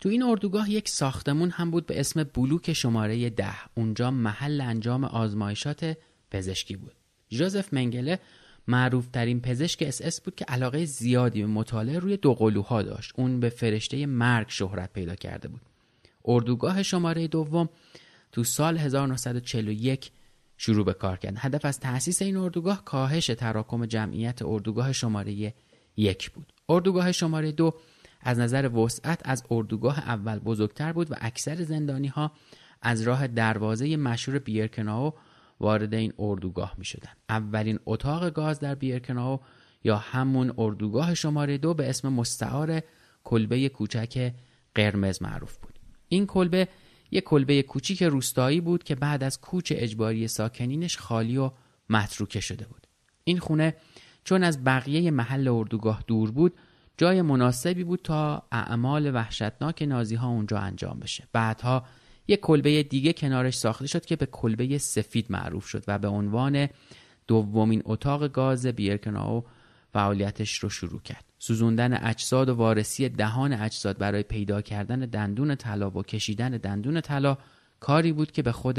تو 0.00 0.08
این 0.08 0.22
اردوگاه 0.22 0.70
یک 0.70 0.88
ساختمون 0.88 1.50
هم 1.50 1.70
بود 1.70 1.86
به 1.86 2.00
اسم 2.00 2.24
بلوک 2.24 2.72
شماره 2.72 3.30
ده. 3.30 3.54
اونجا 3.74 4.10
محل 4.10 4.60
انجام 4.60 5.04
آزمایشات 5.04 5.96
پزشکی 6.30 6.76
بود. 6.76 6.94
جوزف 7.28 7.74
منگله 7.74 8.18
معروف 8.68 9.08
ترین 9.08 9.40
پزشک 9.40 9.82
اس 9.86 10.02
اس 10.02 10.20
بود 10.20 10.34
که 10.34 10.44
علاقه 10.44 10.84
زیادی 10.84 11.40
به 11.40 11.46
مطالعه 11.46 11.98
روی 11.98 12.16
دو 12.16 12.34
قلوها 12.34 12.82
داشت. 12.82 13.12
اون 13.16 13.40
به 13.40 13.48
فرشته 13.48 14.06
مرگ 14.06 14.46
شهرت 14.48 14.92
پیدا 14.92 15.14
کرده 15.14 15.48
بود. 15.48 15.60
اردوگاه 16.24 16.82
شماره 16.82 17.28
دوم 17.28 17.68
تو 18.32 18.44
سال 18.44 18.78
1941 18.78 20.10
شروع 20.56 20.84
به 20.84 20.92
کار 20.92 21.16
کرد 21.16 21.34
هدف 21.38 21.64
از 21.64 21.80
تأسیس 21.80 22.22
این 22.22 22.36
اردوگاه 22.36 22.84
کاهش 22.84 23.26
تراکم 23.26 23.86
جمعیت 23.86 24.42
اردوگاه 24.42 24.92
شماره 24.92 25.54
یک 25.96 26.30
بود 26.30 26.52
اردوگاه 26.68 27.12
شماره 27.12 27.52
دو 27.52 27.74
از 28.20 28.38
نظر 28.38 28.68
وسعت 28.68 29.20
از 29.24 29.44
اردوگاه 29.50 29.98
اول 29.98 30.38
بزرگتر 30.38 30.92
بود 30.92 31.12
و 31.12 31.14
اکثر 31.20 31.62
زندانی 31.62 32.08
ها 32.08 32.32
از 32.82 33.02
راه 33.02 33.26
دروازه 33.26 33.96
مشهور 33.96 34.38
بیرکناو 34.38 35.14
وارد 35.60 35.94
این 35.94 36.12
اردوگاه 36.18 36.74
می 36.78 36.84
شدن. 36.84 37.12
اولین 37.28 37.78
اتاق 37.86 38.30
گاز 38.30 38.60
در 38.60 38.74
بیرکناو 38.74 39.40
یا 39.84 39.96
همون 39.96 40.54
اردوگاه 40.58 41.14
شماره 41.14 41.58
دو 41.58 41.74
به 41.74 41.90
اسم 41.90 42.08
مستعار 42.08 42.82
کلبه 43.24 43.68
کوچک 43.68 44.32
قرمز 44.74 45.22
معروف 45.22 45.56
بود. 45.56 45.69
این 46.10 46.26
کلبه 46.26 46.68
یک 47.10 47.24
کلبه 47.24 47.62
کوچیک 47.62 48.02
روستایی 48.02 48.60
بود 48.60 48.84
که 48.84 48.94
بعد 48.94 49.22
از 49.22 49.40
کوچ 49.40 49.72
اجباری 49.76 50.28
ساکنینش 50.28 50.98
خالی 50.98 51.36
و 51.36 51.50
متروکه 51.90 52.40
شده 52.40 52.66
بود. 52.66 52.86
این 53.24 53.38
خونه 53.38 53.76
چون 54.24 54.44
از 54.44 54.64
بقیه 54.64 55.10
محل 55.10 55.48
اردوگاه 55.48 56.04
دور 56.06 56.30
بود 56.30 56.54
جای 56.96 57.22
مناسبی 57.22 57.84
بود 57.84 58.00
تا 58.04 58.42
اعمال 58.52 59.14
وحشتناک 59.14 59.82
نازی 59.82 60.14
ها 60.14 60.28
اونجا 60.28 60.58
انجام 60.58 61.00
بشه 61.00 61.28
بعدها 61.32 61.84
یک 62.28 62.40
کلبه 62.40 62.82
دیگه 62.82 63.12
کنارش 63.12 63.54
ساخته 63.54 63.86
شد 63.86 64.04
که 64.04 64.16
به 64.16 64.26
کلبه 64.26 64.78
سفید 64.78 65.26
معروف 65.30 65.66
شد 65.66 65.84
و 65.88 65.98
به 65.98 66.08
عنوان 66.08 66.68
دومین 67.26 67.82
اتاق 67.84 68.28
گاز 68.28 68.66
بیرکناو 68.66 69.44
فعالیتش 69.92 70.58
رو 70.58 70.68
شروع 70.68 71.00
کرد. 71.00 71.24
سوزوندن 71.38 72.04
اجساد 72.04 72.48
و 72.48 72.54
وارسی 72.54 73.08
دهان 73.08 73.52
اجساد 73.52 73.98
برای 73.98 74.22
پیدا 74.22 74.62
کردن 74.62 75.00
دندون 75.00 75.54
طلا 75.54 75.90
و 75.90 76.02
کشیدن 76.02 76.50
دندون 76.50 77.00
طلا 77.00 77.38
کاری 77.80 78.12
بود 78.12 78.32
که 78.32 78.42
به 78.42 78.52
خود 78.52 78.78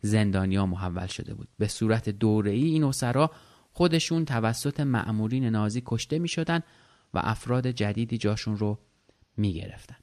زندانیا 0.00 0.66
محول 0.66 1.06
شده 1.06 1.34
بود. 1.34 1.48
به 1.58 1.68
صورت 1.68 2.08
دوره‌ای 2.08 2.64
این 2.64 2.84
اسرا 2.84 3.30
خودشون 3.72 4.24
توسط 4.24 4.80
مأمورین 4.80 5.44
نازی 5.44 5.82
کشته 5.86 6.18
می 6.18 6.28
شدن 6.28 6.60
و 7.14 7.20
افراد 7.24 7.66
جدیدی 7.66 8.18
جاشون 8.18 8.56
رو 8.56 8.78
می‌گرفتن. 9.36 9.96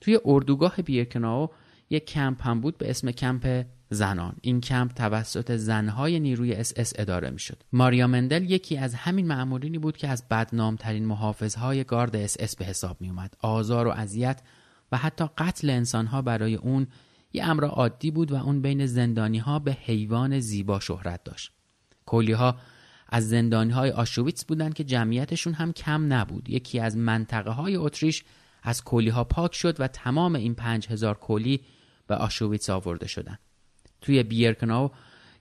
توی 0.00 0.18
اردوگاه 0.24 0.76
بیرکناو 0.76 1.50
یک 1.90 2.06
کمپ 2.06 2.46
هم 2.46 2.60
بود 2.60 2.78
به 2.78 2.90
اسم 2.90 3.10
کمپ 3.10 3.66
زنان. 3.90 4.36
این 4.40 4.60
کمپ 4.60 4.92
توسط 4.92 5.56
زنهای 5.56 6.20
نیروی 6.20 6.54
اس 6.54 6.72
اس 6.76 6.92
اداره 6.96 7.30
می‌شد. 7.30 7.62
ماریا 7.72 8.06
مندل 8.06 8.50
یکی 8.50 8.76
از 8.76 8.94
همین 8.94 9.26
مأمورینی 9.26 9.78
بود 9.78 9.96
که 9.96 10.08
از 10.08 10.28
بدنامترین 10.28 11.06
محافظهای 11.06 11.84
گارد 11.84 12.16
اس 12.16 12.36
اس 12.40 12.56
به 12.56 12.64
حساب 12.64 13.00
می 13.00 13.08
اومد 13.08 13.34
آزار 13.40 13.86
و 13.86 13.90
اذیت 13.90 14.42
و 14.92 14.96
حتی 14.96 15.24
قتل 15.38 15.70
انسانها 15.70 16.22
برای 16.22 16.54
اون 16.54 16.86
یه 17.32 17.44
امر 17.44 17.64
عادی 17.64 18.10
بود 18.10 18.32
و 18.32 18.34
اون 18.34 18.62
بین 18.62 18.86
زندانی 18.86 19.38
ها 19.38 19.58
به 19.58 19.72
حیوان 19.72 20.40
زیبا 20.40 20.80
شهرت 20.80 21.24
داشت. 21.24 21.52
کلی 22.06 22.32
ها 22.32 22.56
از 23.08 23.28
زندانی 23.28 23.72
های 23.72 23.90
آشویتس 23.90 24.44
بودند 24.44 24.74
که 24.74 24.84
جمعیتشون 24.84 25.52
هم 25.52 25.72
کم 25.72 26.12
نبود. 26.12 26.50
یکی 26.50 26.80
از 26.80 26.96
منطقه 26.96 27.50
های 27.50 27.76
اتریش 27.76 28.24
از 28.62 28.84
کلی 28.84 29.08
ها 29.08 29.24
پاک 29.24 29.54
شد 29.54 29.80
و 29.80 29.88
تمام 29.88 30.34
این 30.34 30.54
پنج 30.54 30.86
هزار 30.88 31.18
کلی 31.18 31.60
به 32.06 32.14
آشویتس 32.14 32.70
آورده 32.70 33.08
شدند. 33.08 33.38
توی 34.00 34.22
بیرکناو 34.22 34.90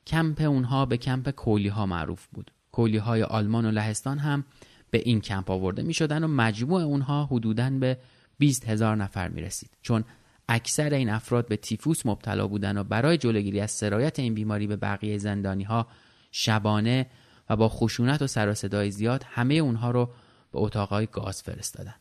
کمپ 0.07 0.41
اونها 0.41 0.86
به 0.86 0.97
کمپ 0.97 1.30
کولی 1.30 1.68
ها 1.68 1.86
معروف 1.86 2.28
بود 2.28 2.51
کولی 2.72 2.97
های 2.97 3.24
آلمان 3.24 3.66
و 3.66 3.72
لهستان 3.72 4.18
هم 4.18 4.45
به 4.91 5.01
این 5.05 5.22
کمپ 5.22 5.51
آورده 5.51 5.84
می 5.84 5.93
شدن 5.93 6.24
و 6.24 6.28
مجموع 6.28 6.82
اونها 6.82 7.26
حدوداً 7.26 7.70
به 7.70 7.97
20 8.38 8.70
هزار 8.70 8.95
نفر 8.95 9.28
می 9.28 9.41
رسید 9.41 9.70
چون 9.82 10.03
اکثر 10.49 10.93
این 10.93 11.09
افراد 11.09 11.47
به 11.47 11.57
تیفوس 11.57 12.05
مبتلا 12.05 12.47
بودن 12.47 12.78
و 12.78 12.84
برای 12.84 13.18
جلوگیری 13.18 13.59
از 13.59 13.72
سرایت 13.72 14.20
این 14.20 14.34
بیماری 14.34 14.68
به 14.68 14.76
بقیه 14.76 15.18
زندانی 15.18 15.63
ها 15.63 15.88
شبانه 16.32 17.09
و 17.49 17.55
با 17.55 17.70
خشونت 17.70 18.22
و 18.22 18.28
سر 18.28 18.53
صدای 18.53 18.91
زیاد 18.91 19.26
همه 19.30 19.53
اونها 19.53 19.91
رو 19.91 20.05
به 20.51 20.59
اتاقای 20.59 21.07
گاز 21.11 21.43
فرستادن. 21.43 21.95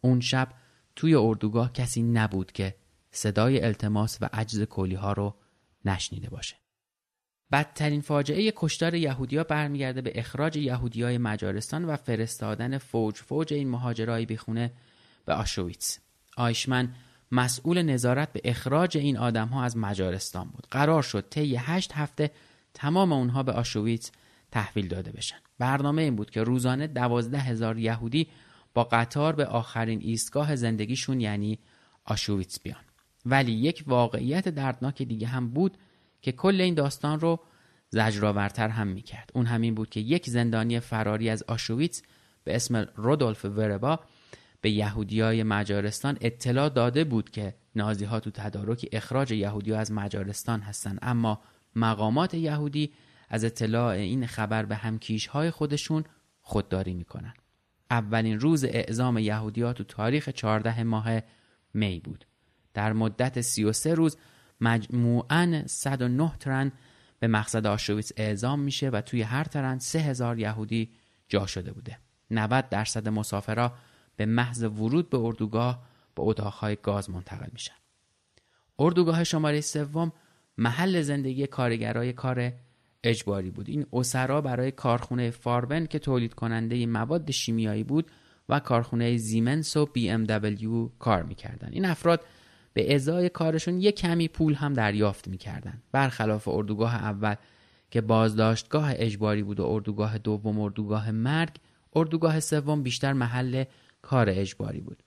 اون 0.00 0.20
شب 0.20 0.48
توی 0.96 1.14
اردوگاه 1.14 1.72
کسی 1.72 2.02
نبود 2.02 2.52
که 2.52 2.74
صدای 3.16 3.64
التماس 3.64 4.18
و 4.20 4.28
عجز 4.32 4.62
کلی 4.62 4.94
ها 4.94 5.12
رو 5.12 5.34
نشنیده 5.84 6.30
باشه. 6.30 6.56
بدترین 7.52 8.00
فاجعه 8.00 8.52
کشتار 8.56 8.94
یهودیا 8.94 9.44
برمیگرده 9.44 10.00
به 10.00 10.12
اخراج 10.14 10.56
یهودیای 10.56 11.18
مجارستان 11.18 11.84
و 11.84 11.96
فرستادن 11.96 12.78
فوج 12.78 13.16
فوج 13.16 13.54
این 13.54 13.68
مهاجرای 13.68 14.26
بیخونه 14.26 14.72
به 15.24 15.34
آشویتس. 15.34 15.98
آیشمن 16.36 16.94
مسئول 17.32 17.82
نظارت 17.82 18.32
به 18.32 18.40
اخراج 18.44 18.96
این 18.98 19.16
آدم 19.16 19.48
ها 19.48 19.64
از 19.64 19.76
مجارستان 19.76 20.48
بود. 20.48 20.66
قرار 20.70 21.02
شد 21.02 21.26
طی 21.30 21.56
هشت 21.56 21.92
هفته 21.92 22.30
تمام 22.74 23.12
اونها 23.12 23.42
به 23.42 23.52
آشویتس 23.52 24.10
تحویل 24.50 24.88
داده 24.88 25.12
بشن. 25.12 25.38
برنامه 25.58 26.02
این 26.02 26.16
بود 26.16 26.30
که 26.30 26.42
روزانه 26.42 26.86
دوازده 26.86 27.38
هزار 27.38 27.78
یهودی 27.78 28.28
با 28.74 28.84
قطار 28.84 29.36
به 29.36 29.46
آخرین 29.46 30.00
ایستگاه 30.00 30.56
زندگیشون 30.56 31.20
یعنی 31.20 31.58
آشویتس 32.04 32.60
بیان. 32.60 32.83
ولی 33.26 33.52
یک 33.52 33.84
واقعیت 33.86 34.48
دردناک 34.48 35.02
دیگه 35.02 35.26
هم 35.26 35.50
بود 35.50 35.78
که 36.22 36.32
کل 36.32 36.60
این 36.60 36.74
داستان 36.74 37.20
رو 37.20 37.40
زجرآورتر 37.90 38.68
هم 38.68 38.86
می‌کرد. 38.86 39.30
اون 39.34 39.46
همین 39.46 39.74
بود 39.74 39.90
که 39.90 40.00
یک 40.00 40.30
زندانی 40.30 40.80
فراری 40.80 41.30
از 41.30 41.42
آشویتس 41.42 42.02
به 42.44 42.56
اسم 42.56 42.86
رودولف 42.96 43.44
وربا 43.44 44.00
به 44.60 44.70
یهودیای 44.70 45.42
مجارستان 45.42 46.18
اطلاع 46.20 46.68
داده 46.68 47.04
بود 47.04 47.30
که 47.30 47.54
نازی 47.76 48.04
ها 48.04 48.20
تو 48.20 48.30
تدارک 48.30 48.88
اخراج 48.92 49.32
یهودی 49.32 49.72
از 49.72 49.92
مجارستان 49.92 50.60
هستند 50.60 50.98
اما 51.02 51.40
مقامات 51.76 52.34
یهودی 52.34 52.92
از 53.28 53.44
اطلاع 53.44 53.88
این 53.88 54.26
خبر 54.26 54.64
به 54.64 54.76
همکیش 54.76 55.26
های 55.26 55.50
خودشون 55.50 56.04
خودداری 56.40 56.94
می‌کنن. 56.94 57.34
اولین 57.90 58.40
روز 58.40 58.64
اعزام 58.64 59.18
یهودی 59.18 59.72
تو 59.72 59.84
تاریخ 59.84 60.28
14 60.28 60.82
ماه 60.82 61.20
می 61.74 62.00
بود. 62.00 62.26
در 62.74 62.92
مدت 62.92 63.40
33 63.40 63.94
روز 63.94 64.16
مجموعاً 64.60 65.62
109 65.66 66.32
ترن 66.40 66.72
به 67.18 67.28
مقصد 67.28 67.66
آشویتس 67.66 68.12
اعزام 68.16 68.60
میشه 68.60 68.90
و 68.90 69.00
توی 69.00 69.22
هر 69.22 69.44
ترن 69.44 69.78
3000 69.78 70.38
یهودی 70.38 70.90
جا 71.28 71.46
شده 71.46 71.72
بوده. 71.72 71.98
90 72.30 72.68
درصد 72.68 73.08
مسافرها 73.08 73.72
به 74.16 74.26
محض 74.26 74.62
ورود 74.62 75.10
به 75.10 75.18
اردوگاه 75.18 75.82
به 76.14 76.22
اتاقهای 76.22 76.76
گاز 76.82 77.10
منتقل 77.10 77.48
میشن. 77.52 77.74
اردوگاه 78.78 79.24
شماره 79.24 79.60
سوم 79.60 80.12
محل 80.58 81.02
زندگی 81.02 81.46
کارگرای 81.46 82.12
کار 82.12 82.52
اجباری 83.04 83.50
بود. 83.50 83.68
این 83.68 83.86
اسرا 83.92 84.40
برای 84.40 84.70
کارخونه 84.70 85.30
فاربن 85.30 85.86
که 85.86 85.98
تولید 85.98 86.34
کننده 86.34 86.86
مواد 86.86 87.30
شیمیایی 87.30 87.84
بود 87.84 88.10
و 88.48 88.60
کارخونه 88.60 89.16
زیمنس 89.16 89.76
و 89.76 89.86
بی 89.86 90.10
ام 90.10 90.24
دبلیو 90.24 90.88
کار 90.88 91.22
می‌کردن. 91.22 91.68
این 91.72 91.84
افراد 91.84 92.24
به 92.74 92.94
ازای 92.94 93.28
کارشون 93.28 93.80
یک 93.80 93.96
کمی 93.96 94.28
پول 94.28 94.54
هم 94.54 94.72
دریافت 94.72 95.28
می‌کردن. 95.28 95.82
برخلاف 95.92 96.48
اردوگاه 96.48 96.94
اول 96.94 97.34
که 97.90 98.00
بازداشتگاه 98.00 98.92
اجباری 98.94 99.42
بود 99.42 99.60
و 99.60 99.66
اردوگاه 99.66 100.18
دوم 100.18 100.60
اردوگاه 100.60 101.10
مرگ 101.10 101.56
اردوگاه 101.96 102.40
سوم 102.40 102.82
بیشتر 102.82 103.12
محل 103.12 103.64
کار 104.02 104.26
اجباری 104.30 104.80
بود. 104.80 105.02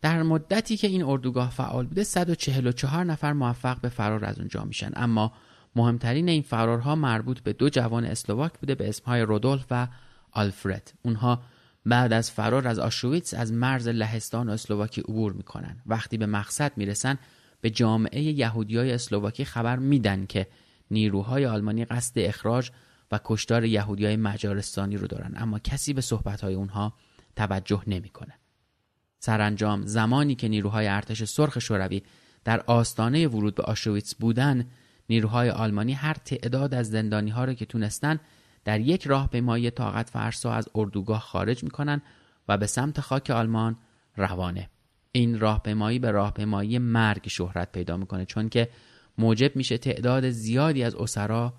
در 0.00 0.22
مدتی 0.22 0.76
که 0.76 0.86
این 0.86 1.02
اردوگاه 1.02 1.50
فعال 1.50 1.86
بوده 1.86 2.04
144 2.04 3.04
نفر 3.04 3.32
موفق 3.32 3.80
به 3.80 3.88
فرار 3.88 4.24
از 4.24 4.38
اونجا 4.38 4.64
میشن. 4.64 4.90
اما 4.96 5.32
مهمترین 5.76 6.28
این 6.28 6.42
فرارها 6.42 6.94
مربوط 6.94 7.40
به 7.40 7.52
دو 7.52 7.68
جوان 7.68 8.04
اسلواک 8.04 8.52
بوده 8.58 8.74
به 8.74 8.88
اسمهای 8.88 9.22
رودولف 9.22 9.66
و 9.70 9.88
آلفرد. 10.32 10.92
اونها 11.02 11.42
بعد 11.86 12.12
از 12.12 12.30
فرار 12.30 12.68
از 12.68 12.78
آشویتس 12.78 13.34
از 13.34 13.52
مرز 13.52 13.88
لهستان 13.88 14.48
و 14.48 14.52
اسلواکی 14.52 15.00
عبور 15.00 15.32
می‌کنن 15.32 15.76
وقتی 15.86 16.16
به 16.16 16.26
مقصد 16.26 16.72
می‌رسن 16.76 17.18
به 17.60 17.70
جامعه 17.70 18.22
یهودی 18.22 18.76
های 18.76 18.92
اسلواکی 18.92 19.44
خبر 19.44 19.76
میدن 19.76 20.26
که 20.26 20.46
نیروهای 20.90 21.46
آلمانی 21.46 21.84
قصد 21.84 22.18
اخراج 22.18 22.70
و 23.12 23.20
کشتار 23.24 23.64
یهودی 23.64 24.06
های 24.06 24.16
مجارستانی 24.16 24.96
رو 24.96 25.06
دارن 25.06 25.32
اما 25.36 25.58
کسی 25.58 25.92
به 25.92 26.00
صحبت 26.00 26.40
های 26.40 26.54
اونها 26.54 26.94
توجه 27.36 27.82
نمی‌کنه. 27.86 28.34
سرانجام 29.18 29.86
زمانی 29.86 30.34
که 30.34 30.48
نیروهای 30.48 30.88
ارتش 30.88 31.24
سرخ 31.24 31.58
شوروی 31.58 32.02
در 32.44 32.60
آستانه 32.60 33.28
ورود 33.28 33.54
به 33.54 33.62
آشویتس 33.62 34.14
بودن 34.14 34.66
نیروهای 35.08 35.50
آلمانی 35.50 35.92
هر 35.92 36.14
تعداد 36.14 36.74
از 36.74 36.90
زندانی 36.90 37.30
ها 37.30 37.44
را 37.44 37.54
که 37.54 37.66
تونستن 37.66 38.20
در 38.66 38.80
یک 38.80 39.06
راهپیمایی 39.06 39.70
طاقت 39.70 40.10
فرسا 40.10 40.52
از 40.52 40.68
اردوگاه 40.74 41.20
خارج 41.20 41.64
می‌کنن 41.64 42.02
و 42.48 42.58
به 42.58 42.66
سمت 42.66 43.00
خاک 43.00 43.30
آلمان 43.30 43.76
روانه. 44.16 44.70
این 45.12 45.40
راهپیمایی 45.40 45.98
به 45.98 46.10
راهپیمایی 46.10 46.78
مرگ 46.78 47.28
شهرت 47.28 47.72
پیدا 47.72 47.96
می‌کنه 47.96 48.24
چون 48.24 48.48
که 48.48 48.68
موجب 49.18 49.56
میشه 49.56 49.78
تعداد 49.78 50.30
زیادی 50.30 50.82
از 50.82 50.94
اسرا 50.94 51.54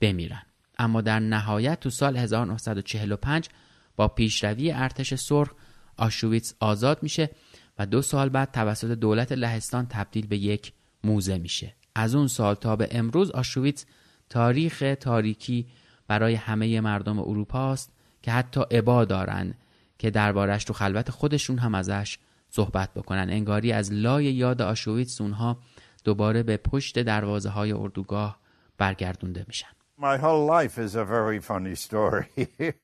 بمیرن. 0.00 0.42
اما 0.78 1.00
در 1.00 1.20
نهایت 1.20 1.80
تو 1.80 1.90
سال 1.90 2.16
1945 2.16 3.48
با 3.96 4.08
پیشروی 4.08 4.72
ارتش 4.72 5.14
سرخ 5.14 5.50
آشویتس 5.96 6.54
آزاد 6.60 7.02
میشه 7.02 7.30
و 7.78 7.86
دو 7.86 8.02
سال 8.02 8.28
بعد 8.28 8.50
توسط 8.50 8.90
دولت 8.90 9.32
لهستان 9.32 9.86
تبدیل 9.86 10.26
به 10.26 10.36
یک 10.36 10.72
موزه 11.04 11.38
میشه. 11.38 11.74
از 11.94 12.14
اون 12.14 12.26
سال 12.26 12.54
تا 12.54 12.76
به 12.76 12.88
امروز 12.90 13.30
آشویتس 13.30 13.86
تاریخ 14.28 14.94
تاریکی 15.00 15.66
برای 16.08 16.34
همه 16.34 16.80
مردم 16.80 17.18
اروپا 17.18 17.72
است 17.72 17.92
که 18.22 18.30
حتی 18.32 18.60
عبا 18.70 19.04
دارن 19.04 19.54
که 19.98 20.10
دربارش 20.10 20.64
تو 20.64 20.72
خلوت 20.72 21.10
خودشون 21.10 21.58
هم 21.58 21.74
ازش 21.74 22.18
صحبت 22.50 22.94
بکنن 22.94 23.30
انگاری 23.30 23.72
از 23.72 23.92
لای 23.92 24.24
یاد 24.24 24.62
آشویتس 24.62 25.20
اونها 25.20 25.58
دوباره 26.04 26.42
به 26.42 26.56
پشت 26.56 26.98
دروازه 26.98 27.48
های 27.50 27.72
اردوگاه 27.72 28.38
برگردونده 28.78 29.44
میشن 29.48 29.68
My 29.98 30.16
whole 30.16 30.46
life 30.46 30.78
is 30.78 30.96
a 30.96 31.04
very 31.04 31.38
funny 31.38 31.76
story. 31.76 32.26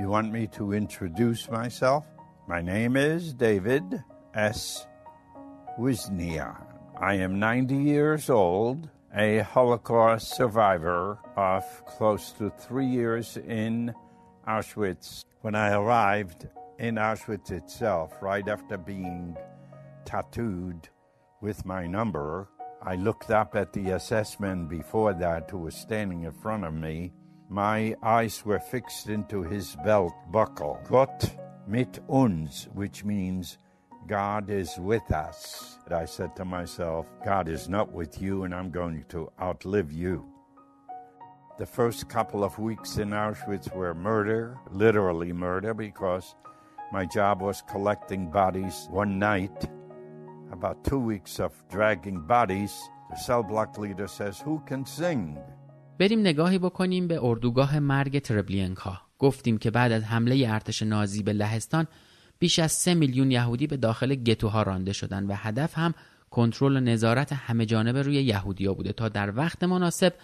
you 0.00 0.08
want 0.08 0.32
me 0.32 0.46
to 0.58 0.72
introduce 0.72 1.50
myself? 1.50 2.04
My 2.48 2.60
name 2.62 2.96
is 2.96 3.34
David 3.34 3.84
S. 4.34 4.86
Wisnia. 5.78 6.50
I 6.98 7.14
am 7.14 7.38
90 7.38 7.70
years 7.70 8.30
old, 8.30 8.88
a 9.14 9.40
Holocaust 9.40 10.34
survivor 10.34 11.18
of 11.36 11.64
close 11.84 12.32
to 12.32 12.50
three 12.50 12.86
years 12.86 13.36
in 13.36 13.94
Auschwitz. 14.48 15.24
When 15.42 15.54
I 15.54 15.72
arrived 15.72 16.48
in 16.78 16.94
Auschwitz 16.94 17.50
itself, 17.50 18.14
right 18.22 18.48
after 18.48 18.78
being 18.78 19.36
tattooed 20.06 20.88
with 21.42 21.66
my 21.66 21.86
number, 21.86 22.48
I 22.82 22.96
looked 22.96 23.30
up 23.30 23.54
at 23.54 23.72
the 23.72 23.90
assessment 23.90 24.70
before 24.70 25.12
that 25.14 25.50
who 25.50 25.58
was 25.58 25.74
standing 25.74 26.24
in 26.24 26.32
front 26.32 26.64
of 26.64 26.72
me. 26.72 27.12
My 27.50 27.94
eyes 28.02 28.44
were 28.46 28.60
fixed 28.60 29.08
into 29.08 29.42
his 29.42 29.76
belt 29.84 30.14
buckle. 30.30 30.80
Gott 30.88 31.36
mit 31.66 32.00
uns, 32.08 32.68
which 32.72 33.04
means 33.04 33.58
God 34.07 34.49
is 34.49 34.77
with 34.77 35.11
us. 35.11 35.77
And 35.85 35.93
I 35.93 36.05
said 36.05 36.35
to 36.37 36.45
myself, 36.45 37.05
God 37.25 37.49
is 37.49 37.67
not 37.67 37.91
with 37.91 38.21
you, 38.21 38.43
and 38.43 38.53
I'm 38.55 38.71
going 38.71 39.03
to 39.09 39.31
outlive 39.39 39.91
you. 39.91 40.25
The 41.57 41.65
first 41.65 42.07
couple 42.07 42.43
of 42.43 42.59
weeks 42.59 42.97
in 42.97 43.09
Auschwitz 43.09 43.73
were 43.75 43.93
murder, 43.93 44.57
literally 44.71 45.33
murder, 45.33 45.73
because 45.73 46.35
my 46.91 47.05
job 47.05 47.41
was 47.41 47.63
collecting 47.73 48.29
bodies 48.31 48.87
one 48.91 49.19
night. 49.19 49.57
About 50.51 50.83
two 50.83 50.99
weeks 50.99 51.39
of 51.39 51.51
dragging 51.69 52.19
bodies, 52.21 52.73
the 53.09 53.17
cell 53.17 53.43
block 53.43 53.77
leader 53.77 54.07
says, 54.07 54.39
Who 54.39 54.61
can 54.67 54.85
sing? 54.85 55.37
بریم 55.99 56.19
نگاهی 56.19 56.59
بکنیم 56.59 57.07
به 57.07 57.19
اردوگاه 57.23 57.79
مرگ 57.79 58.19
تربلینکا 58.19 59.01
گفتیم 59.19 59.57
که 59.57 59.71
بعد 59.71 59.91
از 59.91 60.03
حمله 60.03 60.45
ارتش 60.49 60.83
نازی 60.83 61.23
به 61.23 61.33
لهستان 61.33 61.87
بیش 62.42 62.58
از 62.58 62.72
سه 62.72 62.94
میلیون 62.94 63.30
یهودی 63.30 63.66
به 63.66 63.76
داخل 63.76 64.14
گتوها 64.14 64.62
رانده 64.62 64.92
شدند 64.92 65.30
و 65.30 65.34
هدف 65.34 65.78
هم 65.78 65.94
کنترل 66.30 66.76
و 66.76 66.80
نظارت 66.80 67.32
همه 67.32 67.66
جانبه 67.66 68.02
روی 68.02 68.22
یهودیا 68.22 68.74
بوده 68.74 68.92
تا 68.92 69.08
در 69.08 69.36
وقت 69.36 69.64
مناسب 69.64 70.14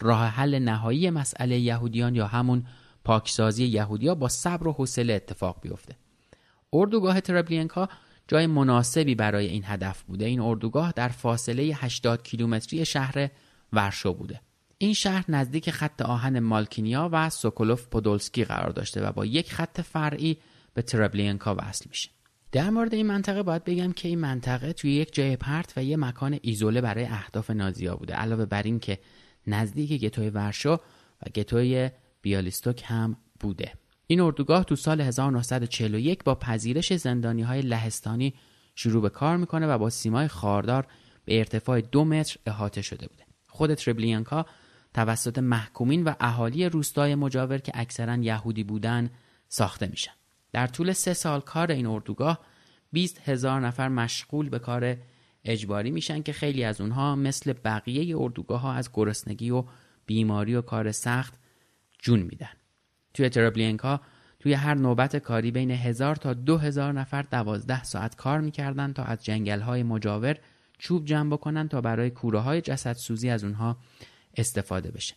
راه 0.00 0.26
حل 0.26 0.58
نهایی 0.58 1.10
مسئله 1.10 1.58
یهودیان 1.58 2.14
یا 2.14 2.26
همون 2.26 2.66
پاکسازی 3.04 3.64
یهودیا 3.64 4.14
با 4.14 4.28
صبر 4.28 4.68
و 4.68 4.72
حوصله 4.72 5.12
اتفاق 5.12 5.60
بیفته. 5.62 5.96
اردوگاه 6.72 7.20
تربلینکا 7.20 7.88
جای 8.28 8.46
مناسبی 8.46 9.14
برای 9.14 9.46
این 9.46 9.62
هدف 9.66 10.02
بوده. 10.02 10.24
این 10.24 10.40
اردوگاه 10.40 10.92
در 10.96 11.08
فاصله 11.08 11.62
80 11.62 12.22
کیلومتری 12.22 12.84
شهر 12.84 13.30
ورشو 13.72 14.14
بوده. 14.14 14.40
این 14.78 14.94
شهر 14.94 15.24
نزدیک 15.28 15.70
خط 15.70 16.02
آهن 16.02 16.38
مالکینیا 16.38 17.08
و 17.12 17.30
سوکولوف 17.30 17.86
پودولسکی 17.86 18.44
قرار 18.44 18.70
داشته 18.70 19.02
و 19.02 19.12
با 19.12 19.26
یک 19.26 19.52
خط 19.52 19.80
فرعی 19.80 20.36
به 20.78 20.82
تربلینکا 20.82 21.56
وصل 21.58 21.84
میشه. 21.88 22.10
در 22.52 22.70
مورد 22.70 22.94
این 22.94 23.06
منطقه 23.06 23.42
باید 23.42 23.64
بگم 23.64 23.92
که 23.92 24.08
این 24.08 24.18
منطقه 24.18 24.72
توی 24.72 24.92
یک 24.92 25.14
جای 25.14 25.36
پرت 25.36 25.72
و 25.76 25.84
یه 25.84 25.96
مکان 25.96 26.38
ایزوله 26.42 26.80
برای 26.80 27.04
اهداف 27.04 27.50
نازیا 27.50 27.96
بوده. 27.96 28.14
علاوه 28.14 28.44
بر 28.44 28.62
این 28.62 28.80
که 28.80 28.98
نزدیک 29.46 30.04
گتوی 30.04 30.30
ورشو 30.30 30.80
و 31.22 31.30
گتوی 31.34 31.90
بیالیستوک 32.22 32.82
هم 32.86 33.16
بوده. 33.40 33.72
این 34.06 34.20
اردوگاه 34.20 34.64
تو 34.64 34.76
سال 34.76 35.00
1941 35.00 36.24
با 36.24 36.34
پذیرش 36.34 36.92
زندانی 36.92 37.42
های 37.42 37.62
لهستانی 37.62 38.34
شروع 38.74 39.02
به 39.02 39.10
کار 39.10 39.36
می‌کنه 39.36 39.66
و 39.66 39.78
با 39.78 39.90
سیمای 39.90 40.28
خاردار 40.28 40.86
به 41.24 41.38
ارتفاع 41.38 41.80
دو 41.80 42.04
متر 42.04 42.36
احاطه 42.46 42.82
شده 42.82 43.08
بوده. 43.08 43.24
خود 43.48 43.74
تربلینکا 43.74 44.46
توسط 44.94 45.38
محکومین 45.38 46.04
و 46.04 46.14
اهالی 46.20 46.68
روستای 46.68 47.14
مجاور 47.14 47.58
که 47.58 47.72
اکثرا 47.74 48.16
یهودی 48.16 48.64
بودن 48.64 49.10
ساخته 49.48 49.86
میشن. 49.86 50.17
در 50.52 50.66
طول 50.66 50.92
سه 50.92 51.14
سال 51.14 51.40
کار 51.40 51.72
این 51.72 51.86
اردوگاه 51.86 52.40
20 52.92 53.28
هزار 53.28 53.60
نفر 53.60 53.88
مشغول 53.88 54.48
به 54.48 54.58
کار 54.58 54.96
اجباری 55.44 55.90
میشن 55.90 56.22
که 56.22 56.32
خیلی 56.32 56.64
از 56.64 56.80
اونها 56.80 57.16
مثل 57.16 57.52
بقیه 57.52 58.16
اردوگاه 58.18 58.60
ها 58.60 58.72
از 58.72 58.90
گرسنگی 58.94 59.50
و 59.50 59.64
بیماری 60.06 60.54
و 60.54 60.62
کار 60.62 60.92
سخت 60.92 61.34
جون 61.98 62.20
میدن. 62.20 62.50
توی 63.14 63.28
ترابلینکا 63.28 64.00
توی 64.40 64.52
هر 64.52 64.74
نوبت 64.74 65.16
کاری 65.16 65.50
بین 65.50 65.70
هزار 65.70 66.16
تا 66.16 66.34
دو 66.34 66.58
هزار 66.58 66.92
نفر 66.92 67.22
دوازده 67.22 67.82
ساعت 67.82 68.16
کار 68.16 68.40
می‌کردن 68.40 68.92
تا 68.92 69.04
از 69.04 69.24
جنگل 69.24 69.60
های 69.60 69.82
مجاور 69.82 70.36
چوب 70.78 71.04
جمع 71.04 71.30
بکنن 71.30 71.68
تا 71.68 71.80
برای 71.80 72.10
کوره 72.10 72.38
های 72.38 72.60
جسد 72.60 72.92
سوزی 72.92 73.30
از 73.30 73.44
اونها 73.44 73.76
استفاده 74.36 74.90
بشه. 74.90 75.14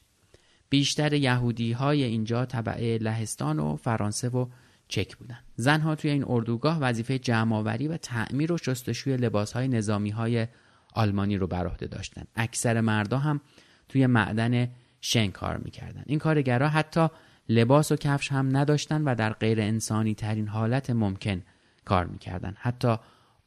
بیشتر 0.70 1.14
یهودی 1.14 1.72
های 1.72 2.04
اینجا 2.04 2.46
طبعه 2.46 2.98
لهستان 2.98 3.60
و 3.60 3.76
فرانسه 3.76 4.30
و 4.30 4.46
چک 4.92 5.18
بودن. 5.18 5.40
زنها 5.56 5.96
توی 5.96 6.12
این 6.12 6.26
اردوگاه 6.28 6.80
وظیفه 6.80 7.20
جمعآوری 7.20 7.88
و 7.88 7.98
تعمیر 7.98 8.52
و 8.52 8.58
شستشوی 8.58 9.18
لباس 9.18 9.54
های 9.54 9.68
نظامی 9.68 10.10
های 10.10 10.48
آلمانی 10.94 11.38
رو 11.38 11.48
بر 11.48 11.68
عهده 11.68 11.88
داشتن. 11.88 12.24
اکثر 12.36 12.82
مردا 12.82 13.18
هم 13.18 13.42
توی 13.90 14.08
معدن 14.08 14.70
شن 15.02 15.28
کار 15.28 15.58
می‌کردن. 15.58 16.04
این 16.06 16.20
کارگرها 16.20 16.68
حتی 16.70 17.08
لباس 17.50 17.92
و 17.92 17.96
کفش 17.96 18.32
هم 18.32 18.58
نداشتن 18.58 19.04
و 19.04 19.16
در 19.16 19.34
غیر 19.34 19.62
انسانی 19.62 20.16
ترین 20.16 20.48
حالت 20.48 20.90
ممکن 20.90 21.44
کار 21.86 22.06
می‌کردن. 22.06 22.56
حتی 22.60 22.96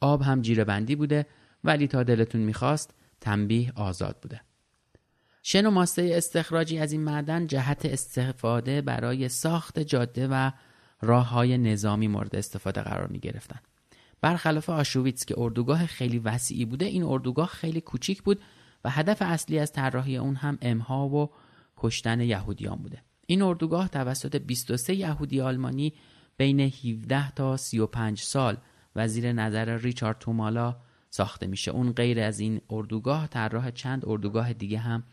آب 0.01 0.22
هم 0.22 0.42
جیره 0.42 0.64
بندی 0.64 0.97
بوده 0.97 1.26
ولی 1.64 1.88
تا 1.88 2.03
دلتون 2.03 2.40
می‌خواست 2.40 2.95
تنبیه 3.20 3.72
آزاد 3.76 4.18
بوده. 4.22 4.40
شن 5.42 5.66
و 5.66 5.70
ماسته 5.70 6.12
استخراجی 6.14 6.78
از 6.78 6.92
این 6.92 7.05
معدن 7.05 7.47
جهت 7.47 7.86
استفاده 7.86 8.82
برای 8.82 9.28
ساخت 9.28 9.80
جاده 9.80 10.28
و 10.28 10.51
راه 11.01 11.28
های 11.28 11.59
نظامی 11.59 12.09
مورد 12.09 12.36
استفاده 12.36 12.80
قرار 12.82 13.07
می 13.07 13.18
گرفتن. 13.18 13.59
برخلاف 14.20 14.70
آشویتس 14.70 15.24
که 15.24 15.34
اردوگاه 15.38 15.86
خیلی 15.86 16.18
وسیعی 16.18 16.64
بوده 16.64 16.84
این 16.84 17.03
اردوگاه 17.03 17.49
خیلی 17.49 17.80
کوچیک 17.80 18.22
بود 18.22 18.40
و 18.84 18.90
هدف 18.90 19.22
اصلی 19.22 19.59
از 19.59 19.72
طراحی 19.72 20.16
اون 20.16 20.34
هم 20.34 20.59
امها 20.62 21.09
و 21.09 21.30
کشتن 21.76 22.20
یهودیان 22.20 22.76
بوده. 22.76 23.03
این 23.26 23.42
اردوگاه 23.42 23.88
توسط 23.88 24.36
23 24.36 24.95
یهودی 24.95 25.40
آلمانی 25.40 25.92
بین 26.36 26.61
17 26.61 27.30
تا 27.30 27.57
35 27.57 28.20
سال 28.20 28.57
و 28.97 29.09
زیر 29.09 29.32
نظر 29.32 29.76
ریچارد 29.76 30.18
تومالا 30.18 30.76
ساخته 31.11 31.47
میشه. 31.47 31.70
اون 31.70 31.92
غیر 31.92 32.20
از 32.20 32.40
این 32.40 32.61
اردوگاه 32.70 33.26
طراح 33.26 33.70
چند 33.70 34.03
اردوگاه 34.07 34.53
دیگه 34.53 34.78
هم 34.78 35.05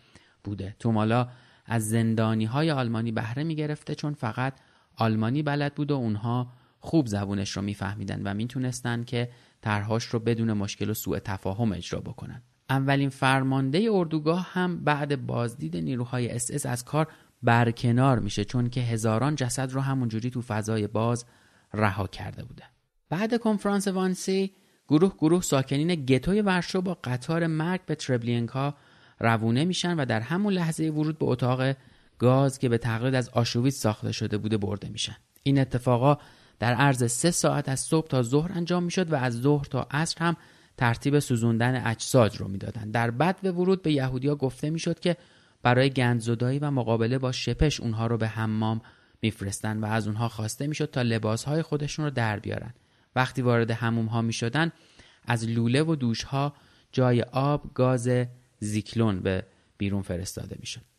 بوده. 0.43 0.75
تومالا 0.79 1.27
از 1.65 1.89
زندانی 1.89 2.45
های 2.45 2.71
آلمانی 2.71 3.11
بهره 3.11 3.43
می‌گرفته 3.43 3.95
چون 3.95 4.13
فقط 4.13 4.53
آلمانی 4.95 5.43
بلد 5.43 5.75
بود 5.75 5.91
و 5.91 5.95
اونها 5.95 6.47
خوب 6.79 7.07
زبونش 7.07 7.51
رو 7.51 7.61
میفهمیدن 7.61 8.21
و 8.23 8.33
می‌تونستن 8.33 9.03
که 9.03 9.29
طرحهاش 9.61 10.03
رو 10.03 10.19
بدون 10.19 10.53
مشکل 10.53 10.89
و 10.89 10.93
سوء 10.93 11.19
تفاهم 11.19 11.71
اجرا 11.73 11.99
بکنن. 11.99 12.41
اولین 12.69 13.09
فرمانده 13.09 13.89
اردوگاه 13.91 14.49
هم 14.51 14.83
بعد 14.83 15.25
بازدید 15.25 15.77
نیروهای 15.77 16.29
اس 16.29 16.65
از 16.65 16.85
کار 16.85 17.07
برکنار 17.43 18.19
میشه 18.19 18.45
چون 18.45 18.69
که 18.69 18.81
هزاران 18.81 19.35
جسد 19.35 19.71
رو 19.71 19.81
همونجوری 19.81 20.29
تو 20.29 20.41
فضای 20.41 20.87
باز 20.87 21.25
رها 21.73 22.07
کرده 22.07 22.43
بوده. 22.43 22.63
بعد 23.09 23.39
کنفرانس 23.39 23.87
وانسی 23.87 24.51
گروه 24.87 25.13
گروه 25.17 25.41
ساکنین 25.41 26.05
گتوی 26.05 26.41
ورشو 26.41 26.81
با 26.81 26.97
قطار 27.03 27.47
مرگ 27.47 27.81
به 27.85 27.95
تربلینکا 27.95 28.75
روونه 29.19 29.65
میشن 29.65 29.99
و 29.99 30.05
در 30.05 30.19
همون 30.19 30.53
لحظه 30.53 30.89
ورود 30.89 31.17
به 31.17 31.25
اتاق 31.25 31.75
گاز 32.21 32.59
که 32.59 32.69
به 32.69 32.77
تقلید 32.77 33.15
از 33.15 33.29
آشویت 33.29 33.73
ساخته 33.73 34.11
شده 34.11 34.37
بوده 34.37 34.57
برده 34.57 34.89
میشن. 34.89 35.15
این 35.43 35.59
اتفاقا 35.59 36.17
در 36.59 36.73
عرض 36.73 37.11
سه 37.11 37.31
ساعت 37.31 37.69
از 37.69 37.79
صبح 37.79 38.07
تا 38.07 38.23
ظهر 38.23 38.51
انجام 38.51 38.83
می‌شد 38.83 39.11
و 39.11 39.15
از 39.15 39.41
ظهر 39.41 39.65
تا 39.65 39.87
عصر 39.91 40.25
هم 40.25 40.37
ترتیب 40.77 41.19
سوزوندن 41.19 41.85
اجساد 41.85 42.37
رو 42.37 42.47
می‌دادن. 42.47 42.91
در 42.91 43.11
بد 43.11 43.41
به 43.41 43.51
ورود 43.51 43.81
به 43.81 43.91
یهودیا 43.91 44.35
گفته 44.35 44.69
می‌شد 44.69 44.99
که 44.99 45.17
برای 45.63 45.89
گندزدایی 45.89 46.59
و 46.59 46.71
مقابله 46.71 47.17
با 47.17 47.31
شپش 47.31 47.79
اونها 47.79 48.07
رو 48.07 48.17
به 48.17 48.27
حمام 48.27 48.81
میفرستن 49.21 49.77
و 49.77 49.85
از 49.85 50.07
اونها 50.07 50.29
خواسته 50.29 50.67
می‌شد 50.67 50.91
تا 50.91 51.01
لباسهای 51.01 51.61
خودشون 51.61 52.05
رو 52.05 52.11
در 52.11 52.39
بیارن. 52.39 52.73
وقتی 53.15 53.41
وارد 53.41 53.71
حموم 53.71 54.05
ها 54.05 54.21
می‌شدن 54.21 54.71
از 55.25 55.47
لوله 55.47 55.83
و 55.83 55.95
دوش 55.95 56.23
ها 56.23 56.53
جای 56.91 57.21
آب 57.21 57.73
گاز 57.73 58.09
زیکلون 58.59 59.19
به 59.19 59.45
بیرون 59.77 60.01
فرستاده 60.01 60.55
می‌شد. 60.59 60.90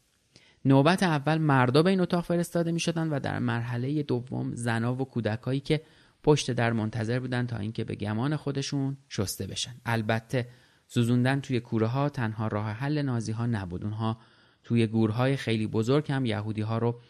نوبت 0.64 1.02
اول 1.02 1.38
مردا 1.38 1.82
به 1.82 1.90
این 1.90 2.00
اتاق 2.00 2.24
فرستاده 2.24 2.72
می‌شدن 2.72 3.08
و 3.08 3.20
در 3.20 3.38
مرحله 3.38 4.02
دوم 4.02 4.54
زنا 4.54 4.94
و 4.94 5.04
کودکایی 5.04 5.60
که 5.60 5.82
پشت 6.22 6.50
در 6.50 6.72
منتظر 6.72 7.18
بودن 7.18 7.46
تا 7.46 7.56
اینکه 7.56 7.84
به 7.84 7.94
گمان 7.94 8.36
خودشون 8.36 8.96
شسته 9.08 9.46
بشن. 9.46 9.74
البته 9.86 10.48
سوزوندن 10.86 11.40
توی 11.40 11.60
کوره 11.60 11.86
ها 11.86 12.08
تنها 12.08 12.48
راه 12.48 12.70
حل 12.70 13.02
نازی 13.02 13.32
ها 13.32 13.46
نبود. 13.46 13.84
اونها 13.84 14.18
توی 14.64 14.86
گورهای 14.86 15.36
خیلی 15.36 15.66
بزرگ 15.66 16.12
هم 16.12 16.26
یهودی 16.26 16.62
ها 16.62 16.78
رو 16.78 17.00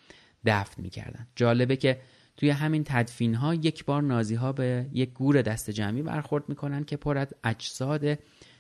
دفن 0.44 0.82
می‌کردن. 0.82 1.26
جالبه 1.36 1.76
که 1.76 2.00
توی 2.36 2.50
همین 2.50 2.84
تدفین 2.84 3.34
ها 3.34 3.54
یک 3.54 3.84
بار 3.84 4.02
نازی 4.02 4.34
ها 4.34 4.52
به 4.52 4.86
یک 4.92 5.12
گور 5.12 5.42
دست 5.42 5.70
جمعی 5.70 6.02
برخورد 6.02 6.48
می‌کنن 6.48 6.84
که 6.84 6.96
پر 6.96 7.18
از 7.18 7.34
اجساد 7.44 8.18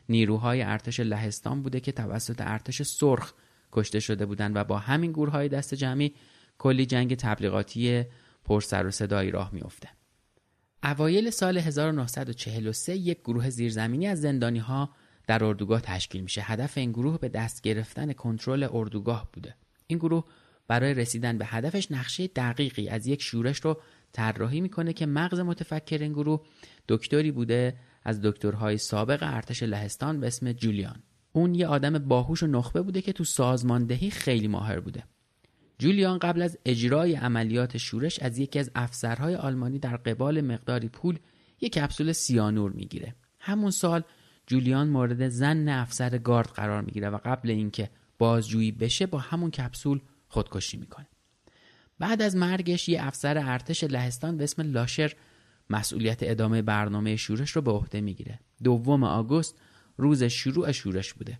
نیروهای 0.08 0.62
ارتش 0.62 1.00
لهستان 1.00 1.62
بوده 1.62 1.80
که 1.80 1.92
توسط 1.92 2.40
ارتش 2.40 2.82
سرخ 2.82 3.32
کشته 3.72 4.00
شده 4.00 4.26
بودند 4.26 4.56
و 4.56 4.64
با 4.64 4.78
همین 4.78 5.12
گورهای 5.12 5.48
دست 5.48 5.74
جمعی 5.74 6.14
کلی 6.58 6.86
جنگ 6.86 7.14
تبلیغاتی 7.14 8.04
پر 8.44 8.60
سر 8.60 8.86
و 8.86 8.90
صدایی 8.90 9.30
راه 9.30 9.50
میافته. 9.54 9.88
اوایل 10.84 11.30
سال 11.30 11.58
1943 11.58 12.96
یک 12.96 13.20
گروه 13.20 13.50
زیرزمینی 13.50 14.06
از 14.06 14.20
زندانی 14.20 14.58
ها 14.58 14.90
در 15.26 15.44
اردوگاه 15.44 15.80
تشکیل 15.80 16.20
میشه. 16.20 16.42
هدف 16.42 16.78
این 16.78 16.92
گروه 16.92 17.18
به 17.18 17.28
دست 17.28 17.62
گرفتن 17.62 18.12
کنترل 18.12 18.68
اردوگاه 18.72 19.28
بوده. 19.32 19.54
این 19.86 19.98
گروه 19.98 20.24
برای 20.68 20.94
رسیدن 20.94 21.38
به 21.38 21.46
هدفش 21.46 21.90
نقشه 21.90 22.26
دقیقی 22.26 22.88
از 22.88 23.06
یک 23.06 23.22
شورش 23.22 23.60
رو 23.60 23.80
طراحی 24.12 24.60
می‌کنه 24.60 24.92
که 24.92 25.06
مغز 25.06 25.40
متفکر 25.40 25.98
این 25.98 26.12
گروه 26.12 26.40
دکتری 26.88 27.30
بوده 27.30 27.76
از 28.04 28.20
دکترهای 28.22 28.78
سابق 28.78 29.18
ارتش 29.22 29.62
لهستان 29.62 30.20
به 30.20 30.26
اسم 30.26 30.52
جولیان 30.52 31.02
اون 31.32 31.54
یه 31.54 31.66
آدم 31.66 31.98
باهوش 31.98 32.42
و 32.42 32.46
نخبه 32.46 32.82
بوده 32.82 33.02
که 33.02 33.12
تو 33.12 33.24
سازماندهی 33.24 34.10
خیلی 34.10 34.48
ماهر 34.48 34.80
بوده. 34.80 35.04
جولیان 35.78 36.18
قبل 36.18 36.42
از 36.42 36.58
اجرای 36.64 37.14
عملیات 37.14 37.76
شورش 37.76 38.18
از 38.18 38.38
یکی 38.38 38.58
از 38.58 38.70
افسرهای 38.74 39.34
آلمانی 39.34 39.78
در 39.78 39.96
قبال 39.96 40.40
مقداری 40.40 40.88
پول 40.88 41.18
یک 41.60 41.72
کپسول 41.72 42.12
سیانور 42.12 42.70
می‌گیره. 42.72 43.14
همون 43.38 43.70
سال 43.70 44.02
جولیان 44.46 44.88
مورد 44.88 45.28
زن 45.28 45.68
افسر 45.68 46.18
گارد 46.18 46.48
قرار 46.48 46.82
می‌گیره 46.82 47.10
و 47.10 47.18
قبل 47.24 47.50
اینکه 47.50 47.90
بازجویی 48.18 48.72
بشه 48.72 49.06
با 49.06 49.18
همون 49.18 49.50
کپسول 49.50 50.00
خودکشی 50.28 50.76
می‌کنه. 50.76 51.06
بعد 51.98 52.22
از 52.22 52.36
مرگش 52.36 52.88
یه 52.88 53.06
افسر 53.06 53.38
ارتش 53.38 53.84
لهستان 53.84 54.36
به 54.36 54.44
اسم 54.44 54.62
لاشر 54.62 55.12
مسئولیت 55.70 56.18
ادامه 56.22 56.62
برنامه 56.62 57.16
شورش 57.16 57.50
رو 57.50 57.62
به 57.62 57.70
عهده 57.70 58.00
می‌گیره. 58.00 58.40
دوم 58.64 59.04
آگوست 59.04 59.58
روز 59.96 60.24
شروع 60.24 60.72
شورش 60.72 61.12
بوده. 61.12 61.38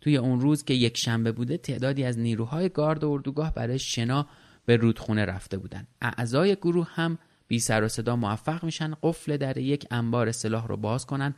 توی 0.00 0.16
اون 0.16 0.40
روز 0.40 0.64
که 0.64 0.74
یک 0.74 0.96
شنبه 0.96 1.32
بوده 1.32 1.56
تعدادی 1.56 2.04
از 2.04 2.18
نیروهای 2.18 2.68
گارد 2.68 3.04
و 3.04 3.10
اردوگاه 3.10 3.54
برای 3.54 3.78
شنا 3.78 4.28
به 4.66 4.76
رودخونه 4.76 5.24
رفته 5.24 5.58
بودن. 5.58 5.86
اعضای 6.00 6.56
گروه 6.56 6.88
هم 6.90 7.18
بی 7.48 7.58
سر 7.58 7.84
و 7.84 7.88
صدا 7.88 8.16
موفق 8.16 8.64
میشن 8.64 8.94
قفل 9.02 9.36
در 9.36 9.58
یک 9.58 9.86
انبار 9.90 10.32
سلاح 10.32 10.66
رو 10.66 10.76
باز 10.76 11.06
کنن 11.06 11.34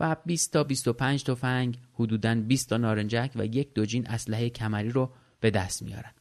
و 0.00 0.16
20 0.26 0.52
تا 0.52 0.64
25 0.64 1.24
تفنگ 1.24 1.78
حدوداً 1.94 2.34
20 2.34 2.68
تا 2.68 2.76
نارنجک 2.76 3.32
و 3.36 3.46
یک 3.46 3.74
دوجین 3.74 4.06
اسلحه 4.06 4.50
کمری 4.50 4.90
رو 4.90 5.12
به 5.40 5.50
دست 5.50 5.82
میارن. 5.82 6.12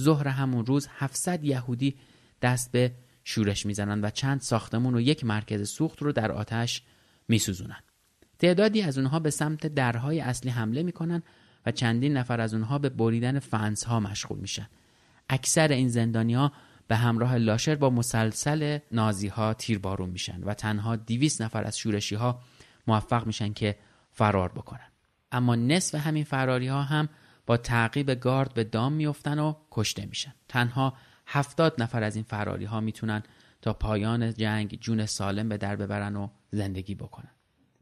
ظهر 0.00 0.28
همون 0.28 0.66
روز 0.66 0.88
700 0.90 1.44
یهودی 1.44 1.96
دست 2.42 2.72
به 2.72 2.94
شورش 3.24 3.66
می‌زنن 3.66 4.04
و 4.04 4.10
چند 4.10 4.40
ساختمون 4.40 4.94
و 4.94 5.00
یک 5.00 5.24
مرکز 5.24 5.70
سوخت 5.70 6.02
رو 6.02 6.12
در 6.12 6.32
آتش 6.32 6.82
میسوزونن. 7.28 7.82
تعدادی 8.38 8.82
از 8.82 8.98
اونها 8.98 9.18
به 9.18 9.30
سمت 9.30 9.66
درهای 9.66 10.20
اصلی 10.20 10.50
حمله 10.50 10.82
می‌کنن 10.82 11.22
و 11.66 11.70
چندین 11.72 12.16
نفر 12.16 12.40
از 12.40 12.54
اونها 12.54 12.78
به 12.78 12.88
بریدن 12.88 13.38
فنس 13.38 13.84
ها 13.84 14.00
مشغول 14.00 14.38
میشن. 14.38 14.68
اکثر 15.28 15.68
این 15.68 15.88
زندانی 15.88 16.34
ها 16.34 16.52
به 16.88 16.96
همراه 16.96 17.36
لاشر 17.36 17.74
با 17.74 17.90
مسلسل 17.90 18.78
نازی 18.92 19.28
ها 19.28 19.54
تیربارون 19.54 20.10
میشن 20.10 20.42
و 20.44 20.54
تنها 20.54 20.96
دیویس 20.96 21.40
نفر 21.40 21.64
از 21.64 21.78
شورشی 21.78 22.14
ها 22.14 22.40
موفق 22.86 23.26
میشن 23.26 23.52
که 23.52 23.76
فرار 24.12 24.52
بکنن. 24.52 24.88
اما 25.32 25.54
نصف 25.54 25.94
همین 25.94 26.24
فراری 26.24 26.68
ها 26.68 26.82
هم 26.82 27.08
با 27.46 27.56
تعقیب 27.56 28.10
گارد 28.10 28.54
به 28.54 28.64
دام 28.64 28.92
میفتن 28.92 29.38
و 29.38 29.54
کشته 29.70 30.06
میشن. 30.06 30.34
تنها 30.48 30.94
هفتاد 31.26 31.82
نفر 31.82 32.02
از 32.02 32.16
این 32.16 32.24
فراری 32.24 32.64
ها 32.64 32.80
می‌تونن 32.80 33.22
تا 33.62 33.72
پایان 33.72 34.34
جنگ 34.34 34.78
جون 34.80 35.06
سالم 35.06 35.48
به 35.48 35.56
در 35.56 35.76
ببرن 35.76 36.16
و 36.16 36.28
زندگی 36.50 36.94
بکنن. 36.94 37.30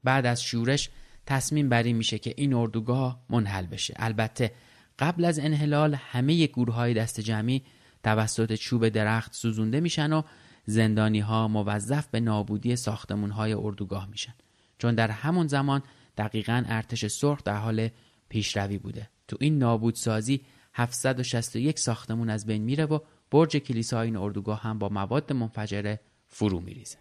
بعد 0.07 0.27
از 0.27 0.43
شورش 0.43 0.91
تصمیم 1.27 1.69
بر 1.69 1.83
این 1.83 1.97
میشه 1.97 2.19
که 2.19 2.35
این 2.37 2.55
اردوگاه 2.55 3.21
منحل 3.31 3.67
بشه. 3.67 3.95
البته 3.97 4.53
قبل 4.99 5.25
از 5.25 5.39
انحلال 5.39 5.95
همه 5.95 6.47
گروه 6.47 6.75
های 6.75 6.95
دست 6.95 7.21
جمعی 7.21 7.63
توسط 8.05 8.55
چوب 8.55 8.89
درخت 8.89 9.35
سوزونده 9.35 9.81
میشن 9.81 10.13
و 10.13 10.23
زندانی 10.65 11.21
ها 11.21 11.49
موظف 11.49 12.07
به 12.07 12.21
نابودی 12.21 12.77
ساختمون 12.77 13.31
های 13.31 13.53
اردوگاه 13.53 14.09
میشن. 14.11 14.35
چون 14.79 14.95
در 14.95 15.11
همون 15.11 15.47
زمان 15.47 15.83
دقیقا 16.19 16.65
ارتش 16.67 17.07
سرخ 17.07 17.43
در 17.45 17.57
حال 17.57 17.89
پیشروی 18.29 18.79
بوده. 18.79 19.09
تو 19.29 19.37
این 19.41 19.59
نابودسازی 19.59 20.41
761 20.75 21.79
ساختمون 21.79 22.31
از 22.31 22.47
بین 22.47 22.63
میره 22.63 22.85
و 22.85 22.99
برج 23.31 23.57
کلیسای 23.57 24.07
این 24.07 24.17
اردوگاه 24.17 24.63
هم 24.63 24.79
با 24.79 24.89
مواد 24.89 25.33
منفجره 25.33 26.01
فرو 26.27 26.61
میریزه. 26.61 26.97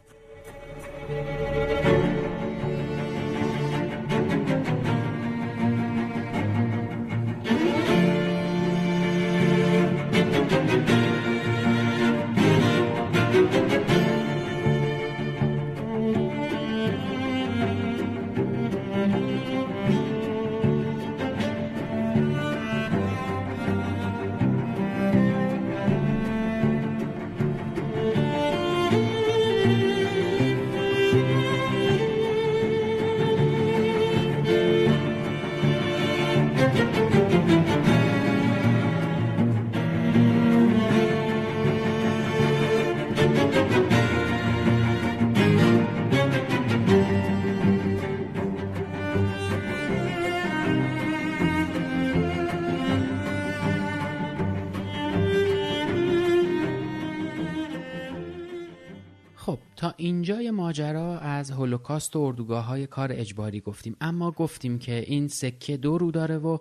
اینجای 59.98 60.52
ماجرا 60.52 61.20
از 61.20 61.52
هولوکاست 61.52 62.16
و 62.16 62.20
اردوگاه 62.20 62.66
های 62.66 62.88
کار 62.88 63.12
اجباری 63.12 63.62
گفتیم. 63.62 63.96
اما 64.02 64.32
گفتیم 64.32 64.80
که 64.80 65.04
این 65.08 65.28
سکه 65.28 65.78
دو 65.78 65.98
رو 65.98 66.12
داره 66.12 66.38
و 66.38 66.58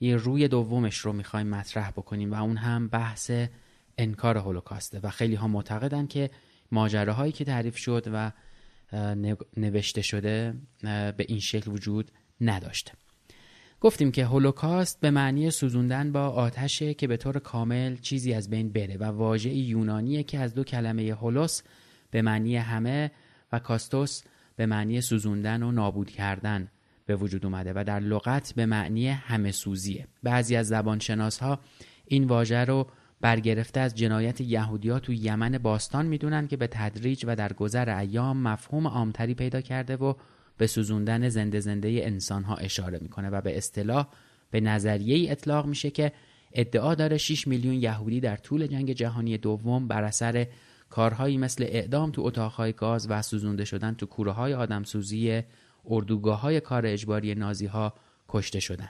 یه 0.00 0.16
روی 0.16 0.48
دومش 0.48 0.98
رو 0.98 1.12
می‌خوایم 1.12 1.46
مطرح 1.46 1.90
بکنیم 1.90 2.32
و 2.32 2.42
اون 2.42 2.56
هم 2.56 2.88
بحث 2.88 3.30
انکار 3.98 4.38
هولوکاسته. 4.38 5.00
و 5.02 5.10
خیلی 5.10 5.34
ها 5.34 5.48
معتقدن 5.48 6.06
که 6.06 6.30
ماجراهایی 6.72 7.32
که 7.32 7.44
تعریف 7.44 7.76
شد 7.76 8.06
و 8.12 8.32
نوشته 9.56 10.02
شده 10.02 10.54
به 11.16 11.24
این 11.28 11.40
شکل 11.40 11.70
وجود 11.70 12.10
نداشته. 12.40 12.92
گفتیم 13.80 14.12
که 14.12 14.24
هولوکاست 14.24 15.00
به 15.00 15.10
معنی 15.10 15.50
سوزوندن 15.50 16.12
با 16.12 16.28
آتشه 16.28 16.94
که 16.94 17.06
به 17.06 17.16
طور 17.16 17.38
کامل 17.38 17.96
چیزی 17.96 18.34
از 18.34 18.50
بین 18.50 18.72
بره 18.72 18.96
و 18.96 19.04
واژه 19.04 19.50
یونانیه 19.50 20.22
که 20.22 20.38
از 20.38 20.54
دو 20.54 20.64
کلمه 20.64 21.14
هولوس 21.14 21.62
به 22.10 22.22
معنی 22.22 22.56
همه 22.56 23.10
و 23.52 23.58
کاستوس 23.58 24.22
به 24.56 24.66
معنی 24.66 25.00
سوزوندن 25.00 25.62
و 25.62 25.72
نابود 25.72 26.10
کردن 26.10 26.68
به 27.06 27.16
وجود 27.16 27.46
اومده 27.46 27.72
و 27.76 27.84
در 27.84 28.00
لغت 28.00 28.52
به 28.56 28.66
معنی 28.66 29.08
همه 29.08 29.52
سوزیه. 29.52 30.06
بعضی 30.22 30.56
از 30.56 30.68
زبانشناس 30.68 31.38
ها 31.38 31.60
این 32.06 32.24
واژه 32.24 32.64
رو 32.64 32.86
برگرفته 33.20 33.80
از 33.80 33.94
جنایت 33.94 34.40
یهودیا 34.40 34.98
تو 34.98 35.12
یمن 35.12 35.58
باستان 35.58 36.06
می‌دونن 36.06 36.48
که 36.48 36.56
به 36.56 36.66
تدریج 36.66 37.24
و 37.28 37.36
در 37.36 37.52
گذر 37.52 37.98
ایام 37.98 38.36
مفهوم 38.42 38.86
عامتری 38.86 39.34
پیدا 39.34 39.60
کرده 39.60 39.96
و 39.96 40.14
به 40.58 40.66
سوزوندن 40.66 41.28
زنده 41.28 41.60
زنده 41.60 41.88
انسان 41.88 42.44
ها 42.44 42.56
اشاره 42.56 42.98
می‌کنه 43.02 43.30
و 43.30 43.40
به 43.40 43.56
اصطلاح 43.56 44.06
به 44.50 44.60
نظریه 44.60 45.16
ای 45.16 45.30
اطلاق 45.30 45.66
میشه 45.66 45.90
که 45.90 46.12
ادعا 46.52 46.94
داره 46.94 47.16
6 47.16 47.48
میلیون 47.48 47.74
یهودی 47.74 48.20
در 48.20 48.36
طول 48.36 48.66
جنگ 48.66 48.92
جهانی 48.92 49.38
دوم 49.38 49.88
بر 49.88 50.04
اثر 50.04 50.46
کارهایی 50.90 51.38
مثل 51.38 51.64
اعدام 51.68 52.10
تو 52.10 52.22
اتاقهای 52.22 52.72
گاز 52.72 53.06
و 53.10 53.22
سوزونده 53.22 53.64
شدن 53.64 53.94
تو 53.94 54.06
کوره 54.06 54.32
های 54.32 54.54
آدمسوزی 54.54 55.42
اردوگاه 55.86 56.40
های 56.40 56.60
کار 56.60 56.86
اجباری 56.86 57.34
نازی 57.34 57.66
ها 57.66 57.94
کشته 58.28 58.60
شدن. 58.60 58.88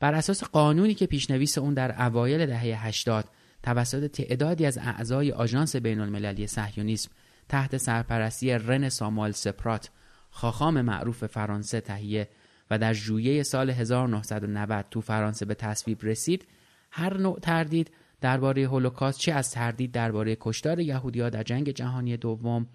بر 0.00 0.14
اساس 0.14 0.44
قانونی 0.44 0.94
که 0.94 1.06
پیشنویس 1.06 1.58
اون 1.58 1.74
در 1.74 2.02
اوایل 2.06 2.46
دهه 2.46 2.86
80 2.86 3.24
توسط 3.62 4.06
تعدادی 4.06 4.66
از 4.66 4.78
اعضای 4.78 5.32
آژانس 5.32 5.76
بین 5.76 6.00
المللی 6.00 6.46
صهیونیسم 6.46 7.10
تحت 7.48 7.76
سرپرستی 7.76 8.52
رن 8.52 8.88
ساموئل 8.88 9.30
سپرات 9.30 9.90
خاخام 10.30 10.80
معروف 10.80 11.26
فرانسه 11.26 11.80
تهیه 11.80 12.28
و 12.70 12.78
در 12.78 12.92
ژوئیه 12.92 13.42
سال 13.42 13.70
1990 13.70 14.86
تو 14.90 15.00
فرانسه 15.00 15.44
به 15.44 15.54
تصویب 15.54 15.98
رسید 16.02 16.46
هر 16.90 17.16
نوع 17.16 17.38
تردید 17.40 17.90
درباره 18.20 18.66
هولوکاست 18.66 19.18
چه 19.18 19.32
از 19.32 19.50
تردید 19.50 19.92
درباره 19.92 20.36
کشتار 20.40 20.80
یهودیها 20.80 21.30
در 21.30 21.42
جنگ 21.42 21.70
جهانی 21.70 22.16
دوم 22.16 22.66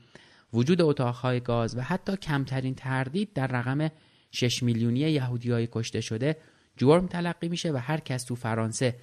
وجود 0.54 0.82
اتاقهای 0.82 1.40
گاز 1.40 1.78
و 1.78 1.82
حتی 1.82 2.18
کمترین 2.18 2.76
تردید 2.76 3.34
در 3.34 3.48
رقم 3.48 3.90
6 4.32 4.64
میلیونی 4.64 5.00
یهودیهای 5.00 5.68
کشته 5.72 6.02
شده 6.02 6.38
جرم 6.78 7.08
تلقی 7.08 7.50
میشه 7.50 7.72
و 7.72 7.78
هر 7.78 8.00
کس 8.00 8.24
تو 8.24 8.36
فرانسه 8.36 8.96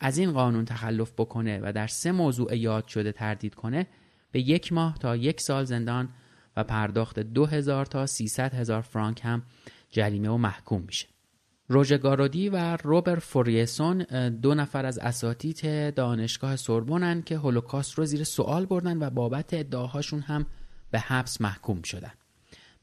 از 0.00 0.18
این 0.18 0.32
قانون 0.32 0.64
تخلف 0.64 1.12
بکنه 1.12 1.60
و 1.62 1.72
در 1.72 1.86
سه 1.86 2.12
موضوع 2.12 2.56
یاد 2.56 2.86
شده 2.86 3.12
تردید 3.12 3.54
کنه 3.54 3.86
به 4.32 4.40
یک 4.40 4.72
ماه 4.72 4.98
تا 4.98 5.16
یک 5.16 5.40
سال 5.40 5.64
زندان 5.64 6.08
و 6.56 6.64
پرداخت 6.64 7.18
دو 7.18 7.46
هزار 7.46 7.86
تا 7.86 8.06
300 8.06 8.54
هزار 8.54 8.82
فرانک 8.82 9.20
هم 9.24 9.42
جریمه 9.90 10.28
و 10.28 10.36
محکوم 10.36 10.82
میشه. 10.86 11.06
روژه 11.72 11.98
گارودی 11.98 12.48
و 12.48 12.76
روبر 12.76 13.18
فوریسون 13.18 13.98
دو 14.28 14.54
نفر 14.54 14.86
از 14.86 14.98
اساتید 14.98 15.94
دانشگاه 15.94 16.56
سوربونن 16.56 17.22
که 17.22 17.38
هولوکاست 17.38 17.94
رو 17.94 18.04
زیر 18.04 18.24
سوال 18.24 18.66
بردن 18.66 19.02
و 19.02 19.10
بابت 19.10 19.54
ادعاهاشون 19.54 20.20
هم 20.20 20.46
به 20.90 20.98
حبس 20.98 21.40
محکوم 21.40 21.82
شدن. 21.82 22.12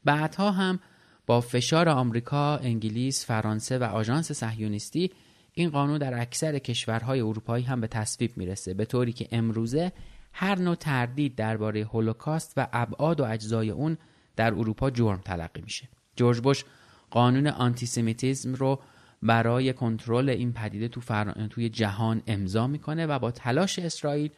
بعدها 0.04 0.50
هم 0.50 0.78
با 1.26 1.40
فشار 1.40 1.88
آمریکا، 1.88 2.56
انگلیس، 2.56 3.26
فرانسه 3.26 3.78
و 3.78 3.84
آژانس 3.84 4.32
صهیونیستی 4.32 5.10
این 5.52 5.70
قانون 5.70 5.98
در 5.98 6.20
اکثر 6.20 6.58
کشورهای 6.58 7.20
اروپایی 7.20 7.64
هم 7.64 7.80
به 7.80 7.86
تصویب 7.86 8.36
می‌رسه 8.36 8.74
به 8.74 8.84
طوری 8.84 9.12
که 9.12 9.28
امروزه 9.32 9.92
هر 10.32 10.58
نوع 10.58 10.74
تردید 10.74 11.34
درباره 11.34 11.84
هولوکاست 11.84 12.52
و 12.56 12.68
ابعاد 12.72 13.20
و 13.20 13.24
اجزای 13.24 13.70
اون 13.70 13.98
در 14.36 14.54
اروپا 14.54 14.90
جرم 14.90 15.20
تلقی 15.24 15.60
میشه. 15.60 15.88
جورج 16.16 16.40
بوش 16.40 16.64
قانون 17.10 17.46
آنتیسمیتیزم 17.46 18.54
رو 18.54 18.80
برای 19.22 19.72
کنترل 19.72 20.28
این 20.28 20.52
پدیده 20.52 20.88
تو 20.88 21.00
توی 21.50 21.68
جهان 21.68 22.22
امضا 22.26 22.66
می‌کنه 22.66 23.06
و 23.06 23.18
با 23.18 23.30
تلاش 23.30 23.78
اسرائیل 23.78 24.30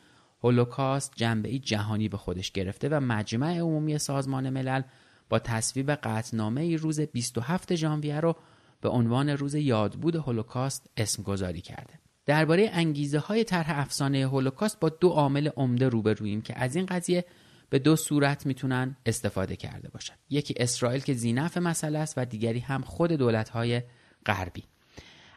هولوکاست 0.43 1.13
جنبه 1.17 1.59
جهانی 1.59 2.09
به 2.09 2.17
خودش 2.17 2.53
گرفته 2.53 2.89
و 2.89 3.01
مجمع 3.01 3.59
عمومی 3.59 3.99
سازمان 3.99 4.51
ملل 4.51 4.83
با 5.29 5.39
تصویب 5.39 5.91
قطنامه 5.91 6.77
روز 6.77 7.01
27 7.01 7.75
ژانویه 7.75 8.21
رو 8.21 8.37
به 8.81 8.89
عنوان 8.89 9.29
روز 9.29 9.55
یادبود 9.55 10.17
هولوکاست 10.17 10.91
اسم 10.97 11.23
گذاری 11.23 11.61
کرده. 11.61 11.95
درباره 12.27 12.71
انگیزه 12.73 13.19
های 13.19 13.45
طرح 13.45 13.79
افسانه 13.79 14.27
هولوکاست 14.27 14.81
با 14.81 14.89
دو 14.89 15.09
عامل 15.09 15.49
عمده 15.57 15.89
روبرویم 15.89 16.43
که 16.43 16.59
از 16.59 16.77
این 16.77 16.87
قضیه 16.87 17.25
به 17.71 17.79
دو 17.79 17.97
صورت 17.97 18.47
می‌تونن 18.47 18.97
استفاده 19.07 19.57
کرده 19.57 19.89
باشن. 19.89 20.15
یکی 20.31 20.55
اسرائیل 20.57 21.01
که 21.01 21.15
زینف 21.15 21.57
مسئله 21.57 21.99
است 21.99 22.15
و 22.17 22.25
دیگری 22.25 22.59
هم 22.59 22.83
خود 22.83 23.13
دولت‌های 23.13 23.83
غربی. 24.27 24.65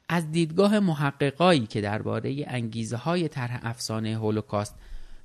از 0.09 0.31
دیدگاه 0.31 0.79
محققایی 0.79 1.67
که 1.67 1.81
درباره 1.81 2.45
انگیزه 2.47 2.97
های 2.97 3.27
طرح 3.27 3.59
افسانه 3.63 4.17
هولوکاست 4.17 4.75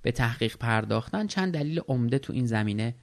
به 0.02 0.12
تحقیق 0.12 0.56
پرداختن 0.56 1.26
چند 1.26 1.54
دلیل 1.54 1.80
عمده 1.88 2.18
تو 2.18 2.32
این 2.32 2.46
زمینه 2.46 2.94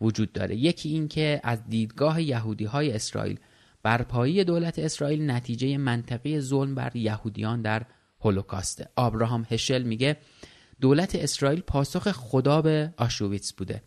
وجود 0.00 0.32
داره 0.32 0.56
یکی 0.56 0.88
این 0.88 1.08
که 1.08 1.40
از 1.44 1.68
دیدگاه 1.68 2.22
یهودی 2.22 2.64
های 2.64 2.92
اسرائیل 2.92 3.38
برپایی 3.82 4.44
دولت 4.44 4.78
اسرائیل 4.78 5.30
نتیجه 5.30 5.76
منطقی 5.76 6.40
ظلم 6.40 6.74
بر 6.74 6.96
یهودیان 6.96 7.62
در 7.62 7.86
هولوکاسته 8.20 8.88
آبراهام 8.96 9.46
هشل 9.50 9.82
میگه 9.82 10.16
دولت 10.80 11.14
اسرائیل 11.14 11.60
پاسخ 11.60 12.12
خدا 12.12 12.62
به 12.62 12.94
آشویتس 12.96 13.52
بوده 13.52 13.82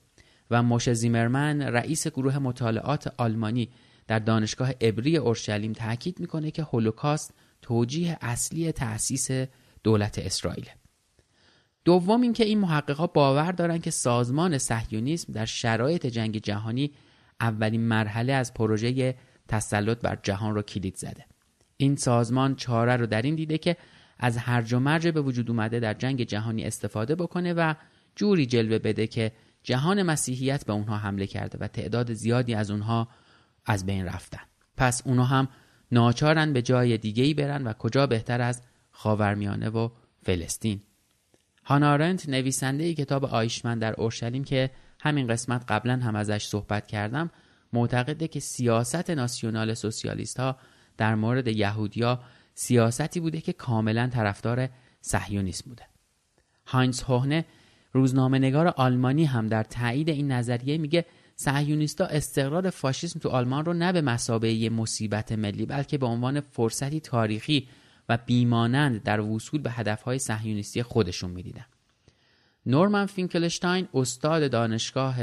و 0.51 0.63
موش 0.63 0.93
زیمرمن 0.93 1.61
رئیس 1.61 2.07
گروه 2.07 2.39
مطالعات 2.39 3.13
آلمانی 3.17 3.69
در 4.07 4.19
دانشگاه 4.19 4.71
عبری 4.81 5.17
اورشلیم 5.17 5.73
تاکید 5.73 6.19
می‌کنه 6.19 6.51
که 6.51 6.63
هولوکاست 6.63 7.33
توجیه 7.61 8.17
اصلی 8.21 8.71
تأسیس 8.71 9.29
دولت 9.83 10.19
اسرائیل. 10.19 10.69
دوم 11.85 12.21
اینکه 12.21 12.45
این 12.45 12.59
محققا 12.59 13.07
باور 13.07 13.51
دارن 13.51 13.79
که 13.79 13.91
سازمان 13.91 14.57
صهیونیسم 14.57 15.33
در 15.33 15.45
شرایط 15.45 16.05
جنگ 16.05 16.37
جهانی 16.37 16.91
اولین 17.41 17.81
مرحله 17.81 18.33
از 18.33 18.53
پروژه 18.53 19.15
تسلط 19.47 20.01
بر 20.01 20.19
جهان 20.23 20.55
رو 20.55 20.61
کلید 20.61 20.95
زده. 20.95 21.25
این 21.77 21.95
سازمان 21.95 22.55
چاره 22.55 22.95
رو 22.95 23.05
در 23.05 23.21
این 23.21 23.35
دیده 23.35 23.57
که 23.57 23.77
از 24.23 24.37
هرج 24.37 24.73
و 24.73 24.79
مرج 24.79 25.07
به 25.07 25.21
وجود 25.21 25.49
اومده 25.49 25.79
در 25.79 25.93
جنگ 25.93 26.23
جهانی 26.23 26.63
استفاده 26.63 27.15
بکنه 27.15 27.53
و 27.53 27.73
جوری 28.15 28.45
جلوه 28.45 28.79
بده 28.79 29.07
که 29.07 29.31
جهان 29.63 30.03
مسیحیت 30.03 30.65
به 30.65 30.73
اونها 30.73 30.97
حمله 30.97 31.27
کرده 31.27 31.57
و 31.61 31.67
تعداد 31.67 32.13
زیادی 32.13 32.53
از 32.53 32.71
اونها 32.71 33.07
از 33.65 33.85
بین 33.85 34.05
رفتن. 34.05 34.41
پس 34.77 35.01
اونها 35.05 35.25
هم 35.25 35.47
ناچارن 35.91 36.53
به 36.53 36.61
جای 36.61 36.97
دیگهی 36.97 37.33
برن 37.33 37.63
و 37.63 37.73
کجا 37.73 38.07
بهتر 38.07 38.41
از 38.41 38.61
خاورمیانه 38.91 39.69
و 39.69 39.89
فلسطین. 40.21 40.81
هانارنت 41.63 42.29
نویسنده 42.29 42.93
کتاب 42.93 43.25
آیشمن 43.25 43.79
در 43.79 43.93
اورشلیم 43.93 44.43
که 44.43 44.71
همین 44.99 45.27
قسمت 45.27 45.63
قبلا 45.67 45.95
هم 45.95 46.15
ازش 46.15 46.45
صحبت 46.45 46.87
کردم 46.87 47.29
معتقده 47.73 48.27
که 48.27 48.39
سیاست 48.39 49.09
ناسیونال 49.09 49.73
سوسیالیست 49.73 50.39
ها 50.39 50.57
در 50.97 51.15
مورد 51.15 51.47
یهودیا 51.47 52.19
سیاستی 52.55 53.19
بوده 53.19 53.41
که 53.41 53.53
کاملا 53.53 54.07
طرفدار 54.07 54.69
صهیونیسم 55.01 55.69
بوده. 55.69 55.83
هاینز 56.65 57.01
هوهنه 57.01 57.45
روزنامه 57.93 58.39
نگار 58.39 58.67
آلمانی 58.67 59.25
هم 59.25 59.47
در 59.47 59.63
تایید 59.63 60.09
این 60.09 60.31
نظریه 60.31 60.77
میگه 60.77 61.05
صهیونیستا 61.35 62.05
استقرار 62.05 62.69
فاشیسم 62.69 63.19
تو 63.19 63.29
آلمان 63.29 63.65
رو 63.65 63.73
نه 63.73 63.91
به 63.91 64.01
مسابقه 64.01 64.69
مصیبت 64.69 65.31
ملی 65.31 65.65
بلکه 65.65 65.97
به 65.97 66.05
عنوان 66.05 66.39
فرصتی 66.39 66.99
تاریخی 66.99 67.67
و 68.09 68.17
بیمانند 68.25 69.03
در 69.03 69.21
وصول 69.21 69.61
به 69.61 69.71
هدفهای 69.71 70.19
صهیونیستی 70.19 70.83
خودشون 70.83 71.31
می‌دیدن. 71.31 71.65
نورمن 72.65 73.05
فینکلشتاین 73.05 73.87
استاد 73.93 74.51
دانشگاه 74.51 75.15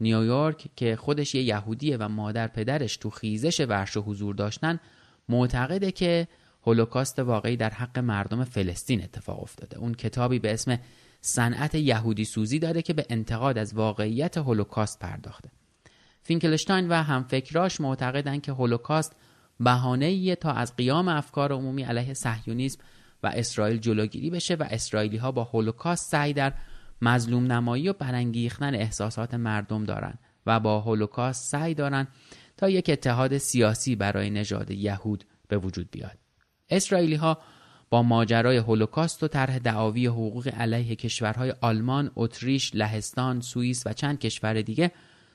نیویورک 0.00 0.68
که 0.76 0.96
خودش 0.96 1.34
یه 1.34 1.42
یهودیه 1.42 1.96
و 1.96 2.08
مادر 2.08 2.46
پدرش 2.46 2.96
تو 2.96 3.10
خیزش 3.10 3.60
ورشو 3.60 4.00
حضور 4.00 4.34
داشتن 4.34 4.80
معتقده 5.28 5.92
که 5.92 6.28
هولوکاست 6.66 7.18
واقعی 7.18 7.56
در 7.56 7.70
حق 7.70 7.98
مردم 7.98 8.44
فلسطین 8.44 9.02
اتفاق 9.02 9.42
افتاده. 9.42 9.78
اون 9.78 9.94
کتابی 9.94 10.38
به 10.38 10.52
اسم 10.52 10.78
صنعت 11.20 11.74
یهودی 11.74 12.24
سوزی 12.24 12.58
داره 12.58 12.82
که 12.82 12.92
به 12.92 13.06
انتقاد 13.10 13.58
از 13.58 13.74
واقعیت 13.74 14.38
هولوکاست 14.38 14.98
پرداخته. 14.98 15.50
فینکلشتاین 16.22 16.88
و 16.88 16.94
همفکراش 16.94 17.80
معتقدند 17.80 18.42
که 18.42 18.52
هولوکاست 18.52 19.16
بهانه‌ایه 19.60 20.36
تا 20.36 20.52
از 20.52 20.76
قیام 20.76 21.08
افکار 21.08 21.52
عمومی 21.52 21.82
علیه 21.82 22.14
صهیونیسم 22.14 22.80
و 23.22 23.26
اسرائیل 23.34 23.78
جلوگیری 23.78 24.30
بشه 24.30 24.54
و 24.54 24.64
اسرائیلی 24.70 25.16
ها 25.16 25.32
با 25.32 25.44
هولوکاست 25.44 26.10
سعی 26.10 26.32
در 26.32 26.52
مظلوم 27.02 27.52
نمایی 27.52 27.88
و 27.88 27.92
برانگیختن 27.92 28.74
احساسات 28.74 29.34
مردم 29.34 29.84
دارند 29.84 30.18
و 30.46 30.60
با 30.60 30.80
هولوکاست 30.80 31.50
سعی 31.50 31.74
دارند 31.74 32.08
تا 32.56 32.68
یک 32.68 32.90
اتحاد 32.90 33.38
سیاسی 33.38 33.96
برای 33.96 34.30
نژاد 34.30 34.70
یهود 34.70 35.24
به 35.48 35.58
وجود 35.58 35.90
بیاد. 35.90 36.29
اسرائیلی 36.70 37.14
ها 37.14 37.38
با 37.90 38.02
ماجرای 38.02 38.56
هولوکاست 38.56 39.22
و 39.22 39.28
طرح 39.28 39.58
دعاوی 39.58 40.06
حقوق 40.06 40.48
علیه 40.48 40.96
کشورهای 40.96 41.54
آلمان، 41.60 42.10
اتریش، 42.16 42.74
لهستان، 42.74 43.40
سوئیس 43.40 43.86
و 43.86 43.92
چند 43.92 44.18
کشور 44.18 44.62
دیگه 44.62 44.90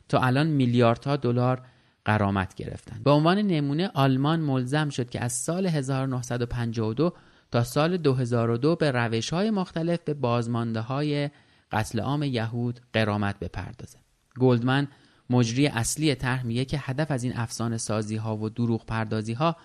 تا 0.10 0.20
الان 0.20 0.48
میلیاردها 0.48 1.16
دلار 1.16 1.62
قرامت 2.06 2.56
گرفتن. 2.56 3.02
به 3.04 3.12
عنوان 3.12 3.38
نمونه 3.38 3.92
آلمان 3.94 4.40
ملزم 4.40 4.90
شد 4.90 5.10
که 5.10 5.24
از 5.24 5.34
سال 5.34 5.68
1952 5.68 7.14
تا 7.52 7.64
سال 7.64 7.98
2002 7.98 8.76
به 8.76 8.92
روش 8.92 9.34
های 9.34 9.52
مختلف 9.52 10.00
به 10.06 10.14
بازمانده 10.14 10.80
های 10.80 11.30
قتل 11.72 12.00
عام 12.00 12.24
یهود 12.24 12.80
قرامت 12.94 13.40
بپردازه. 13.40 13.98
گلدمن 14.40 14.88
مجری 15.30 15.68
اصلی 15.68 16.16
طرح 16.16 16.46
میگه 16.46 16.66
که 16.66 16.78
هدف 16.82 17.12
از 17.12 17.24
این 17.24 17.38
افسانه 17.38 17.78
سازی 17.78 18.16
ها 18.16 18.38
و 18.38 18.50
دروغ 18.50 18.86
پردازی 18.86 19.34
ها 19.34 19.56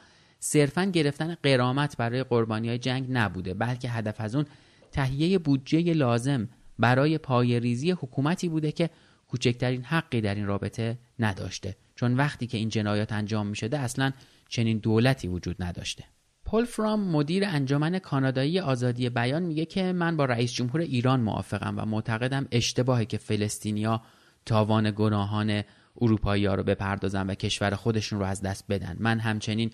صرفا 0.41 0.85
گرفتن 0.85 1.37
قرامت 1.43 1.97
برای 1.97 2.23
قربانی 2.23 2.69
های 2.69 2.79
جنگ 2.79 3.07
نبوده 3.11 3.55
بلکه 3.55 3.91
هدف 3.91 4.21
از 4.21 4.35
اون 4.35 4.47
تهیه 4.93 5.39
بودجه 5.39 5.93
لازم 5.93 6.49
برای 6.79 7.19
پای 7.19 7.61
ریزی 7.61 7.91
حکومتی 7.91 8.49
بوده 8.49 8.73
که 8.73 8.91
کوچکترین 9.29 9.85
حقی 9.85 10.21
در 10.21 10.35
این 10.35 10.47
رابطه 10.47 10.99
نداشته. 11.19 11.77
چون 11.95 12.15
وقتی 12.15 12.47
که 12.47 12.59
این 12.59 12.69
جنایات 12.69 13.13
انجام 13.13 13.47
می 13.47 13.57
شده 13.57 13.79
اصلا 13.79 14.13
چنین 14.49 14.79
دولتی 14.79 15.29
وجود 15.29 15.63
نداشته. 15.63 16.05
پل 16.45 16.65
فرام 16.65 17.01
مدیر 17.01 17.45
انجمن 17.45 17.99
کانادایی 17.99 18.61
آزادی 18.61 19.09
بیان 19.09 19.43
میگه 19.43 19.65
که 19.65 19.93
من 19.93 20.17
با 20.17 20.25
رئیس 20.25 20.53
جمهور 20.53 20.81
ایران 20.81 21.21
موافقم 21.21 21.79
و 21.79 21.85
معتقدم 21.85 22.47
اشتباهه 22.51 23.05
که 23.05 23.19
فلسطینیا 23.19 24.03
تاوان 24.47 24.93
گناهان 24.97 25.63
اروپایی 26.01 26.47
ها 26.47 26.55
رو 26.55 26.63
بپردازن 26.63 27.27
و 27.27 27.35
کشور 27.35 27.75
خودشون 27.75 28.19
رو 28.19 28.25
از 28.25 28.43
دست 28.43 28.65
بدن. 28.69 28.97
من 28.99 29.19
همچنین 29.19 29.71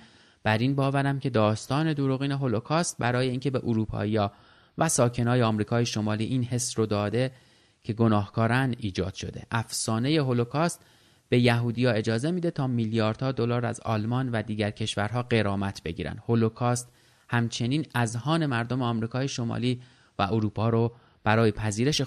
بر 0.46 0.58
این 0.58 0.74
باورم 0.74 1.18
که 1.18 1.30
داستان 1.30 1.92
دروغین 1.92 2.32
هولوکاست 2.32 2.96
برای 2.98 3.28
اینکه 3.28 3.50
به 3.50 3.60
اروپایی 3.64 4.18
و 4.78 4.88
ساکنای 4.88 5.42
آمریکای 5.42 5.86
شمالی 5.86 6.24
این 6.24 6.44
حس 6.44 6.78
رو 6.78 6.86
داده 6.86 7.32
که 7.82 7.92
گناهکارن 7.92 8.74
ایجاد 8.78 9.14
شده. 9.14 9.42
افسانه 9.50 10.08
هولوکاست 10.08 10.84
به 11.28 11.38
یهودیا 11.38 11.90
اجازه 11.90 12.30
میده 12.30 12.50
تا 12.50 12.66
میلیاردها 12.66 13.32
دلار 13.32 13.66
از 13.66 13.80
آلمان 13.80 14.28
و 14.28 14.42
دیگر 14.42 14.70
کشورها 14.70 15.22
قرامت 15.22 15.82
بگیرن. 15.82 16.18
هولوکاست 16.28 16.92
همچنین 17.28 17.86
اذهان 17.94 18.46
مردم 18.46 18.82
آمریکای 18.82 19.28
شمالی 19.28 19.82
و 20.18 20.22
اروپا 20.22 20.68
رو 20.68 20.92
برای 21.24 21.52
پذیرش 21.52 22.00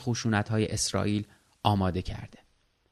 های 0.49 0.67
اسرائیل 0.67 1.27
آماده 1.63 2.01
کرده. 2.01 2.39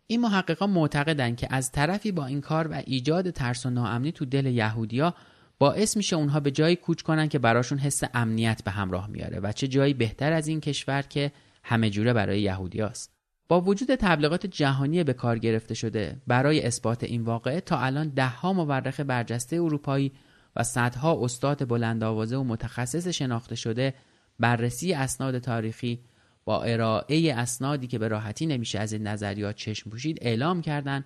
این 0.07 0.21
محققان 0.21 0.69
معتقدند 0.69 1.37
که 1.37 1.47
از 1.49 1.71
طرفی 1.71 2.11
با 2.11 2.25
این 2.25 2.41
کار 2.41 2.67
و 2.67 2.81
ایجاد 2.85 3.29
ترس 3.29 3.65
و 3.65 3.69
ناامنی 3.69 4.11
تو 4.11 4.25
دل 4.25 4.45
یهودیا 4.45 5.13
باعث 5.59 5.97
میشه 5.97 6.15
اونها 6.15 6.39
به 6.39 6.51
جایی 6.51 6.75
کوچ 6.75 7.01
کنن 7.01 7.29
که 7.29 7.39
براشون 7.39 7.77
حس 7.77 8.01
امنیت 8.13 8.63
به 8.63 8.71
همراه 8.71 9.07
میاره 9.07 9.39
و 9.39 9.51
چه 9.51 9.67
جایی 9.67 9.93
بهتر 9.93 10.33
از 10.33 10.47
این 10.47 10.61
کشور 10.61 11.01
که 11.01 11.31
همه 11.63 11.89
جوره 11.89 12.13
برای 12.13 12.41
یهودیاست 12.41 13.17
با 13.47 13.61
وجود 13.61 13.95
تبلیغات 13.95 14.45
جهانی 14.45 15.03
به 15.03 15.13
کار 15.13 15.39
گرفته 15.39 15.73
شده 15.73 16.21
برای 16.27 16.61
اثبات 16.61 17.03
این 17.03 17.21
واقعه 17.21 17.61
تا 17.61 17.79
الان 17.79 18.09
دهها 18.09 18.53
مورخ 18.53 18.99
برجسته 18.99 19.55
اروپایی 19.55 20.11
و 20.55 20.63
صدها 20.63 21.23
استاد 21.23 21.67
بلند 21.67 22.03
آوازه 22.03 22.37
و 22.37 22.43
متخصص 22.43 23.07
شناخته 23.07 23.55
شده 23.55 23.93
بررسی 24.39 24.93
اسناد 24.93 25.39
تاریخی 25.39 25.99
با 26.45 26.63
ارائه 26.63 27.33
اسنادی 27.33 27.87
که 27.87 27.99
به 27.99 28.07
راحتی 28.07 28.45
نمیشه 28.45 28.79
از 28.79 28.93
این 28.93 29.07
نظریات 29.07 29.55
چشم 29.55 29.89
پوشید 29.89 30.17
اعلام 30.21 30.61
کردند 30.61 31.05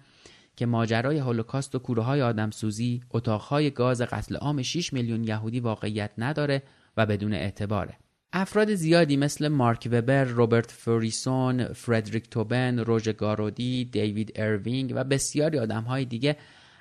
که 0.55 0.65
ماجرای 0.65 1.17
هولوکاست 1.17 1.75
و 1.75 1.79
کوره 1.79 2.03
های 2.03 2.21
آدمسوزی 2.21 3.01
اتاقهای 3.11 3.71
گاز 3.71 4.01
قتل 4.01 4.35
عام 4.35 4.61
6 4.61 4.93
میلیون 4.93 5.23
یهودی 5.23 5.59
واقعیت 5.59 6.11
نداره 6.17 6.63
و 6.97 7.05
بدون 7.05 7.33
اعتباره 7.33 7.97
افراد 8.33 8.75
زیادی 8.75 9.17
مثل 9.17 9.47
مارک 9.47 9.89
وبر، 9.91 10.23
روبرت 10.23 10.71
فوریسون، 10.71 11.73
فردریک 11.73 12.29
توبن، 12.29 12.79
روژ 12.79 13.09
گارودی، 13.09 13.85
دیوید 13.85 14.31
اروینگ 14.35 14.93
و 14.95 15.03
بسیاری 15.03 15.59
آدمهای 15.59 16.05
دیگه 16.05 16.37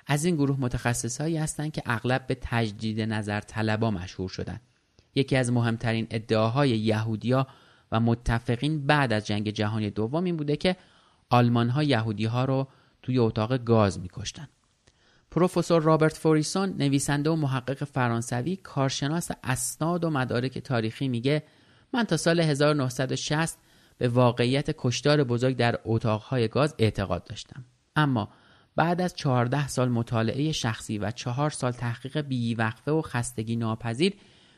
از 0.07 0.25
این 0.25 0.35
گروه 0.35 0.59
متخصصهایی 0.59 1.37
هستند 1.37 1.71
که 1.71 1.81
اغلب 1.85 2.27
به 2.27 2.37
تجدید 2.41 3.01
نظر 3.01 3.39
طلبا 3.39 3.91
مشهور 3.91 4.29
شدن. 4.29 4.59
یکی 5.15 5.35
از 5.35 5.51
مهمترین 5.51 6.07
ادعاهای 6.09 6.69
یهودیا 6.69 7.47
و 7.91 7.99
متفقین 7.99 8.85
بعد 8.85 9.13
از 9.13 9.27
جنگ 9.27 9.49
جهانی 9.49 9.89
دوم 9.89 10.23
این 10.23 10.37
بوده 10.37 10.55
که 10.55 10.75
آلمان 11.29 11.69
ها 11.69 11.83
یهودی 11.83 12.25
ها 12.25 12.45
رو 12.45 12.67
توی 13.01 13.17
اتاق 13.19 13.57
گاز 13.57 13.99
میکشتن. 13.99 14.47
پروفسور 15.31 15.81
رابرت 15.81 16.17
فوریسون 16.17 16.73
نویسنده 16.77 17.29
و 17.29 17.35
محقق 17.35 17.83
فرانسوی 17.83 18.55
کارشناس 18.55 19.31
اسناد 19.43 20.03
و 20.03 20.09
مدارک 20.09 20.57
تاریخی 20.57 21.07
میگه 21.07 21.43
من 21.93 22.03
تا 22.03 22.17
سال 22.17 22.39
1960 22.39 23.57
به 23.97 24.07
واقعیت 24.07 24.75
کشتار 24.77 25.23
بزرگ 25.23 25.57
در 25.57 25.79
اتاقهای 25.85 26.47
گاز 26.47 26.75
اعتقاد 26.77 27.23
داشتم 27.23 27.65
اما 27.95 28.29
بعد 28.75 29.01
از 29.01 29.15
14 29.15 29.67
سال 29.67 29.89
مطالعه 29.89 30.51
شخصی 30.51 30.97
و 30.97 31.11
چهار 31.11 31.49
سال 31.49 31.71
تحقیق 31.71 32.21
بیوقفه 32.21 32.91
و 32.91 33.01
خستگی 33.01 33.55
ناپذیر 33.55 34.13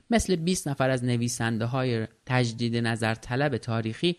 مثل 0.10 0.36
20 0.36 0.68
نفر 0.68 0.90
از 0.90 1.04
نویسنده 1.04 1.66
های 1.66 2.08
تجدید 2.26 2.78
نظر 2.78 3.16
طلب 3.16 3.58
تاریخی 3.58 4.18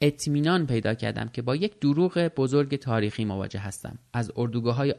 اطمینان 0.00 0.66
پیدا 0.66 0.94
کردم 0.94 1.28
که 1.28 1.42
با 1.42 1.56
یک 1.56 1.80
دروغ 1.80 2.18
بزرگ 2.36 2.76
تاریخی 2.76 3.24
مواجه 3.24 3.60
هستم. 3.60 3.98
از 4.12 4.32
اردوگاه 4.36 4.76
های 4.76 4.94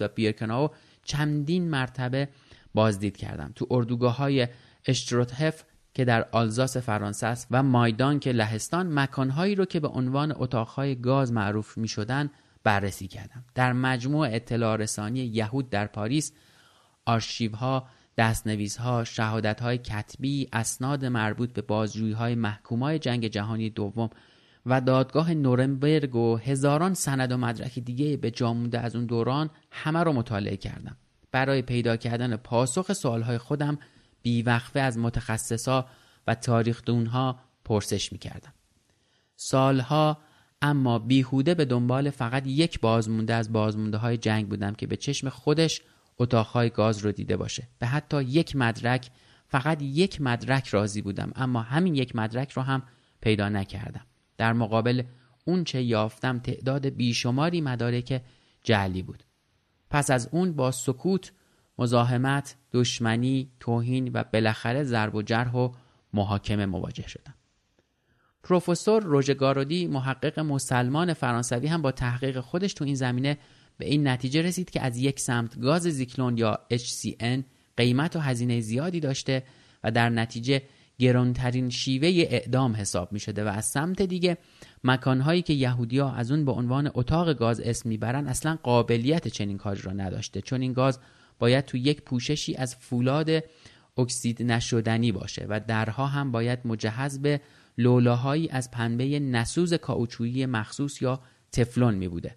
و 0.00 0.08
بیرکناو 0.08 0.70
چندین 1.04 1.70
مرتبه 1.70 2.28
بازدید 2.74 3.16
کردم. 3.16 3.52
تو 3.54 3.66
اردوگاه 3.70 4.16
های 4.16 4.48
اشتروتهف 4.86 5.64
که 5.94 6.04
در 6.04 6.28
آلزاس 6.32 6.76
فرانسه 6.76 7.26
است 7.26 7.48
و 7.50 7.62
مایدان 7.62 8.20
که 8.20 8.32
لهستان 8.32 8.98
مکانهایی 8.98 9.54
رو 9.54 9.64
که 9.64 9.80
به 9.80 9.88
عنوان 9.88 10.32
اتاقهای 10.36 10.94
گاز 10.94 11.32
معروف 11.32 11.78
می 11.78 11.88
شدن 11.88 12.30
بررسی 12.64 13.08
کردم. 13.08 13.44
در 13.54 13.72
مجموع 13.72 14.28
اطلاع 14.30 14.76
رسانی 14.76 15.20
یهود 15.20 15.70
در 15.70 15.86
پاریس 15.86 16.32
آرشیوها 17.06 17.88
دستنویسها 18.18 19.04
شهادتهای 19.04 19.78
کتبی 19.78 20.48
اسناد 20.52 21.04
مربوط 21.04 21.52
به 21.52 21.62
بازجوییهای 21.62 22.34
محکومای 22.34 22.98
جنگ 22.98 23.26
جهانی 23.26 23.70
دوم 23.70 24.10
و 24.66 24.80
دادگاه 24.80 25.34
نورنبرگ 25.34 26.16
و 26.16 26.36
هزاران 26.36 26.94
سند 26.94 27.32
و 27.32 27.36
مدرک 27.36 27.78
دیگه 27.78 28.16
به 28.16 28.30
جامونده 28.30 28.80
از 28.80 28.96
اون 28.96 29.06
دوران 29.06 29.50
همه 29.70 30.02
رو 30.02 30.12
مطالعه 30.12 30.56
کردم. 30.56 30.96
برای 31.32 31.62
پیدا 31.62 31.96
کردن 31.96 32.36
پاسخ 32.36 32.92
سوالهای 32.92 33.38
خودم 33.38 33.78
بیوقفه 34.22 34.80
از 34.80 34.98
متخصصا 34.98 35.86
و 36.26 36.34
تاریخ 36.34 36.82
دونها 36.84 37.38
پرسش 37.64 38.12
می‌کردم. 38.12 38.52
سالها 39.36 40.18
اما 40.62 40.98
بیهوده 40.98 41.54
به 41.54 41.64
دنبال 41.64 42.10
فقط 42.10 42.46
یک 42.46 42.80
بازمونده 42.80 43.34
از 43.34 43.52
بازمونده 43.52 43.96
های 43.96 44.16
جنگ 44.16 44.48
بودم 44.48 44.74
که 44.74 44.86
به 44.86 44.96
چشم 44.96 45.28
خودش 45.28 45.82
اتاقهای 46.18 46.70
گاز 46.70 46.98
رو 46.98 47.12
دیده 47.12 47.36
باشه. 47.36 47.68
به 47.78 47.86
حتی 47.86 48.22
یک 48.22 48.56
مدرک 48.56 49.10
فقط 49.48 49.82
یک 49.82 50.20
مدرک 50.20 50.68
راضی 50.68 51.02
بودم 51.02 51.32
اما 51.36 51.62
همین 51.62 51.94
یک 51.94 52.16
مدرک 52.16 52.52
رو 52.52 52.62
هم 52.62 52.82
پیدا 53.20 53.48
نکردم. 53.48 54.06
در 54.38 54.52
مقابل 54.52 55.02
اون 55.44 55.64
چه 55.64 55.82
یافتم 55.82 56.38
تعداد 56.38 56.86
بیشماری 56.86 57.60
مدارک 57.60 58.22
جعلی 58.62 59.02
بود. 59.02 59.22
پس 59.90 60.10
از 60.10 60.28
اون 60.32 60.52
با 60.52 60.70
سکوت 60.70 61.32
مزاحمت 61.78 62.56
دشمنی 62.72 63.50
توهین 63.60 64.10
و 64.14 64.24
بالاخره 64.32 64.84
ضرب 64.84 65.14
و 65.14 65.22
جرح 65.22 65.52
و 65.52 65.72
محاکمه 66.12 66.66
مواجه 66.66 67.08
شدم. 67.08 67.34
پروفسور 68.42 69.02
روژگارودی 69.02 69.86
محقق 69.86 70.38
مسلمان 70.38 71.12
فرانسوی 71.12 71.66
هم 71.66 71.82
با 71.82 71.92
تحقیق 71.92 72.40
خودش 72.40 72.74
تو 72.74 72.84
این 72.84 72.94
زمینه 72.94 73.38
به 73.78 73.86
این 73.86 74.08
نتیجه 74.08 74.42
رسید 74.42 74.70
که 74.70 74.80
از 74.80 74.96
یک 74.96 75.20
سمت 75.20 75.60
گاز 75.60 75.82
زیکلون 75.82 76.38
یا 76.38 76.58
HCN 76.72 77.42
قیمت 77.76 78.16
و 78.16 78.20
هزینه 78.20 78.60
زیادی 78.60 79.00
داشته 79.00 79.42
و 79.84 79.90
در 79.90 80.08
نتیجه 80.08 80.62
گرانترین 80.98 81.70
شیوه 81.70 82.08
اعدام 82.08 82.76
حساب 82.76 83.12
می 83.12 83.20
شده 83.20 83.44
و 83.44 83.48
از 83.48 83.64
سمت 83.64 84.02
دیگه 84.02 84.38
مکانهایی 84.84 85.42
که 85.42 85.52
یهودیا 85.52 86.10
از 86.10 86.30
اون 86.30 86.44
به 86.44 86.52
عنوان 86.52 86.90
اتاق 86.94 87.32
گاز 87.32 87.60
اسم 87.60 87.88
می‌برن 87.88 88.26
اصلا 88.26 88.58
قابلیت 88.62 89.28
چنین 89.28 89.58
کاری 89.58 89.82
را 89.82 89.92
نداشته 89.92 90.40
چون 90.40 90.60
این 90.60 90.72
گاز 90.72 90.98
باید 91.38 91.64
تو 91.64 91.76
یک 91.76 92.02
پوششی 92.02 92.54
از 92.56 92.76
فولاد 92.76 93.30
اکسید 93.98 94.42
نشدنی 94.42 95.12
باشه 95.12 95.46
و 95.48 95.60
درها 95.60 96.06
هم 96.06 96.32
باید 96.32 96.58
مجهز 96.64 97.22
به 97.22 97.40
لولاهایی 97.78 98.48
از 98.48 98.70
پنبه 98.70 99.18
نسوز 99.20 99.74
کاوچویی 99.74 100.46
مخصوص 100.46 101.02
یا 101.02 101.20
تفلون 101.52 101.94
می 101.94 102.08
بوده. 102.08 102.36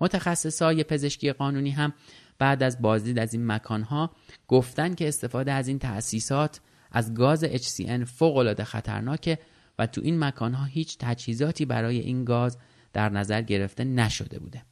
متخصصای 0.00 0.84
پزشکی 0.84 1.32
قانونی 1.32 1.70
هم 1.70 1.92
بعد 2.38 2.62
از 2.62 2.82
بازدید 2.82 3.18
از 3.18 3.34
این 3.34 3.46
مکانها 3.46 4.10
گفتن 4.48 4.94
که 4.94 5.08
استفاده 5.08 5.52
از 5.52 5.68
این 5.68 5.78
تأسیسات 5.78 6.60
از 6.92 7.14
گاز 7.14 7.44
HCN 7.44 8.04
فوق 8.04 8.62
خطرناکه 8.62 9.38
و 9.78 9.86
تو 9.86 10.00
این 10.04 10.18
مکانها 10.18 10.64
هیچ 10.64 10.96
تجهیزاتی 11.00 11.64
برای 11.64 11.98
این 11.98 12.24
گاز 12.24 12.58
در 12.92 13.08
نظر 13.08 13.42
گرفته 13.42 13.84
نشده 13.84 14.38
بوده. 14.38 14.62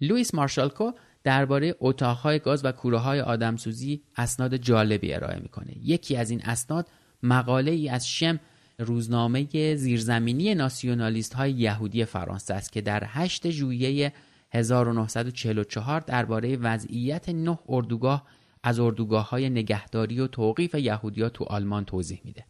لوئیس 0.00 0.34
مارشالکو 0.34 0.92
درباره 1.24 1.74
اتاقهای 1.80 2.38
گاز 2.38 2.64
و 2.64 2.72
کوره 2.72 2.98
های 2.98 3.20
آدمسوزی 3.20 4.02
اسناد 4.16 4.56
جالبی 4.56 5.14
ارائه 5.14 5.38
می‌کنه. 5.38 5.78
یکی 5.78 6.16
از 6.16 6.30
این 6.30 6.42
اسناد 6.44 6.88
مقاله 7.22 7.70
ای 7.70 7.88
از 7.88 8.08
شم 8.08 8.40
روزنامه 8.78 9.76
زیرزمینی 9.76 10.54
ناسیونالیست 10.54 11.34
های 11.34 11.52
یهودی 11.52 12.04
فرانسه 12.04 12.54
است 12.54 12.72
که 12.72 12.80
در 12.80 13.02
8 13.06 13.50
ژوئیه 13.50 14.12
1944 14.52 16.00
درباره 16.00 16.56
وضعیت 16.56 17.28
نه 17.28 17.58
اردوگاه 17.68 18.26
از 18.62 18.80
اردوگاه 18.80 19.30
های 19.30 19.50
نگهداری 19.50 20.20
و 20.20 20.26
توقیف 20.26 20.74
یهودیا 20.74 21.28
تو 21.28 21.44
آلمان 21.44 21.84
توضیح 21.84 22.20
میده. 22.24 22.44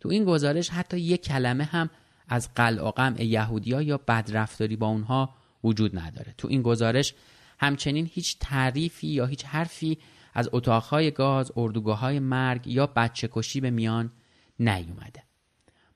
تو 0.00 0.08
این 0.08 0.24
گزارش 0.24 0.70
حتی 0.70 1.00
یک 1.00 1.22
کلمه 1.22 1.64
هم 1.64 1.90
از 2.28 2.54
قلع 2.54 2.82
و 2.82 2.90
قمع 2.90 3.24
یهودیا 3.24 3.82
یا 3.82 3.98
بدرفتاری 4.08 4.76
با 4.76 4.86
اونها 4.86 5.34
وجود 5.64 5.98
نداره. 5.98 6.34
تو 6.38 6.48
این 6.48 6.62
گزارش 6.62 7.14
همچنین 7.58 8.10
هیچ 8.12 8.36
تعریفی 8.40 9.06
یا 9.06 9.26
هیچ 9.26 9.44
حرفی 9.44 9.98
از 10.34 10.48
اتاقهای 10.52 11.10
گاز، 11.10 11.52
اردوگاه 11.56 11.98
های 11.98 12.18
مرگ 12.18 12.66
یا 12.66 12.86
بچه 12.86 13.28
کشی 13.32 13.60
به 13.60 13.70
میان 13.70 14.12
نیومده. 14.58 15.22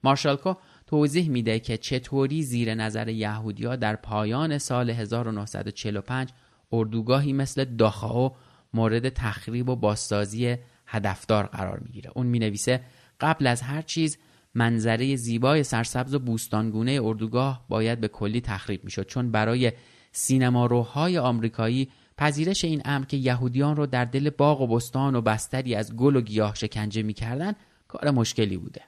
مارشالکو 0.04 0.54
توضیح 0.86 1.30
میده 1.30 1.60
که 1.60 1.76
چطوری 1.76 2.42
زیر 2.42 2.74
نظر 2.74 3.08
یهودیا 3.08 3.76
در 3.76 3.96
پایان 3.96 4.58
سال 4.58 4.90
1945 4.90 6.28
اردوگاهی 6.72 7.32
مثل 7.32 7.64
داخاو 7.64 8.32
مورد 8.74 9.08
تخریب 9.08 9.68
و 9.68 9.76
بازسازی 9.76 10.56
هدفدار 10.86 11.46
قرار 11.46 11.78
می‌گیره. 11.78 12.10
اون 12.14 12.26
می‌نویسه 12.26 12.80
قبل 13.20 13.46
از 13.46 13.62
هر 13.62 13.82
چیز 13.82 14.18
منظره 14.54 15.16
زیبای 15.16 15.62
سرسبز 15.62 16.14
و 16.14 16.18
بوستانگونه 16.18 17.00
اردوگاه 17.02 17.64
باید 17.68 18.00
به 18.00 18.08
کلی 18.08 18.40
تخریب 18.40 18.84
می‌شد 18.84 19.06
چون 19.06 19.30
برای 19.30 19.72
سینماروهای 20.12 21.18
آمریکایی 21.18 21.88
پذیرش 22.18 22.64
این 22.64 22.82
امر 22.84 23.04
که 23.04 23.16
یهودیان 23.16 23.76
رو 23.76 23.86
در 23.86 24.04
دل 24.04 24.30
باغ 24.30 24.60
و 24.60 24.66
بستان 24.66 25.14
و 25.14 25.20
بستری 25.20 25.74
از 25.74 25.96
گل 25.96 26.16
و 26.16 26.20
گیاه 26.20 26.54
شکنجه 26.54 27.02
می‌کردن 27.02 27.52
کار 27.88 28.10
مشکلی 28.10 28.56
بوده 28.56 28.80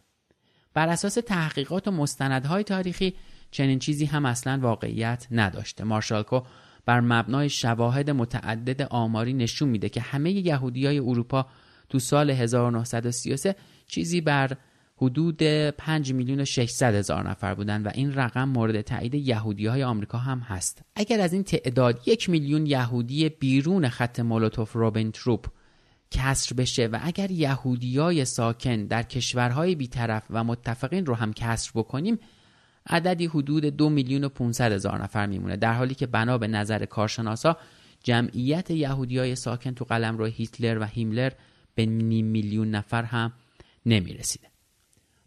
بر 0.75 0.89
اساس 0.89 1.15
تحقیقات 1.15 1.89
و 1.89 1.91
مستندهای 1.91 2.65
تاریخی 2.65 3.15
چنین 3.51 3.79
چیزی 3.79 4.05
هم 4.05 4.25
اصلا 4.25 4.59
واقعیت 4.63 5.27
نداشته 5.31 5.85
مارشالکو 5.85 6.41
بر 6.87 7.01
مبنای 7.01 7.51
شواهد 7.51 8.11
متعدد 8.11 8.83
آماری 8.83 9.33
نشون 9.33 9.69
میده 9.69 9.89
که 9.89 10.01
همه 10.01 10.31
یهودی 10.31 10.87
های 10.87 10.99
اروپا 10.99 11.47
تو 11.89 11.99
سال 11.99 12.31
1933 12.31 13.57
چیزی 13.87 14.21
بر 14.21 14.57
حدود 14.97 15.43
5 15.71 16.13
میلیون 16.13 16.41
و 16.41 16.45
600 16.45 16.95
هزار 16.95 17.31
نفر 17.31 17.55
بودند 17.55 17.87
و 17.87 17.91
این 17.95 18.15
رقم 18.15 18.49
مورد 18.49 18.81
تایید 18.81 19.15
یهودی 19.15 19.67
های 19.67 19.83
آمریکا 19.85 20.19
هم 20.19 20.39
هست. 20.39 20.83
اگر 20.97 21.21
از 21.21 21.33
این 21.33 21.45
تعداد 21.45 22.09
یک 22.09 22.31
میلیون 22.31 22.67
یهودی 22.67 23.29
بیرون 23.29 23.89
خط 23.89 24.21
مولوتوف 24.21 24.73
روبنتروپ 24.73 25.47
کسر 26.11 26.55
بشه 26.55 26.87
و 26.87 26.99
اگر 27.03 27.31
یهودیای 27.31 28.25
ساکن 28.25 28.85
در 28.85 29.03
کشورهای 29.03 29.75
بیطرف 29.75 30.23
و 30.31 30.45
متفقین 30.45 31.07
رو 31.07 31.15
هم 31.15 31.33
کسر 31.33 31.71
بکنیم 31.75 32.19
عددی 32.87 33.27
حدود 33.27 33.65
دو 33.65 33.91
میلیون 33.91 34.25
و 34.25 34.29
500 34.29 34.73
هزار 34.73 35.03
نفر 35.03 35.27
میمونه. 35.27 35.57
در 35.57 35.73
حالی 35.73 35.95
که 35.95 36.07
بنا 36.07 36.39
به 36.39 36.49
نظر 36.49 36.85
کارشناسا 36.85 37.57
جمعیت 38.03 38.71
یهودیای 38.71 39.37
ساکن 39.37 39.75
تو 39.75 39.85
قلم 39.85 40.19
رو 40.19 40.25
هیتلر 40.25 40.79
و 40.79 40.85
هیملر 40.85 41.33
به 41.75 41.87
نیم 41.87 42.27
میلیون 42.27 42.71
نفر 42.71 43.03
هم 43.03 43.33
نمی‌رسیده. 43.87 44.47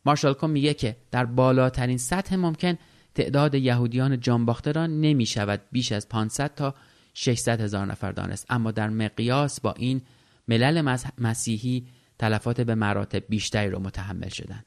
مارشال 0.06 0.36
میگه 0.50 0.74
که 0.74 0.98
در 1.12 1.26
بالاترین 1.26 1.98
سطح 1.98 2.36
ممکن 2.36 2.78
تعداد 3.16 3.56
یهودیان 3.56 4.20
جانباخته 4.20 4.72
را 4.72 4.88
نمی 4.88 5.26
شود 5.26 5.62
بیش 5.72 5.92
از 5.92 6.10
500 6.10 6.56
تا 6.56 6.76
600 7.14 7.62
هزار 7.62 7.86
نفر 7.86 8.12
دانست. 8.12 8.46
اما 8.50 8.72
در 8.72 8.90
مقیاس 8.90 9.62
با 9.62 9.74
این 9.74 10.02
ملل 10.48 10.98
مسیحی 11.18 11.88
تلفات 12.20 12.62
به 12.62 12.76
مراتب 12.76 13.24
بیشتری 13.30 13.70
را 13.70 13.80
متحمل 13.80 14.30
شدند. 14.30 14.66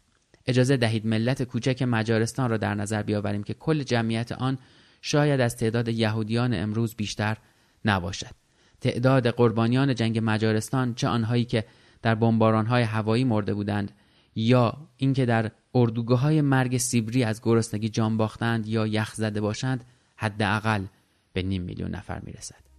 اجازه 0.51 0.77
دهید 0.77 1.07
ملت 1.07 1.43
کوچک 1.43 1.83
مجارستان 1.83 2.51
را 2.51 2.57
در 2.57 2.75
نظر 2.75 3.03
بیاوریم 3.03 3.43
که 3.43 3.55
کل 3.55 3.83
جمعیت 3.83 4.33
آن 4.33 4.59
شاید 5.03 5.41
از 5.41 5.57
تعداد 5.57 5.89
یهودیان 5.89 6.55
امروز 6.55 6.95
بیشتر 6.95 7.37
نباشد. 7.85 8.35
تعداد 8.81 9.27
قربانیان 9.29 9.95
جنگ 9.95 10.21
مجارستان 10.23 10.95
چه 10.95 11.09
آنهایی 11.09 11.45
که 11.45 11.65
در 12.03 12.15
بمبارانهای 12.15 12.83
هوایی 12.83 13.25
مرده 13.25 13.55
بودند 13.55 13.93
یا 14.35 14.89
اینکه 14.97 15.27
در 15.27 15.51
اردوگاه 15.75 16.21
های 16.21 16.41
مرگ 16.41 16.77
سیبری 16.77 17.25
از 17.25 17.41
گرسنگی 17.43 17.89
جان 17.89 18.17
باختند 18.17 18.67
یا 18.67 18.87
یخ 18.87 19.15
زده 19.15 19.41
باشند 19.41 19.85
حداقل 20.17 20.85
به 21.33 21.43
نیم 21.43 21.63
میلیون 21.63 21.91
نفر 21.91 22.21
می‌رسد. 22.21 22.70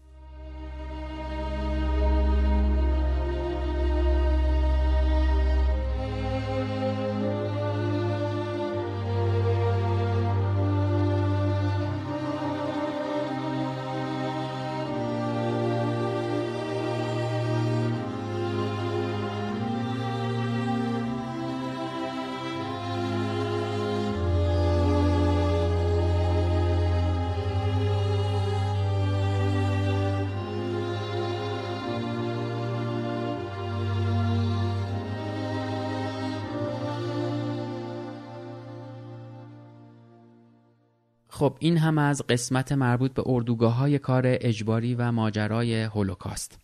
خب 41.42 41.58
این 41.60 41.78
هم 41.78 41.98
از 41.98 42.22
قسمت 42.30 42.72
مربوط 42.72 43.14
به 43.14 43.24
اردوگاه 43.26 43.76
های 43.76 44.00
کار 44.00 44.24
اجباری 44.26 44.96
و 44.96 45.12
ماجرای 45.12 45.84
هولوکاست. 45.84 46.60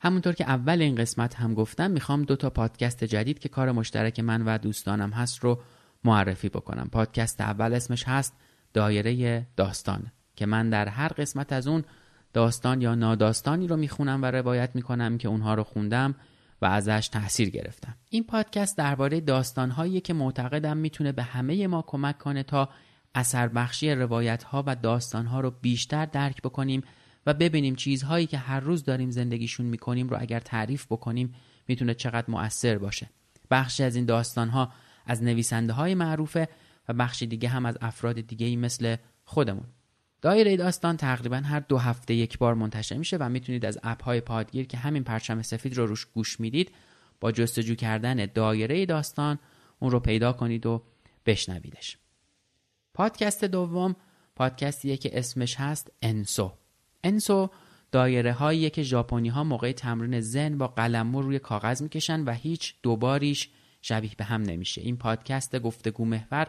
همونطور 0.00 0.32
که 0.32 0.44
اول 0.44 0.82
این 0.82 0.94
قسمت 0.94 1.34
هم 1.34 1.54
گفتم 1.54 1.90
می‌خوام 1.90 2.22
دو 2.22 2.36
تا 2.36 2.50
پادکست 2.50 3.04
جدید 3.04 3.38
که 3.38 3.48
کار 3.48 3.72
مشترک 3.72 4.20
من 4.20 4.42
و 4.42 4.58
دوستانم 4.58 5.10
هست 5.10 5.44
رو 5.44 5.60
معرفی 6.04 6.48
بکنم. 6.48 6.88
پادکست 6.92 7.40
اول 7.40 7.74
اسمش 7.74 8.04
هست 8.08 8.34
دایره 8.74 9.46
داستان 9.56 10.02
که 10.36 10.46
من 10.46 10.70
در 10.70 10.88
هر 10.88 11.08
قسمت 11.08 11.52
از 11.52 11.66
اون 11.66 11.84
داستان 12.32 12.80
یا 12.80 12.94
ناداستانی 12.94 13.66
رو 13.66 13.76
می‌خونم 13.76 14.22
و 14.22 14.26
روایت 14.26 14.70
می‌کنم 14.74 15.18
که 15.18 15.28
اونها 15.28 15.54
رو 15.54 15.64
خوندم 15.64 16.14
و 16.62 16.66
ازش 16.66 17.08
تاثیر 17.12 17.50
گرفتم. 17.50 17.94
این 18.10 18.24
پادکست 18.24 18.78
درباره 18.78 19.20
داستانهایی 19.20 20.00
که 20.00 20.14
معتقدم 20.14 20.76
می‌تونه 20.76 21.12
به 21.12 21.22
همه 21.22 21.66
ما 21.66 21.84
کمک 21.86 22.18
کنه 22.18 22.42
تا 22.42 22.68
اثر 23.14 23.48
بخشی 23.48 23.90
روایت 23.90 24.42
ها 24.42 24.64
و 24.66 24.76
داستان 24.76 25.26
ها 25.26 25.40
رو 25.40 25.50
بیشتر 25.50 26.06
درک 26.06 26.42
بکنیم 26.42 26.82
و 27.26 27.34
ببینیم 27.34 27.74
چیزهایی 27.74 28.26
که 28.26 28.38
هر 28.38 28.60
روز 28.60 28.84
داریم 28.84 29.10
زندگیشون 29.10 29.66
می‌کنیم 29.66 30.08
رو 30.08 30.16
اگر 30.20 30.40
تعریف 30.40 30.86
بکنیم 30.86 31.34
می‌تونه 31.68 31.94
چقدر 31.94 32.30
مؤثر 32.30 32.78
باشه. 32.78 33.10
بخشی 33.50 33.82
از 33.82 33.96
این 33.96 34.04
داستان 34.04 34.48
ها 34.48 34.72
از 35.06 35.22
نویسنده 35.22 35.72
های 35.72 35.94
معروفه 35.94 36.48
و 36.88 36.92
بخشی 36.92 37.26
دیگه 37.26 37.48
هم 37.48 37.66
از 37.66 37.78
افراد 37.80 38.20
دیگه 38.20 38.46
ای 38.46 38.56
مثل 38.56 38.96
خودمون. 39.24 39.66
دایره 40.22 40.56
داستان 40.56 40.96
تقریبا 40.96 41.36
هر 41.36 41.60
دو 41.60 41.78
هفته 41.78 42.14
یک 42.14 42.38
بار 42.38 42.54
منتشر 42.54 42.96
میشه 42.96 43.16
و 43.16 43.28
می‌تونید 43.28 43.64
از 43.64 43.78
اپ 43.82 44.02
های 44.02 44.20
پادگیر 44.20 44.66
که 44.66 44.76
همین 44.76 45.04
پرچم 45.04 45.42
سفید 45.42 45.76
رو 45.76 45.86
روش 45.86 46.06
گوش 46.06 46.40
می‌دید 46.40 46.72
با 47.20 47.32
جستجو 47.32 47.74
کردن 47.74 48.26
دایره 48.34 48.86
داستان 48.86 49.38
اون 49.78 49.90
رو 49.90 50.00
پیدا 50.00 50.32
کنید 50.32 50.66
و 50.66 50.82
بشنویدش. 51.26 51.98
پادکست 52.98 53.44
دوم 53.44 53.96
پادکستیه 54.36 54.96
که 54.96 55.18
اسمش 55.18 55.56
هست 55.56 55.92
انسو. 56.02 56.52
انسو 57.04 57.50
دایره 57.92 58.32
هایی 58.32 58.70
که 58.70 58.82
ژاپنی 58.82 59.28
ها 59.28 59.44
موقع 59.44 59.72
تمرین 59.72 60.20
زن 60.20 60.58
با 60.58 60.68
قلمو 60.68 61.22
روی 61.22 61.38
کاغذ 61.38 61.82
می‌کشن 61.82 62.24
و 62.24 62.32
هیچ 62.32 62.74
دوباریش 62.82 63.48
شبیه 63.82 64.10
به 64.16 64.24
هم 64.24 64.42
نمیشه. 64.42 64.80
این 64.80 64.96
پادکست 64.96 65.58
گفتگو 65.58 66.04
محور 66.04 66.46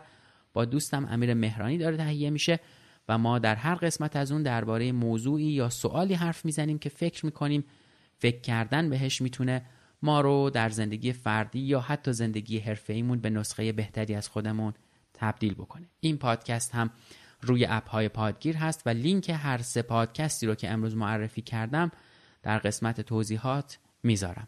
با 0.53 0.65
دوستم 0.65 1.05
امیر 1.09 1.33
مهرانی 1.33 1.77
داره 1.77 1.97
تهیه 1.97 2.29
میشه 2.29 2.59
و 3.09 3.17
ما 3.17 3.39
در 3.39 3.55
هر 3.55 3.75
قسمت 3.75 4.15
از 4.15 4.31
اون 4.31 4.43
درباره 4.43 4.91
موضوعی 4.91 5.45
یا 5.45 5.69
سوالی 5.69 6.13
حرف 6.13 6.45
می‌زنیم 6.45 6.79
که 6.79 6.89
فکر 6.89 7.25
می‌کنیم 7.25 7.63
فکر 8.17 8.41
کردن 8.41 8.89
بهش 8.89 9.21
می‌تونه 9.21 9.65
ما 10.01 10.21
رو 10.21 10.49
در 10.49 10.69
زندگی 10.69 11.13
فردی 11.13 11.59
یا 11.59 11.79
حتی 11.79 12.13
زندگی 12.13 12.59
حرفه‌ایمون 12.59 13.19
به 13.19 13.29
نسخه 13.29 13.71
بهتری 13.71 14.15
از 14.15 14.29
خودمون 14.29 14.73
تبدیل 15.19 15.53
بکنه. 15.53 15.89
این 15.99 16.17
پادکست 16.17 16.75
هم 16.75 16.89
روی 17.41 17.65
اپ 17.65 17.89
های 17.89 18.09
پادگیر 18.09 18.57
هست 18.57 18.81
و 18.85 18.89
لینک 18.89 19.29
هر 19.29 19.57
سه 19.57 19.81
پادکستی 19.81 20.47
رو 20.47 20.55
که 20.55 20.69
امروز 20.69 20.95
معرفی 20.95 21.41
کردم 21.41 21.91
در 22.43 22.57
قسمت 22.57 23.01
توضیحات 23.01 23.79
می‌ذارم. 24.03 24.47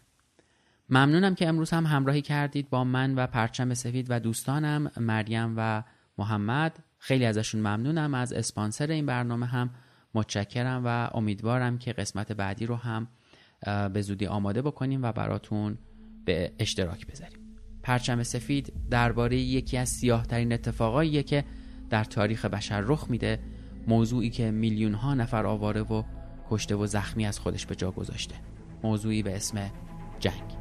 ممنونم 0.89 1.35
که 1.35 1.47
امروز 1.47 1.71
هم 1.71 1.85
همراهی 1.85 2.21
کردید 2.21 2.69
با 2.69 2.83
من 2.83 3.15
و 3.15 3.27
پرچم 3.27 3.73
سفید 3.73 4.07
و 4.09 4.19
دوستانم 4.19 4.91
مریم 4.97 5.53
و 5.57 5.83
محمد. 6.17 6.79
خیلی 6.97 7.25
ازشون 7.25 7.61
ممنونم. 7.61 8.13
از 8.13 8.33
اسپانسر 8.33 8.87
این 8.87 9.05
برنامه 9.05 9.45
هم 9.45 9.69
متشکرم 10.13 10.81
و 10.85 11.09
امیدوارم 11.13 11.77
که 11.77 11.93
قسمت 11.93 12.31
بعدی 12.31 12.65
رو 12.65 12.75
هم 12.75 13.07
به 13.93 14.01
زودی 14.01 14.27
آماده 14.27 14.61
بکنیم 14.61 15.03
و 15.03 15.11
براتون 15.11 15.77
به 16.25 16.53
اشتراک 16.59 17.07
بذاریم. 17.07 17.40
پرچم 17.83 18.23
سفید 18.23 18.73
درباره 18.89 19.37
یکی 19.37 19.77
از 19.77 19.89
سیاهترین 19.89 20.53
اتفاقاییه 20.53 21.23
که 21.23 21.43
در 21.89 22.03
تاریخ 22.03 22.45
بشر 22.45 22.81
رخ 22.81 23.05
میده 23.09 23.39
موضوعی 23.87 24.29
که 24.29 24.51
میلیون 24.51 24.93
ها 24.93 25.13
نفر 25.13 25.45
آواره 25.45 25.81
و 25.81 26.03
کشته 26.49 26.75
و 26.75 26.87
زخمی 26.87 27.25
از 27.25 27.39
خودش 27.39 27.65
به 27.65 27.75
جا 27.75 27.91
گذاشته. 27.91 28.35
موضوعی 28.83 29.23
به 29.23 29.35
اسم 29.35 29.71
جنگ. 30.19 30.60